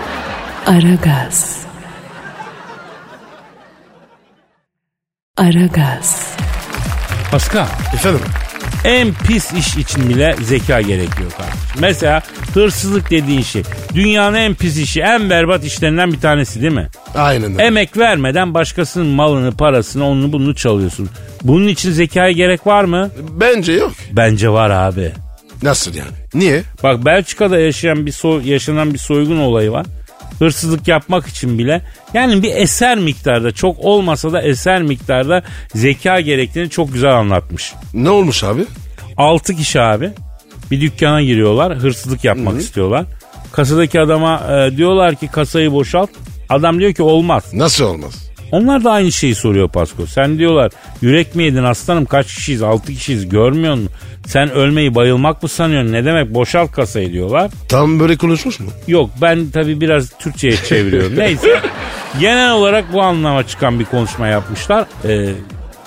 Aragaz. 0.66 1.58
Aragaz. 5.36 6.36
Pascal 7.30 7.66
Efendim? 7.94 8.20
En 8.84 9.08
pis 9.26 9.52
iş 9.52 9.76
için 9.76 10.08
bile 10.08 10.36
zeka 10.42 10.80
gerekiyor 10.80 11.30
kardeşim. 11.36 11.58
Mesela 11.80 12.22
hırsızlık 12.54 13.10
dediğin 13.10 13.42
şey 13.42 13.62
dünyanın 13.94 14.36
en 14.36 14.54
pis 14.54 14.76
işi 14.78 15.00
en 15.00 15.30
berbat 15.30 15.64
işlerinden 15.64 16.12
bir 16.12 16.20
tanesi 16.20 16.60
değil 16.62 16.72
mi? 16.72 16.88
Aynen 17.14 17.52
öyle. 17.52 17.62
Emek 17.62 17.96
vermeden 17.98 18.54
başkasının 18.54 19.06
malını 19.06 19.52
parasını 19.56 20.06
onu 20.08 20.32
bunu 20.32 20.54
çalıyorsun. 20.54 21.08
Bunun 21.42 21.68
için 21.68 21.90
zekaya 21.92 22.30
gerek 22.32 22.66
var 22.66 22.84
mı? 22.84 23.10
Bence 23.40 23.72
yok. 23.72 23.92
Bence 24.12 24.48
var 24.48 24.70
abi. 24.70 25.12
Nasıl 25.62 25.94
yani? 25.94 26.08
Niye? 26.34 26.62
Bak 26.82 27.04
Belçika'da 27.04 27.58
yaşayan 27.58 28.06
bir 28.06 28.12
soy- 28.12 28.48
yaşanan 28.48 28.94
bir 28.94 28.98
soygun 28.98 29.38
olayı 29.38 29.70
var. 29.72 29.86
Hırsızlık 30.38 30.88
yapmak 30.88 31.26
için 31.26 31.58
bile 31.58 31.82
yani 32.14 32.42
bir 32.42 32.56
eser 32.56 32.98
miktarda 32.98 33.52
çok 33.52 33.78
olmasa 33.78 34.32
da 34.32 34.42
eser 34.42 34.82
miktarda 34.82 35.42
zeka 35.74 36.20
gerektiğini 36.20 36.70
çok 36.70 36.92
güzel 36.92 37.14
anlatmış. 37.14 37.72
Ne 37.94 38.10
olmuş 38.10 38.44
abi? 38.44 38.64
6 39.16 39.56
kişi 39.56 39.80
abi 39.80 40.10
bir 40.70 40.80
dükkana 40.80 41.22
giriyorlar 41.22 41.76
hırsızlık 41.78 42.24
yapmak 42.24 42.60
istiyorlar. 42.60 43.04
Kasadaki 43.52 44.00
adama 44.00 44.42
e, 44.50 44.76
diyorlar 44.76 45.14
ki 45.14 45.28
kasayı 45.28 45.72
boşalt. 45.72 46.10
Adam 46.48 46.78
diyor 46.78 46.92
ki 46.92 47.02
olmaz. 47.02 47.44
Nasıl 47.52 47.84
olmaz? 47.84 48.30
Onlar 48.52 48.84
da 48.84 48.90
aynı 48.92 49.12
şeyi 49.12 49.34
soruyor 49.34 49.68
Pasko. 49.68 50.06
Sen 50.06 50.38
diyorlar 50.38 50.72
yürek 51.02 51.34
mi 51.34 51.42
yedin 51.44 51.64
aslanım 51.64 52.04
kaç 52.04 52.34
kişiyiz 52.34 52.62
6 52.62 52.92
kişiyiz 52.92 53.28
görmüyor 53.28 53.74
musun? 53.74 53.90
Sen 54.26 54.50
ölmeyi 54.50 54.94
bayılmak 54.94 55.42
mı 55.42 55.48
sanıyorsun 55.48 55.92
ne 55.92 56.04
demek 56.04 56.34
boşalt 56.34 56.72
kasayı 56.72 57.12
diyorlar. 57.12 57.50
Tam 57.68 58.00
böyle 58.00 58.16
konuşmuş 58.16 58.60
mu? 58.60 58.66
Yok 58.86 59.10
ben 59.22 59.50
tabii 59.50 59.80
biraz 59.80 60.10
Türkçe'ye 60.18 60.56
çeviriyorum. 60.56 61.16
Neyse. 61.18 61.60
Genel 62.20 62.52
olarak 62.52 62.92
bu 62.92 63.02
anlama 63.02 63.46
çıkan 63.46 63.80
bir 63.80 63.84
konuşma 63.84 64.26
yapmışlar. 64.26 64.86
Ee, 65.04 65.28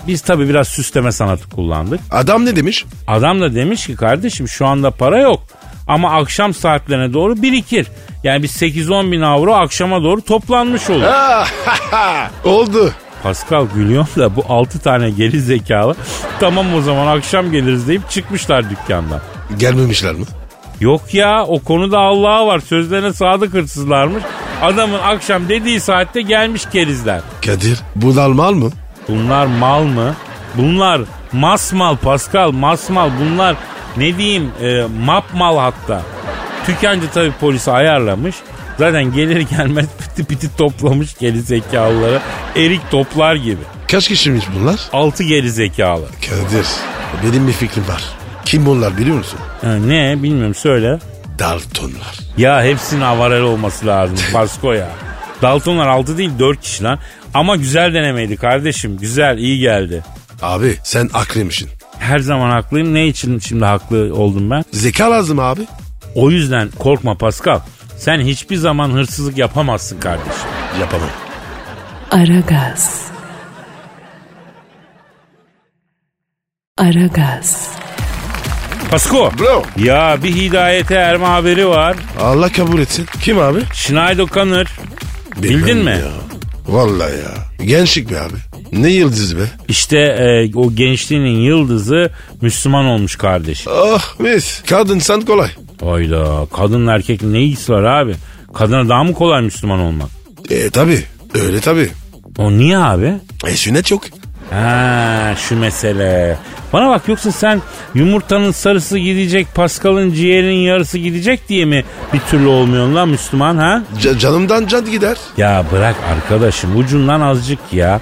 biz 0.07 0.21
tabii 0.21 0.49
biraz 0.49 0.67
süsleme 0.67 1.11
sanatı 1.11 1.49
kullandık. 1.49 1.99
Adam 2.11 2.45
ne 2.45 2.55
demiş? 2.55 2.85
Adam 3.07 3.41
da 3.41 3.55
demiş 3.55 3.87
ki 3.87 3.95
kardeşim 3.95 4.47
şu 4.47 4.65
anda 4.65 4.91
para 4.91 5.19
yok. 5.19 5.43
Ama 5.87 6.11
akşam 6.15 6.53
saatlerine 6.53 7.13
doğru 7.13 7.41
birikir. 7.41 7.87
Yani 8.23 8.43
bir 8.43 8.47
8-10 8.47 9.11
bin 9.11 9.21
avro 9.21 9.53
akşama 9.53 10.03
doğru 10.03 10.21
toplanmış 10.21 10.89
olur. 10.89 11.03
Oldu. 12.43 12.93
Pascal 13.23 13.67
gülüyor 13.75 14.07
da 14.17 14.35
bu 14.35 14.43
6 14.49 14.79
tane 14.79 15.09
geri 15.09 15.41
zekalı 15.41 15.95
tamam 16.39 16.73
o 16.75 16.81
zaman 16.81 17.17
akşam 17.17 17.51
geliriz 17.51 17.87
deyip 17.87 18.09
çıkmışlar 18.09 18.69
dükkandan. 18.69 19.21
Gelmemişler 19.57 20.13
mi? 20.13 20.25
Yok 20.79 21.13
ya 21.13 21.45
o 21.47 21.59
konuda 21.59 21.99
Allah'a 21.99 22.47
var 22.47 22.59
sözlerine 22.59 23.13
sadık 23.13 23.53
hırsızlarmış. 23.53 24.23
Adamın 24.61 24.99
akşam 24.99 25.49
dediği 25.49 25.79
saatte 25.79 26.21
gelmiş 26.21 26.65
kerizler. 26.71 27.21
Kadir 27.45 27.79
bunlar 27.95 28.29
mal 28.29 28.53
mı? 28.53 28.71
Bunlar 29.07 29.45
mal 29.45 29.83
mı? 29.83 30.13
Bunlar 30.55 31.01
masmal 31.31 31.95
Pascal 31.97 32.51
masmal 32.51 33.09
bunlar 33.21 33.55
ne 33.97 34.17
diyeyim 34.17 34.51
e, 34.61 34.81
map 35.05 35.23
mal 35.33 35.57
hatta. 35.57 36.01
Tükenci 36.67 37.11
tabii 37.13 37.31
polisi 37.31 37.71
ayarlamış. 37.71 38.35
Zaten 38.77 39.13
gelir 39.13 39.41
gelmez 39.41 39.85
piti 39.99 40.25
piti 40.27 40.55
toplamış 40.57 41.17
geri 41.19 41.41
zekalıları. 41.41 42.19
Erik 42.55 42.91
toplar 42.91 43.35
gibi. 43.35 43.61
Kaç 43.91 44.07
kişiymiş 44.07 44.45
bunlar? 44.59 44.79
Altı 44.93 45.23
geri 45.23 45.51
zekalı. 45.51 46.05
Kadir 46.29 46.65
benim 47.23 47.47
bir 47.47 47.53
fikrim 47.53 47.87
var. 47.87 48.03
Kim 48.45 48.65
bunlar 48.65 48.97
biliyor 48.97 49.17
musun? 49.17 49.39
Ha, 49.61 49.75
ne 49.75 50.23
bilmiyorum 50.23 50.55
söyle. 50.55 50.99
Daltonlar. 51.39 52.17
Ya 52.37 52.63
hepsinin 52.63 53.01
avarel 53.01 53.41
olması 53.41 53.87
lazım 53.87 54.17
Pasko 54.33 54.73
ya. 54.73 54.89
Daltonlar 55.41 55.87
6 55.87 56.17
değil 56.17 56.31
4 56.39 56.61
kişi 56.61 56.83
lan. 56.83 56.99
Ama 57.33 57.55
güzel 57.55 57.93
denemeydi 57.93 58.37
kardeşim. 58.37 58.97
Güzel 58.97 59.37
iyi 59.37 59.59
geldi. 59.59 60.03
Abi 60.41 60.75
sen 60.83 61.09
aklıymışsın. 61.13 61.69
Her 61.99 62.19
zaman 62.19 62.49
haklıyım. 62.49 62.93
Ne 62.93 63.07
için 63.07 63.39
şimdi 63.39 63.65
haklı 63.65 64.15
oldum 64.15 64.49
ben? 64.49 64.63
Zeka 64.71 65.11
lazım 65.11 65.39
abi. 65.39 65.61
O 66.17 66.31
yüzden 66.31 66.69
korkma 66.79 67.15
Pascal. 67.17 67.59
Sen 67.97 68.19
hiçbir 68.19 68.55
zaman 68.55 68.89
hırsızlık 68.89 69.37
yapamazsın 69.37 69.99
kardeşim. 69.99 70.49
Yapamam. 70.79 71.09
Aragaz. 72.11 73.01
Aragaz. 76.77 77.69
Pasko. 78.91 79.31
Bro. 79.39 79.63
Ya 79.83 80.17
bir 80.23 80.35
hidayete 80.35 80.95
erme 80.95 81.25
haberi 81.25 81.67
var. 81.67 81.95
Allah 82.21 82.51
kabul 82.51 82.79
etsin. 82.79 83.05
Kim 83.21 83.39
abi? 83.39 83.59
Schneider 83.73 84.25
Kanır. 84.27 84.67
Bildin 85.37 85.77
mi? 85.77 85.91
Ya. 85.91 86.11
Vallahi 86.67 87.11
ya. 87.17 87.65
Gençlik 87.65 88.11
be 88.11 88.19
abi. 88.19 88.35
Ne 88.71 88.89
yıldızı 88.89 89.37
be. 89.37 89.43
İşte 89.67 89.97
e, 89.99 90.55
o 90.55 90.73
gençliğinin 90.75 91.39
yıldızı 91.39 92.11
Müslüman 92.41 92.85
olmuş 92.85 93.15
kardeşim. 93.15 93.71
Oh 93.75 94.19
mis. 94.19 94.63
Kadınsan 94.69 95.21
kolay. 95.21 95.49
Hayda 95.81 96.47
kadın 96.53 96.87
erkek 96.87 97.21
ne 97.23 97.41
ilgisi 97.41 97.73
var 97.73 97.83
abi? 97.83 98.15
Kadına 98.53 98.89
daha 98.89 99.03
mı 99.03 99.13
kolay 99.13 99.41
Müslüman 99.41 99.79
olmak? 99.79 100.09
E 100.49 100.69
tabi. 100.69 101.03
Öyle 101.35 101.59
tabi. 101.59 101.89
O 102.37 102.51
niye 102.51 102.77
abi? 102.77 103.13
E 103.47 103.51
sünnet 103.51 103.91
yok. 103.91 104.03
Ha 104.49 105.33
şu 105.49 105.59
mesele. 105.59 106.37
Bana 106.73 106.89
bak 106.89 107.07
yoksa 107.07 107.31
sen 107.31 107.61
yumurtanın 107.95 108.51
sarısı 108.51 108.97
gidecek, 108.97 109.47
Pascal'ın 109.55 110.13
ciğerinin 110.13 110.59
yarısı 110.59 110.97
gidecek 110.97 111.49
diye 111.49 111.65
mi 111.65 111.83
bir 112.13 112.19
türlü 112.19 112.47
olmuyorsun 112.47 112.95
lan 112.95 113.09
Müslüman 113.09 113.57
ha? 113.57 113.83
Ca- 114.01 114.19
canımdan 114.19 114.67
can 114.67 114.91
gider. 114.91 115.17
Ya 115.37 115.65
bırak 115.71 115.95
arkadaşım 116.15 116.77
ucundan 116.77 117.21
azıcık 117.21 117.59
ya. 117.73 118.01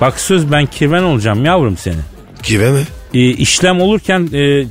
Bak 0.00 0.20
söz 0.20 0.52
ben 0.52 0.66
kirven 0.66 1.02
olacağım 1.02 1.44
yavrum 1.44 1.76
seni. 1.76 1.96
Kive 2.42 2.70
mi? 2.70 2.82
E, 3.14 3.20
işlem 3.28 3.80
olurken 3.80 4.28
e, 4.32 4.64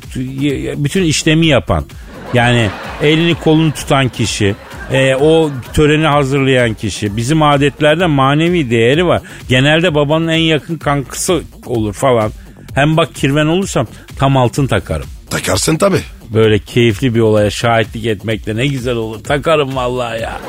bütün 0.84 1.04
işlemi 1.04 1.48
yapan. 1.48 1.86
Yani 2.34 2.70
elini 3.02 3.36
kolunu 3.36 3.74
tutan 3.74 4.10
kişi. 4.10 4.56
e, 4.92 5.16
o 5.16 5.52
töreni 5.74 6.08
hazırlayan 6.08 6.74
kişi. 6.74 7.18
Bizim 7.18 7.44
adetlerde 7.44 8.06
manevi 8.06 8.70
değeri 8.70 9.06
var. 9.06 9.22
Genelde 9.50 9.96
babanın 9.96 10.28
en 10.28 10.38
yakın 10.38 10.78
kankısı 10.78 11.42
olur 11.66 11.94
falan. 11.94 12.32
Hem 12.76 12.98
bak 12.98 13.16
kirven 13.16 13.46
olursam 13.46 13.88
tam 14.20 14.38
altın 14.38 14.68
takarım. 14.68 15.06
Takarsın 15.30 15.76
tabi. 15.78 15.98
Böyle 16.34 16.60
keyifli 16.60 17.16
bir 17.16 17.20
olaya 17.20 17.50
şahitlik 17.50 18.06
etmek 18.06 18.46
de 18.46 18.56
ne 18.56 18.68
güzel 18.68 18.96
olur. 18.96 19.24
Takarım 19.24 19.76
vallahi 19.76 20.22
ya. 20.22 20.40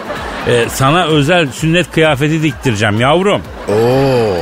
E, 0.49 0.64
sana 0.68 1.05
özel 1.05 1.49
sünnet 1.53 1.91
kıyafeti 1.93 2.43
diktireceğim 2.43 3.01
yavrum. 3.01 3.43
Oo. 3.68 4.37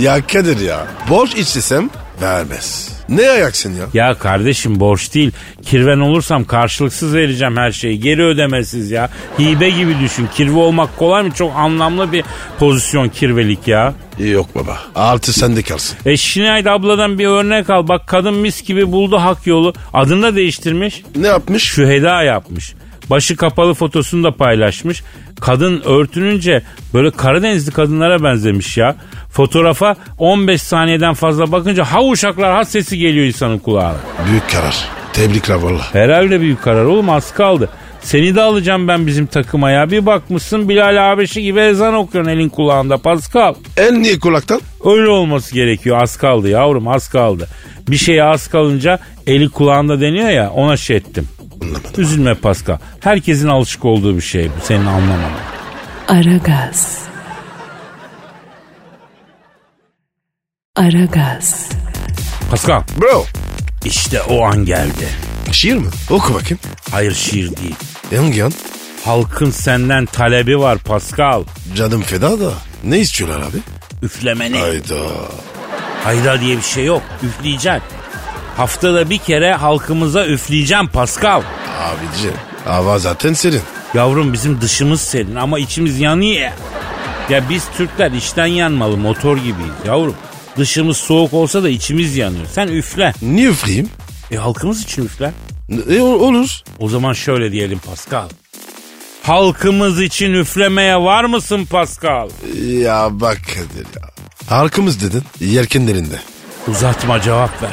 Ya 0.00 0.26
Kadir 0.26 0.60
ya. 0.60 0.86
Borç 1.10 1.34
istesem 1.34 1.90
vermez. 2.22 2.99
Ne 3.10 3.30
ayaksın 3.30 3.74
ya? 3.74 3.86
Ya 3.94 4.14
kardeşim 4.14 4.80
borç 4.80 5.14
değil. 5.14 5.32
Kirven 5.62 5.98
olursam 5.98 6.44
karşılıksız 6.44 7.14
vereceğim 7.14 7.56
her 7.56 7.72
şeyi. 7.72 8.00
Geri 8.00 8.22
ödemesiz 8.22 8.90
ya. 8.90 9.10
Hibe 9.38 9.70
gibi 9.70 9.96
düşün. 10.00 10.28
Kirve 10.34 10.58
olmak 10.58 10.96
kolay 10.96 11.22
mı? 11.22 11.30
Çok 11.34 11.52
anlamlı 11.56 12.12
bir 12.12 12.24
pozisyon 12.58 13.08
kirvelik 13.08 13.68
ya. 13.68 13.94
Yok 14.18 14.46
baba. 14.54 14.78
Altı 14.94 15.32
sende 15.32 15.62
kalsın. 15.62 15.98
E 16.06 16.16
Şinayt 16.16 16.66
abladan 16.66 17.18
bir 17.18 17.26
örnek 17.26 17.70
al. 17.70 17.88
Bak 17.88 18.06
kadın 18.06 18.34
mis 18.34 18.62
gibi 18.62 18.92
buldu 18.92 19.16
hak 19.16 19.46
yolu. 19.46 19.74
Adını 19.92 20.22
da 20.22 20.36
değiştirmiş. 20.36 21.02
Ne 21.16 21.26
yapmış? 21.26 21.62
Şüheda 21.64 22.22
yapmış. 22.22 22.74
Başı 23.10 23.36
kapalı 23.36 23.74
fotosunu 23.74 24.24
da 24.24 24.36
paylaşmış. 24.36 25.02
Kadın 25.40 25.82
örtününce 25.84 26.62
böyle 26.94 27.10
Karadenizli 27.10 27.72
kadınlara 27.72 28.22
benzemiş 28.22 28.76
ya. 28.76 28.96
Fotoğrafa 29.30 29.96
15 30.18 30.62
saniyeden 30.62 31.14
fazla 31.14 31.52
bakınca 31.52 31.84
ha 31.84 32.04
uşaklar 32.04 32.52
ha 32.52 32.64
sesi 32.64 32.98
geliyor 32.98 33.26
insanın 33.26 33.58
kulağına. 33.58 33.96
Büyük 34.30 34.50
karar. 34.50 34.88
Tebrikler 35.12 35.54
valla. 35.54 35.94
Herhalde 35.94 36.40
büyük 36.40 36.62
karar 36.62 36.84
oğlum 36.84 37.10
az 37.10 37.34
kaldı. 37.34 37.68
Seni 38.00 38.34
de 38.34 38.40
alacağım 38.40 38.88
ben 38.88 39.06
bizim 39.06 39.26
takıma 39.26 39.70
ya. 39.70 39.90
Bir 39.90 40.06
bakmışsın 40.06 40.68
Bilal 40.68 40.96
Habeşi 40.96 41.42
gibi 41.42 41.60
ezan 41.60 41.94
okuyorsun 41.94 42.30
elin 42.30 42.48
kulağında 42.48 42.98
Pascal. 42.98 43.54
El 43.76 43.92
niye 43.92 44.18
kulaktan? 44.18 44.60
Öyle 44.84 45.08
olması 45.08 45.54
gerekiyor 45.54 46.02
az 46.02 46.16
kaldı 46.16 46.48
yavrum 46.48 46.88
az 46.88 47.08
kaldı. 47.08 47.48
Bir 47.88 47.96
şeye 47.96 48.24
az 48.24 48.48
kalınca 48.48 48.98
eli 49.26 49.48
kulağında 49.48 50.00
deniyor 50.00 50.28
ya 50.28 50.50
ona 50.50 50.76
şey 50.76 50.96
ettim. 50.96 51.28
Anlamadım. 51.62 51.90
Üzülme 51.98 52.34
Pascal. 52.34 52.78
Herkesin 53.00 53.48
alışık 53.48 53.84
olduğu 53.84 54.16
bir 54.16 54.20
şey 54.22 54.50
bu 54.60 54.66
senin 54.66 54.86
anlamaman. 54.86 55.30
Aragaz. 56.08 56.98
Aragaz. 60.76 61.68
Pascal 62.50 62.82
Bro. 63.00 63.24
işte 63.84 64.22
o 64.22 64.44
an 64.44 64.64
geldi. 64.64 65.08
Şiir 65.52 65.74
mi? 65.76 65.88
Oku 66.10 66.34
bakayım. 66.34 66.58
Hayır 66.90 67.14
şiir 67.14 67.56
değil. 67.56 67.74
Hangi 68.16 68.44
an? 68.44 68.52
Halkın 69.04 69.50
senden 69.50 70.06
talebi 70.06 70.58
var 70.58 70.78
Pascal. 70.78 71.44
Canım 71.76 72.02
feda 72.02 72.40
da. 72.40 72.52
Ne 72.84 72.98
istiyorlar 72.98 73.40
abi? 73.40 73.56
Üflemeni. 74.02 74.58
Hayda. 74.58 74.96
Hayda 76.04 76.40
diye 76.40 76.56
bir 76.56 76.62
şey 76.62 76.84
yok. 76.84 77.02
Üfleyeceksin. 77.22 77.82
Haftada 78.64 79.10
bir 79.10 79.18
kere 79.18 79.54
halkımıza 79.54 80.26
üfleyeceğim 80.26 80.86
Pascal. 80.88 81.42
Abici. 81.80 82.30
Hava 82.64 82.98
zaten 82.98 83.32
serin. 83.32 83.60
Yavrum 83.94 84.32
bizim 84.32 84.60
dışımız 84.60 85.00
serin 85.00 85.34
ama 85.34 85.58
içimiz 85.58 86.00
yanıyor 86.00 86.50
ya. 87.30 87.48
Biz 87.50 87.64
Türkler 87.76 88.10
içten 88.12 88.46
yanmalı 88.46 88.96
motor 88.96 89.36
gibiyiz 89.36 89.72
yavrum. 89.86 90.14
Dışımız 90.58 90.96
soğuk 90.96 91.32
olsa 91.32 91.62
da 91.62 91.68
içimiz 91.68 92.16
yanıyor. 92.16 92.46
Sen 92.52 92.68
üfle. 92.68 93.12
Niye 93.22 93.48
üfleyeyim? 93.48 93.88
E 94.30 94.36
halkımız 94.36 94.82
için 94.82 95.04
üfle. 95.04 95.32
E, 95.90 96.00
ol- 96.00 96.20
olur. 96.20 96.48
O 96.78 96.88
zaman 96.88 97.12
şöyle 97.12 97.52
diyelim 97.52 97.78
Pascal. 97.78 98.28
Halkımız 99.22 100.00
için 100.02 100.32
üflemeye 100.34 100.96
var 100.96 101.24
mısın 101.24 101.64
Pascal? 101.64 102.28
Ya 102.68 103.08
bak 103.10 103.38
Kadir 103.46 103.86
ya. 103.96 104.08
Halkımız 104.48 105.02
dedin. 105.02 105.22
Yelkenlerinde. 105.40 106.16
Uzatma 106.68 107.20
cevap 107.20 107.62
ver. 107.62 107.70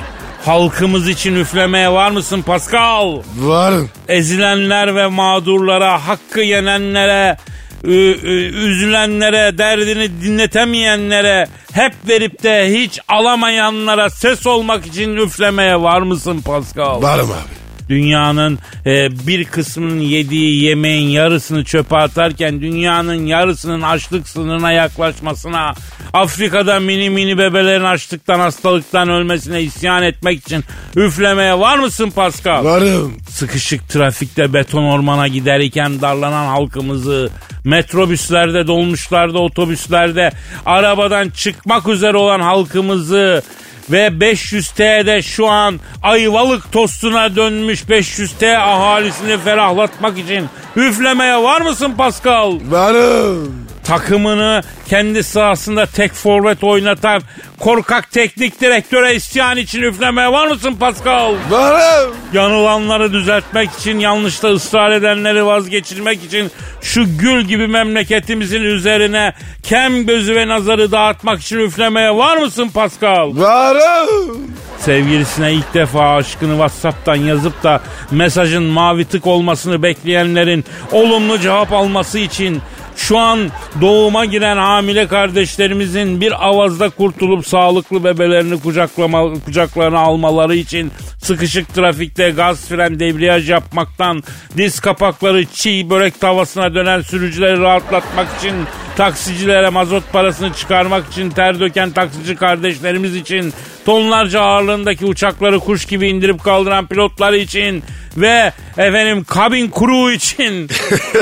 Halkımız 0.47 1.09
için 1.09 1.35
üflemeye 1.35 1.91
var 1.91 2.11
mısın 2.11 2.41
Pascal? 2.41 3.21
Varın. 3.39 3.89
Ezilenler 4.07 4.95
ve 4.95 5.07
mağdurlara, 5.07 6.07
hakkı 6.07 6.41
yenenlere, 6.41 7.37
üzülenlere, 7.83 9.57
derdini 9.57 10.21
dinletemeyenlere, 10.21 11.47
hep 11.71 11.93
verip 12.07 12.43
de 12.43 12.73
hiç 12.73 12.99
alamayanlara 13.07 14.09
ses 14.09 14.47
olmak 14.47 14.85
için 14.85 15.15
üflemeye 15.15 15.81
var 15.81 16.01
mısın 16.01 16.41
Pascal? 16.41 17.01
Varım 17.01 17.31
abi. 17.31 17.56
Dünyanın 17.89 18.59
e, 18.85 19.27
bir 19.27 19.45
kısmının 19.45 19.99
yediği 19.99 20.63
yemeğin 20.63 21.09
yarısını 21.09 21.63
çöpe 21.63 21.97
atarken 21.97 22.61
dünyanın 22.61 23.25
yarısının 23.25 23.81
açlık 23.81 24.29
sınırına 24.29 24.71
yaklaşmasına, 24.71 25.73
Afrika'da 26.13 26.79
mini 26.79 27.09
mini 27.09 27.37
bebelerin 27.37 27.83
açlıktan 27.83 28.39
hastalıktan 28.39 29.09
ölmesine 29.09 29.61
isyan 29.61 30.03
etmek 30.03 30.39
için 30.39 30.63
üflemeye 30.95 31.59
var 31.59 31.79
mısın 31.79 32.09
Pascal? 32.09 32.65
Varım. 32.65 33.17
Sıkışık 33.29 33.89
trafikte 33.89 34.53
beton 34.53 34.83
ormana 34.83 35.27
giderken 35.27 36.01
darlanan 36.01 36.45
halkımızı, 36.45 37.29
metrobüslerde, 37.63 38.67
dolmuşlarda, 38.67 39.39
otobüslerde 39.39 40.31
arabadan 40.65 41.29
çıkmak 41.29 41.87
üzere 41.87 42.17
olan 42.17 42.39
halkımızı 42.39 43.43
ve 43.91 44.07
500T'de 44.07 45.21
şu 45.21 45.47
an 45.47 45.79
ayvalık 46.03 46.71
tostuna 46.71 47.35
dönmüş 47.35 47.83
500T 47.83 48.57
ahalisini 48.57 49.37
ferahlatmak 49.37 50.17
için 50.17 50.45
üflemeye 50.75 51.37
var 51.43 51.61
mısın 51.61 51.93
Pascal? 51.97 52.59
Varım. 52.69 53.66
Takımını 53.87 54.61
kendi 54.89 55.23
sahasında 55.23 55.85
tek 55.85 56.13
forvet 56.13 56.63
oynatan 56.63 57.21
korkak 57.59 58.11
teknik 58.11 58.61
direktöre 58.61 59.15
isyan 59.15 59.57
için 59.57 59.81
üflemeye 59.81 60.31
var 60.31 60.47
mısın 60.47 60.73
Pascal? 60.79 61.33
Varım. 61.49 62.15
Yanılanları 62.33 63.13
düzeltmek 63.13 63.69
için, 63.79 63.99
yanlışta 63.99 64.47
ısrar 64.47 64.91
edenleri 64.91 65.45
vazgeçirmek 65.45 66.23
için 66.23 66.51
şu 66.81 67.17
gül 67.17 67.41
gibi 67.41 67.67
memleketimizin 67.67 68.61
üzerine 68.61 69.33
kem 69.63 70.05
gözü 70.05 70.35
ve 70.35 70.47
nazarı 70.47 70.91
dağıtmak 70.91 71.41
için 71.41 71.59
üflemeye 71.59 72.15
var 72.15 72.37
mısın 72.37 72.69
Pascal? 72.73 73.37
Varım. 73.37 74.51
Sevgilisine 74.79 75.53
ilk 75.53 75.73
defa 75.73 76.15
aşkını 76.15 76.51
WhatsApp'tan 76.51 77.15
yazıp 77.15 77.63
da 77.63 77.81
mesajın 78.11 78.63
mavi 78.63 79.05
tık 79.05 79.27
olmasını 79.27 79.83
bekleyenlerin 79.83 80.65
olumlu 80.91 81.39
cevap 81.39 81.73
alması 81.73 82.19
için 82.19 82.61
şu 82.97 83.17
an 83.17 83.49
doğuma 83.81 84.25
giren 84.25 84.57
hamile 84.57 85.07
kardeşlerimizin 85.07 86.21
bir 86.21 86.47
avazda 86.47 86.89
kurtulup 86.89 87.47
sağlıklı 87.47 88.03
bebelerini 88.03 88.59
kucaklama, 88.59 89.33
kucaklarına 89.45 89.99
almaları 89.99 90.55
için 90.55 90.91
sıkışık 91.17 91.73
trafikte 91.73 92.29
gaz 92.29 92.67
fren 92.67 92.99
debriyaj 92.99 93.49
yapmaktan 93.49 94.23
diz 94.57 94.79
kapakları 94.79 95.45
çiğ 95.45 95.89
börek 95.89 96.21
tavasına 96.21 96.73
dönen 96.73 97.01
sürücüleri 97.01 97.59
rahatlatmak 97.59 98.27
için 98.39 98.53
taksicilere 98.97 99.69
mazot 99.69 100.11
parasını 100.13 100.53
çıkarmak 100.53 101.07
için 101.11 101.29
ter 101.29 101.59
döken 101.59 101.91
taksici 101.91 102.35
kardeşlerimiz 102.35 103.15
için 103.15 103.53
tonlarca 103.85 104.41
ağırlığındaki 104.41 105.05
uçakları 105.05 105.59
kuş 105.59 105.85
gibi 105.85 106.07
indirip 106.07 106.43
kaldıran 106.43 106.87
pilotlar 106.87 107.33
için 107.33 107.83
ve 108.17 108.53
efendim 108.77 109.25
cabin 109.35 109.71
crew 109.79 110.13
için 110.13 110.63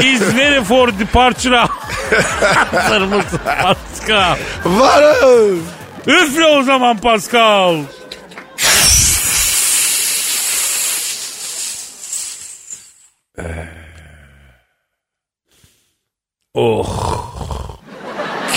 is 0.04 0.22
ready 0.38 0.64
for 0.64 1.00
departure 1.00 1.58
hazır 2.72 3.02
mısın 3.02 3.40
Pascal? 3.62 4.36
Varım. 4.66 5.64
Üfle 6.08 6.46
o 6.46 6.64
zaman 6.64 6.98
Pascal. 6.98 7.76
Oh. 16.54 17.35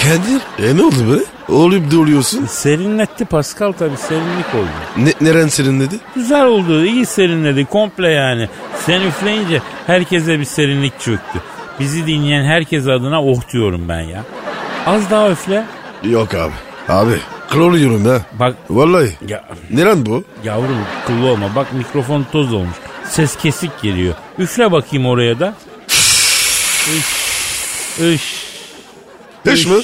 Kadir. 0.08 0.68
E 0.70 0.76
ne 0.76 0.82
oldu 0.82 0.94
böyle? 1.10 1.22
Olup 1.48 1.90
duruyorsun. 1.90 2.46
Serinletti 2.46 3.24
Pascal 3.24 3.72
tabii 3.72 3.96
serinlik 3.96 4.54
oldu. 4.54 4.68
Ne, 4.96 5.12
neren 5.28 5.48
serinledi? 5.48 5.94
Güzel 6.14 6.44
oldu 6.44 6.84
iyi 6.84 7.06
serinledi 7.06 7.64
komple 7.64 8.08
yani. 8.08 8.48
Sen 8.86 9.00
üfleyince 9.00 9.62
herkese 9.86 10.38
bir 10.38 10.44
serinlik 10.44 11.00
çöktü. 11.00 11.38
Bizi 11.80 12.06
dinleyen 12.06 12.44
herkes 12.44 12.86
adına 12.86 13.22
oh 13.24 13.40
diyorum 13.52 13.88
ben 13.88 14.00
ya. 14.00 14.24
Az 14.86 15.10
daha 15.10 15.30
üfle. 15.30 15.64
Yok 16.04 16.34
abi. 16.34 16.52
Abi. 16.88 17.12
Kıl 17.50 17.74
yiyorum 17.76 18.04
ha. 18.04 18.20
Bak 18.32 18.56
Vallahi. 18.70 19.10
ya, 19.28 19.44
Neren 19.70 20.06
bu? 20.06 20.24
yavrum 20.44 20.78
kıllı 21.06 21.26
olma 21.26 21.54
bak 21.56 21.72
mikrofon 21.72 22.26
toz 22.32 22.52
olmuş. 22.52 22.76
Ses 23.08 23.36
kesik 23.36 23.82
geliyor. 23.82 24.14
Üfle 24.38 24.72
bakayım 24.72 25.06
oraya 25.06 25.40
da. 25.40 25.54
Üş. 26.98 27.06
Üş. 28.00 28.47
Hış 29.46 29.66
mı? 29.66 29.80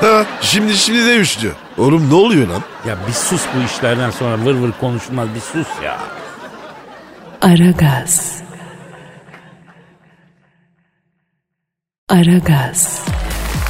Ha, 0.00 0.24
şimdi 0.40 0.76
şimdi 0.76 1.06
de 1.06 1.18
üştü. 1.20 1.52
Oğlum 1.78 2.10
ne 2.10 2.14
oluyor 2.14 2.48
lan? 2.48 2.62
Ya 2.88 2.96
bir 3.08 3.12
sus 3.12 3.42
bu 3.56 3.64
işlerden 3.64 4.10
sonra 4.10 4.44
vır 4.44 4.54
vır 4.54 4.72
konuşulmaz 4.80 5.28
bir 5.34 5.40
sus 5.40 5.66
ya. 5.84 5.98
Aragaz. 7.40 8.42
Aragaz. 12.08 13.00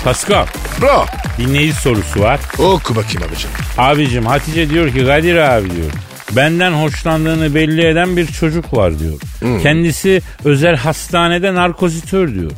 Pascal 0.05 0.47
Bro. 0.81 1.05
dinleyici 1.39 1.75
sorusu 1.81 2.21
var. 2.21 2.41
Oku 2.59 2.97
bakayım 2.97 3.23
abicim. 3.29 3.51
Abicim 3.79 4.27
Hatice 4.27 4.71
diyor 4.71 4.93
ki 4.93 5.07
Kadir 5.07 5.37
abi 5.37 5.71
diyor. 5.71 5.91
Benden 6.37 6.73
hoşlandığını 6.73 7.55
belli 7.55 7.87
eden 7.87 8.17
bir 8.17 8.27
çocuk 8.27 8.77
var 8.77 8.99
diyor. 8.99 9.21
Kendisi 9.63 10.23
özel 10.45 10.77
hastanede 10.77 11.55
narkozitör 11.55 12.35
diyor. 12.35 12.51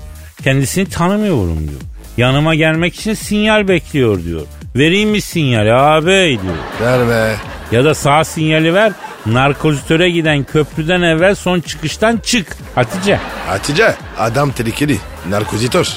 Kendisini 0.42 0.88
tanımıyorum 0.88 1.68
diyor. 1.68 1.80
Yanıma 2.20 2.54
gelmek 2.54 2.94
için 2.94 3.14
sinyal 3.14 3.68
bekliyor 3.68 4.24
diyor. 4.24 4.40
Vereyim 4.76 5.10
mi 5.10 5.20
sinyal 5.20 5.96
abi 5.96 6.38
diyor. 6.42 6.54
Ver 6.80 7.08
be. 7.08 7.36
Ya 7.76 7.84
da 7.84 7.94
sağ 7.94 8.24
sinyali 8.24 8.74
ver. 8.74 8.92
Narkozitöre 9.26 10.10
giden 10.10 10.44
köprüden 10.44 11.02
evvel 11.02 11.34
son 11.34 11.60
çıkıştan 11.60 12.20
çık. 12.24 12.56
Hatice. 12.74 13.20
Hatice 13.46 13.94
adam 14.18 14.52
tehlikeli. 14.52 14.98
Narkozitör. 15.28 15.88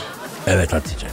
Evet 0.47 0.73
Hatice. 0.73 1.07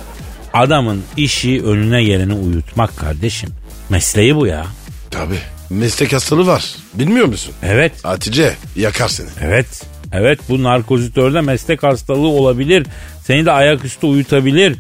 Adamın 0.53 1.03
işi 1.17 1.63
önüne 1.65 2.03
geleni 2.05 2.35
uyutmak 2.35 2.97
kardeşim. 2.97 3.51
Mesleği 3.89 4.37
bu 4.37 4.47
ya. 4.47 4.67
Tabi. 5.11 5.39
Meslek 5.71 6.13
hastalığı 6.13 6.47
var. 6.47 6.65
Bilmiyor 6.95 7.27
musun? 7.27 7.55
Evet. 7.63 8.05
Hatice 8.05 8.55
yakar 8.77 9.09
seni. 9.09 9.29
Evet. 9.43 9.83
Evet 10.13 10.41
bu 10.49 10.63
narkozitörde 10.63 11.41
meslek 11.41 11.83
hastalığı 11.83 12.29
olabilir. 12.29 12.87
Seni 13.25 13.47
de 13.47 13.53
ayaküstü 13.53 14.07
uyutabilir. 14.07 14.77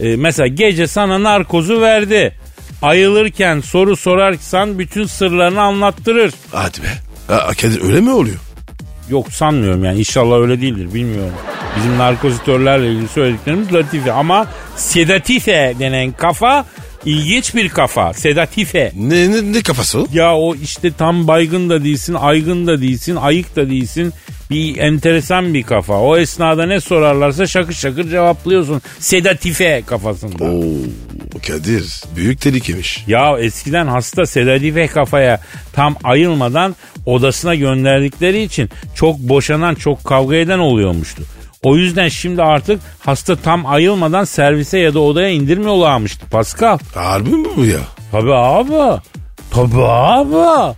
Ee, 0.00 0.16
mesela 0.16 0.46
gece 0.46 0.86
sana 0.86 1.22
narkozu 1.22 1.80
verdi. 1.80 2.34
Ayılırken 2.82 3.60
soru 3.60 3.96
sorarsan 3.96 4.78
bütün 4.78 5.04
sırlarını 5.06 5.60
anlattırır. 5.60 6.32
Hadi 6.52 6.78
be. 6.82 6.88
Ha, 7.28 7.48
Kadir 7.60 7.82
öyle 7.82 8.00
mi 8.00 8.10
oluyor? 8.10 8.36
Yok 9.10 9.32
sanmıyorum 9.32 9.84
yani 9.84 9.98
inşallah 9.98 10.36
öyle 10.40 10.60
değildir 10.60 10.94
bilmiyorum. 10.94 11.32
Bizim 11.76 11.98
narkozitörlerle 11.98 12.92
ilgili 12.92 13.08
söylediklerimiz 13.08 13.74
latife 13.74 14.12
ama 14.12 14.46
sedatife 14.76 15.74
denen 15.78 16.12
kafa 16.12 16.64
ilginç 17.08 17.54
bir 17.54 17.68
kafa. 17.68 18.12
Sedatife. 18.14 18.92
Ne, 18.96 19.30
ne, 19.30 19.52
ne 19.52 19.62
kafası 19.62 20.00
o? 20.00 20.06
Ya 20.12 20.36
o 20.36 20.54
işte 20.54 20.92
tam 20.92 21.28
baygın 21.28 21.70
da 21.70 21.84
değilsin, 21.84 22.14
aygın 22.14 22.66
da 22.66 22.80
değilsin, 22.80 23.16
ayık 23.16 23.56
da 23.56 23.70
değilsin. 23.70 24.12
Bir 24.50 24.76
enteresan 24.78 25.54
bir 25.54 25.62
kafa. 25.62 25.94
O 25.94 26.16
esnada 26.16 26.66
ne 26.66 26.80
sorarlarsa 26.80 27.46
şakır 27.46 27.72
şakır 27.72 28.10
cevaplıyorsun. 28.10 28.82
Sedatife 28.98 29.82
kafasında. 29.86 30.44
Oo, 30.44 30.62
Kadir 31.46 32.02
büyük 32.16 32.40
tehlikemiş. 32.40 33.04
Ya 33.06 33.38
eskiden 33.38 33.86
hasta 33.86 34.26
sedatife 34.26 34.86
kafaya 34.86 35.40
tam 35.72 35.96
ayılmadan 36.04 36.76
odasına 37.06 37.54
gönderdikleri 37.54 38.42
için 38.42 38.70
çok 38.94 39.18
boşanan, 39.18 39.74
çok 39.74 40.04
kavga 40.04 40.36
eden 40.36 40.58
oluyormuştu. 40.58 41.22
O 41.62 41.76
yüzden 41.76 42.08
şimdi 42.08 42.42
artık 42.42 42.80
hasta 43.00 43.36
tam 43.36 43.66
ayılmadan 43.66 44.24
servise 44.24 44.78
ya 44.78 44.94
da 44.94 45.00
odaya 45.00 45.28
indirmiyorlarmıştı 45.28 46.26
Pascal. 46.30 46.78
Harbi 46.94 47.30
mi 47.30 47.48
bu 47.56 47.64
ya? 47.64 47.80
Tabii 48.12 48.34
abi. 48.34 49.00
Tabii 49.50 49.84
abi. 49.84 50.74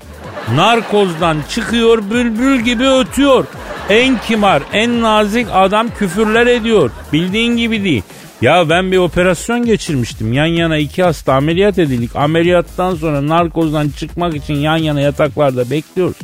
Narkozdan 0.55 1.37
çıkıyor 1.51 2.03
bülbül 2.11 2.61
gibi 2.61 2.87
ötüyor. 2.89 3.45
En 3.91 4.19
kimar, 4.29 4.63
en 4.73 5.03
nazik 5.03 5.47
adam 5.53 5.89
küfürler 5.99 6.47
ediyor. 6.47 6.91
Bildiğin 7.13 7.57
gibi 7.57 7.85
değil. 7.85 8.03
Ya 8.41 8.69
ben 8.69 8.93
bir 8.93 8.97
operasyon 8.99 9.67
geçirmiştim. 9.67 10.33
Yan 10.33 10.47
yana 10.47 10.77
iki 10.77 11.03
hasta 11.03 11.35
ameliyat 11.35 11.79
edildik. 11.79 12.17
Ameliyattan 12.17 12.95
sonra 12.95 13.29
narkozdan 13.29 13.89
çıkmak 13.89 14.37
için 14.37 14.55
yan 14.55 14.77
yana 14.77 15.01
yataklarda 15.01 15.71
bekliyoruz. 15.71 16.17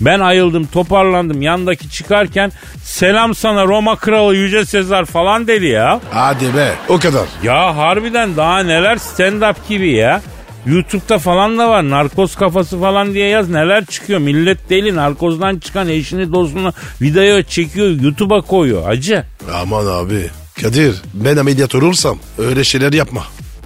Ben 0.00 0.20
ayıldım 0.20 0.66
toparlandım 0.66 1.42
yandaki 1.42 1.90
çıkarken 1.90 2.52
selam 2.82 3.34
sana 3.34 3.64
Roma 3.66 3.96
kralı 3.96 4.34
Yüce 4.36 4.64
Sezar 4.64 5.04
falan 5.04 5.46
dedi 5.46 5.66
ya. 5.66 6.00
Hadi 6.10 6.56
be 6.56 6.72
o 6.88 6.98
kadar. 6.98 7.26
Ya 7.42 7.76
harbiden 7.76 8.36
daha 8.36 8.58
neler 8.62 8.96
stand 8.96 9.42
up 9.42 9.68
gibi 9.68 9.92
ya. 9.92 10.22
YouTube'da 10.66 11.18
falan 11.18 11.58
da 11.58 11.68
var. 11.70 11.90
Narkoz 11.90 12.36
kafası 12.36 12.80
falan 12.80 13.14
diye 13.14 13.28
yaz. 13.28 13.48
Neler 13.50 13.84
çıkıyor. 13.86 14.18
Millet 14.20 14.70
deli. 14.70 14.96
Narkozdan 14.96 15.58
çıkan 15.58 15.88
eşini 15.88 16.32
dostunu 16.32 16.72
videoya 17.02 17.42
çekiyor. 17.42 17.88
YouTube'a 17.88 18.40
koyuyor. 18.40 18.88
Acı. 18.88 19.24
Aman 19.54 19.86
abi. 19.86 20.30
Kadir 20.62 20.94
ben 21.14 21.36
ameliyat 21.36 21.74
olursam 21.74 22.18
öyle 22.38 22.64
şeyler 22.64 22.92
yapma. 22.92 23.22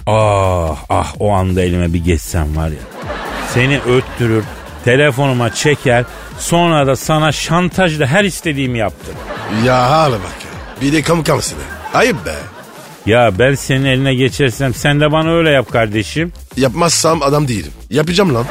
Ah 0.07 0.75
ah 0.89 1.13
o 1.19 1.31
anda 1.31 1.61
elime 1.61 1.93
bir 1.93 2.03
geçsem 2.03 2.55
var 2.55 2.67
ya. 2.67 3.07
Seni 3.53 3.79
öttürür. 3.79 4.43
Telefonuma 4.85 5.53
çeker. 5.53 6.05
Sonra 6.39 6.87
da 6.87 6.95
sana 6.95 7.31
şantajla 7.31 8.07
her 8.07 8.23
istediğimi 8.23 8.77
yaptım. 8.77 9.15
Ya 9.65 9.89
hala 9.89 10.15
bak 10.15 10.21
ya. 10.21 10.81
Bir 10.81 10.93
de 10.93 11.01
kamu 11.01 11.23
kamusuna. 11.23 11.59
Ayıp 11.93 12.25
be. 12.25 12.35
Ya 13.05 13.39
ben 13.39 13.55
senin 13.55 13.85
eline 13.85 14.13
geçersem 14.13 14.73
sen 14.73 14.99
de 14.99 15.11
bana 15.11 15.31
öyle 15.31 15.49
yap 15.49 15.71
kardeşim. 15.71 16.33
Yapmazsam 16.57 17.21
adam 17.21 17.47
değilim. 17.47 17.71
Yapacağım 17.89 18.35
lan. 18.35 18.45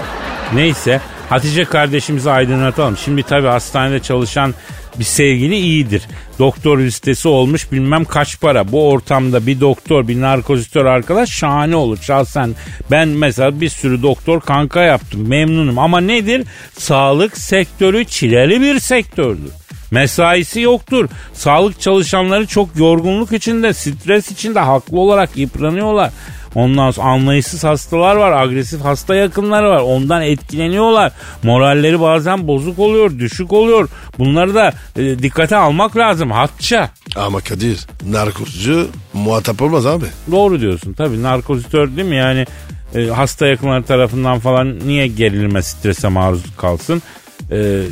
Neyse 0.55 1.01
Hatice 1.31 1.65
kardeşimizi 1.65 2.31
aydınlatalım. 2.31 2.97
Şimdi 2.97 3.23
tabii 3.23 3.47
hastanede 3.47 4.01
çalışan 4.01 4.55
bir 5.01 5.05
sevgili 5.05 5.57
iyidir. 5.57 6.03
Doktor 6.39 6.79
listesi 6.79 7.29
olmuş 7.29 7.73
bilmem 7.73 8.05
kaç 8.05 8.41
para. 8.41 8.73
Bu 8.73 8.89
ortamda 8.89 9.47
bir 9.47 9.61
doktor 9.61 10.09
bir 10.09 10.21
narkozitör 10.21 10.85
arkadaş 10.85 11.31
şahane 11.31 11.77
olur. 11.77 11.99
Şahsen 12.03 12.55
ben 12.91 13.09
mesela 13.09 13.61
bir 13.61 13.69
sürü 13.69 14.03
doktor 14.03 14.41
kanka 14.41 14.83
yaptım 14.83 15.29
memnunum. 15.29 15.79
Ama 15.79 16.01
nedir? 16.01 16.47
Sağlık 16.79 17.37
sektörü 17.37 18.05
çileli 18.05 18.61
bir 18.61 18.81
sektördür. 18.81 19.53
Mesaisi 19.91 20.61
yoktur. 20.61 21.09
Sağlık 21.35 21.81
çalışanları 21.81 22.47
çok 22.47 22.77
yorgunluk 22.77 23.33
içinde, 23.33 23.73
stres 23.73 24.31
içinde 24.31 24.61
haklı 24.61 24.99
olarak 24.99 25.37
yıpranıyorlar. 25.37 26.11
Ondan 26.55 26.91
sonra 26.91 27.09
anlayışsız 27.09 27.65
hastalar 27.65 28.17
var, 28.17 28.33
agresif 28.43 28.81
hasta 28.81 29.15
yakınları 29.15 29.69
var. 29.71 29.81
Ondan 29.81 30.23
etkileniyorlar. 30.23 31.13
Moralleri 31.43 32.01
bazen 32.01 32.49
bozuk 32.49 32.79
oluyor, 32.79 33.19
düşük 33.19 33.53
oluyor. 33.53 33.89
Bunları 34.19 34.55
da 34.55 34.73
e, 34.97 35.19
dikkate 35.19 35.57
almak 35.57 35.97
lazım. 35.97 36.31
Hatça. 36.31 36.91
Ama 37.17 37.41
Kadir 37.41 37.87
narkozcu 38.07 38.89
muhatap 39.13 39.63
olmaz 39.63 39.87
abi. 39.87 40.05
Doğru 40.31 40.61
diyorsun. 40.61 40.93
Tabii 40.93 41.23
narkozitör 41.23 41.97
değil 41.97 42.09
mi? 42.09 42.17
Yani 42.17 42.47
e, 42.95 43.07
hasta 43.07 43.47
yakınları 43.47 43.83
tarafından 43.83 44.39
falan 44.39 44.79
niye 44.87 45.07
gerilme, 45.07 45.63
strese 45.63 46.09
maruz 46.09 46.43
kalsın? 46.57 47.03
E, 47.51 47.83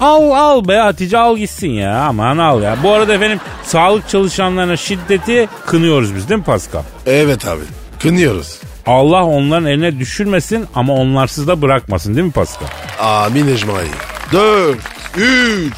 al 0.00 0.30
al 0.32 0.68
be 0.68 0.76
Hatice 0.76 1.18
al 1.18 1.36
gitsin 1.36 1.70
ya. 1.70 1.94
Aman 2.00 2.38
al 2.38 2.62
ya. 2.62 2.76
Bu 2.82 2.92
arada 2.92 3.14
efendim 3.14 3.40
sağlık 3.64 4.08
çalışanlarına 4.08 4.76
şiddeti 4.76 5.48
kınıyoruz 5.66 6.14
biz 6.14 6.28
değil 6.28 6.38
mi 6.38 6.44
Pascal? 6.44 6.82
Evet 7.06 7.46
abi. 7.48 7.62
Kınıyoruz. 8.02 8.58
Allah 8.86 9.24
onların 9.24 9.66
eline 9.66 9.98
düşürmesin 9.98 10.66
ama 10.74 10.92
onlarsız 10.92 11.46
da 11.48 11.62
bırakmasın 11.62 12.14
değil 12.14 12.26
mi 12.26 12.32
Pascal? 12.32 12.66
Amin 13.00 13.48
ecmaîn. 13.48 13.88
4, 14.32 14.78
3, 15.16 15.72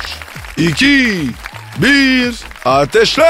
2, 0.57 1.27
1. 1.79 2.35
Ateşle. 2.65 3.25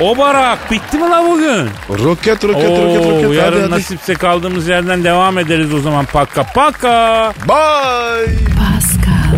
O 0.00 0.18
barak 0.18 0.70
bitti 0.70 0.96
mi 0.98 1.10
la 1.10 1.24
bugün? 1.28 1.68
Roket 2.04 2.44
roket 2.44 2.70
Oo, 2.70 2.84
roket 2.86 3.24
roket. 3.24 3.38
yarın 3.38 3.52
hadi, 3.52 3.60
hadi. 3.62 3.70
nasipse 3.70 4.14
kaldığımız 4.14 4.68
yerden 4.68 5.04
devam 5.04 5.38
ederiz 5.38 5.74
o 5.74 5.80
zaman 5.80 6.04
paka 6.04 6.42
paka. 6.42 7.32
Bye. 7.48 8.36
Pascal, 8.58 9.21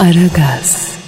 Aragaz. 0.00 0.99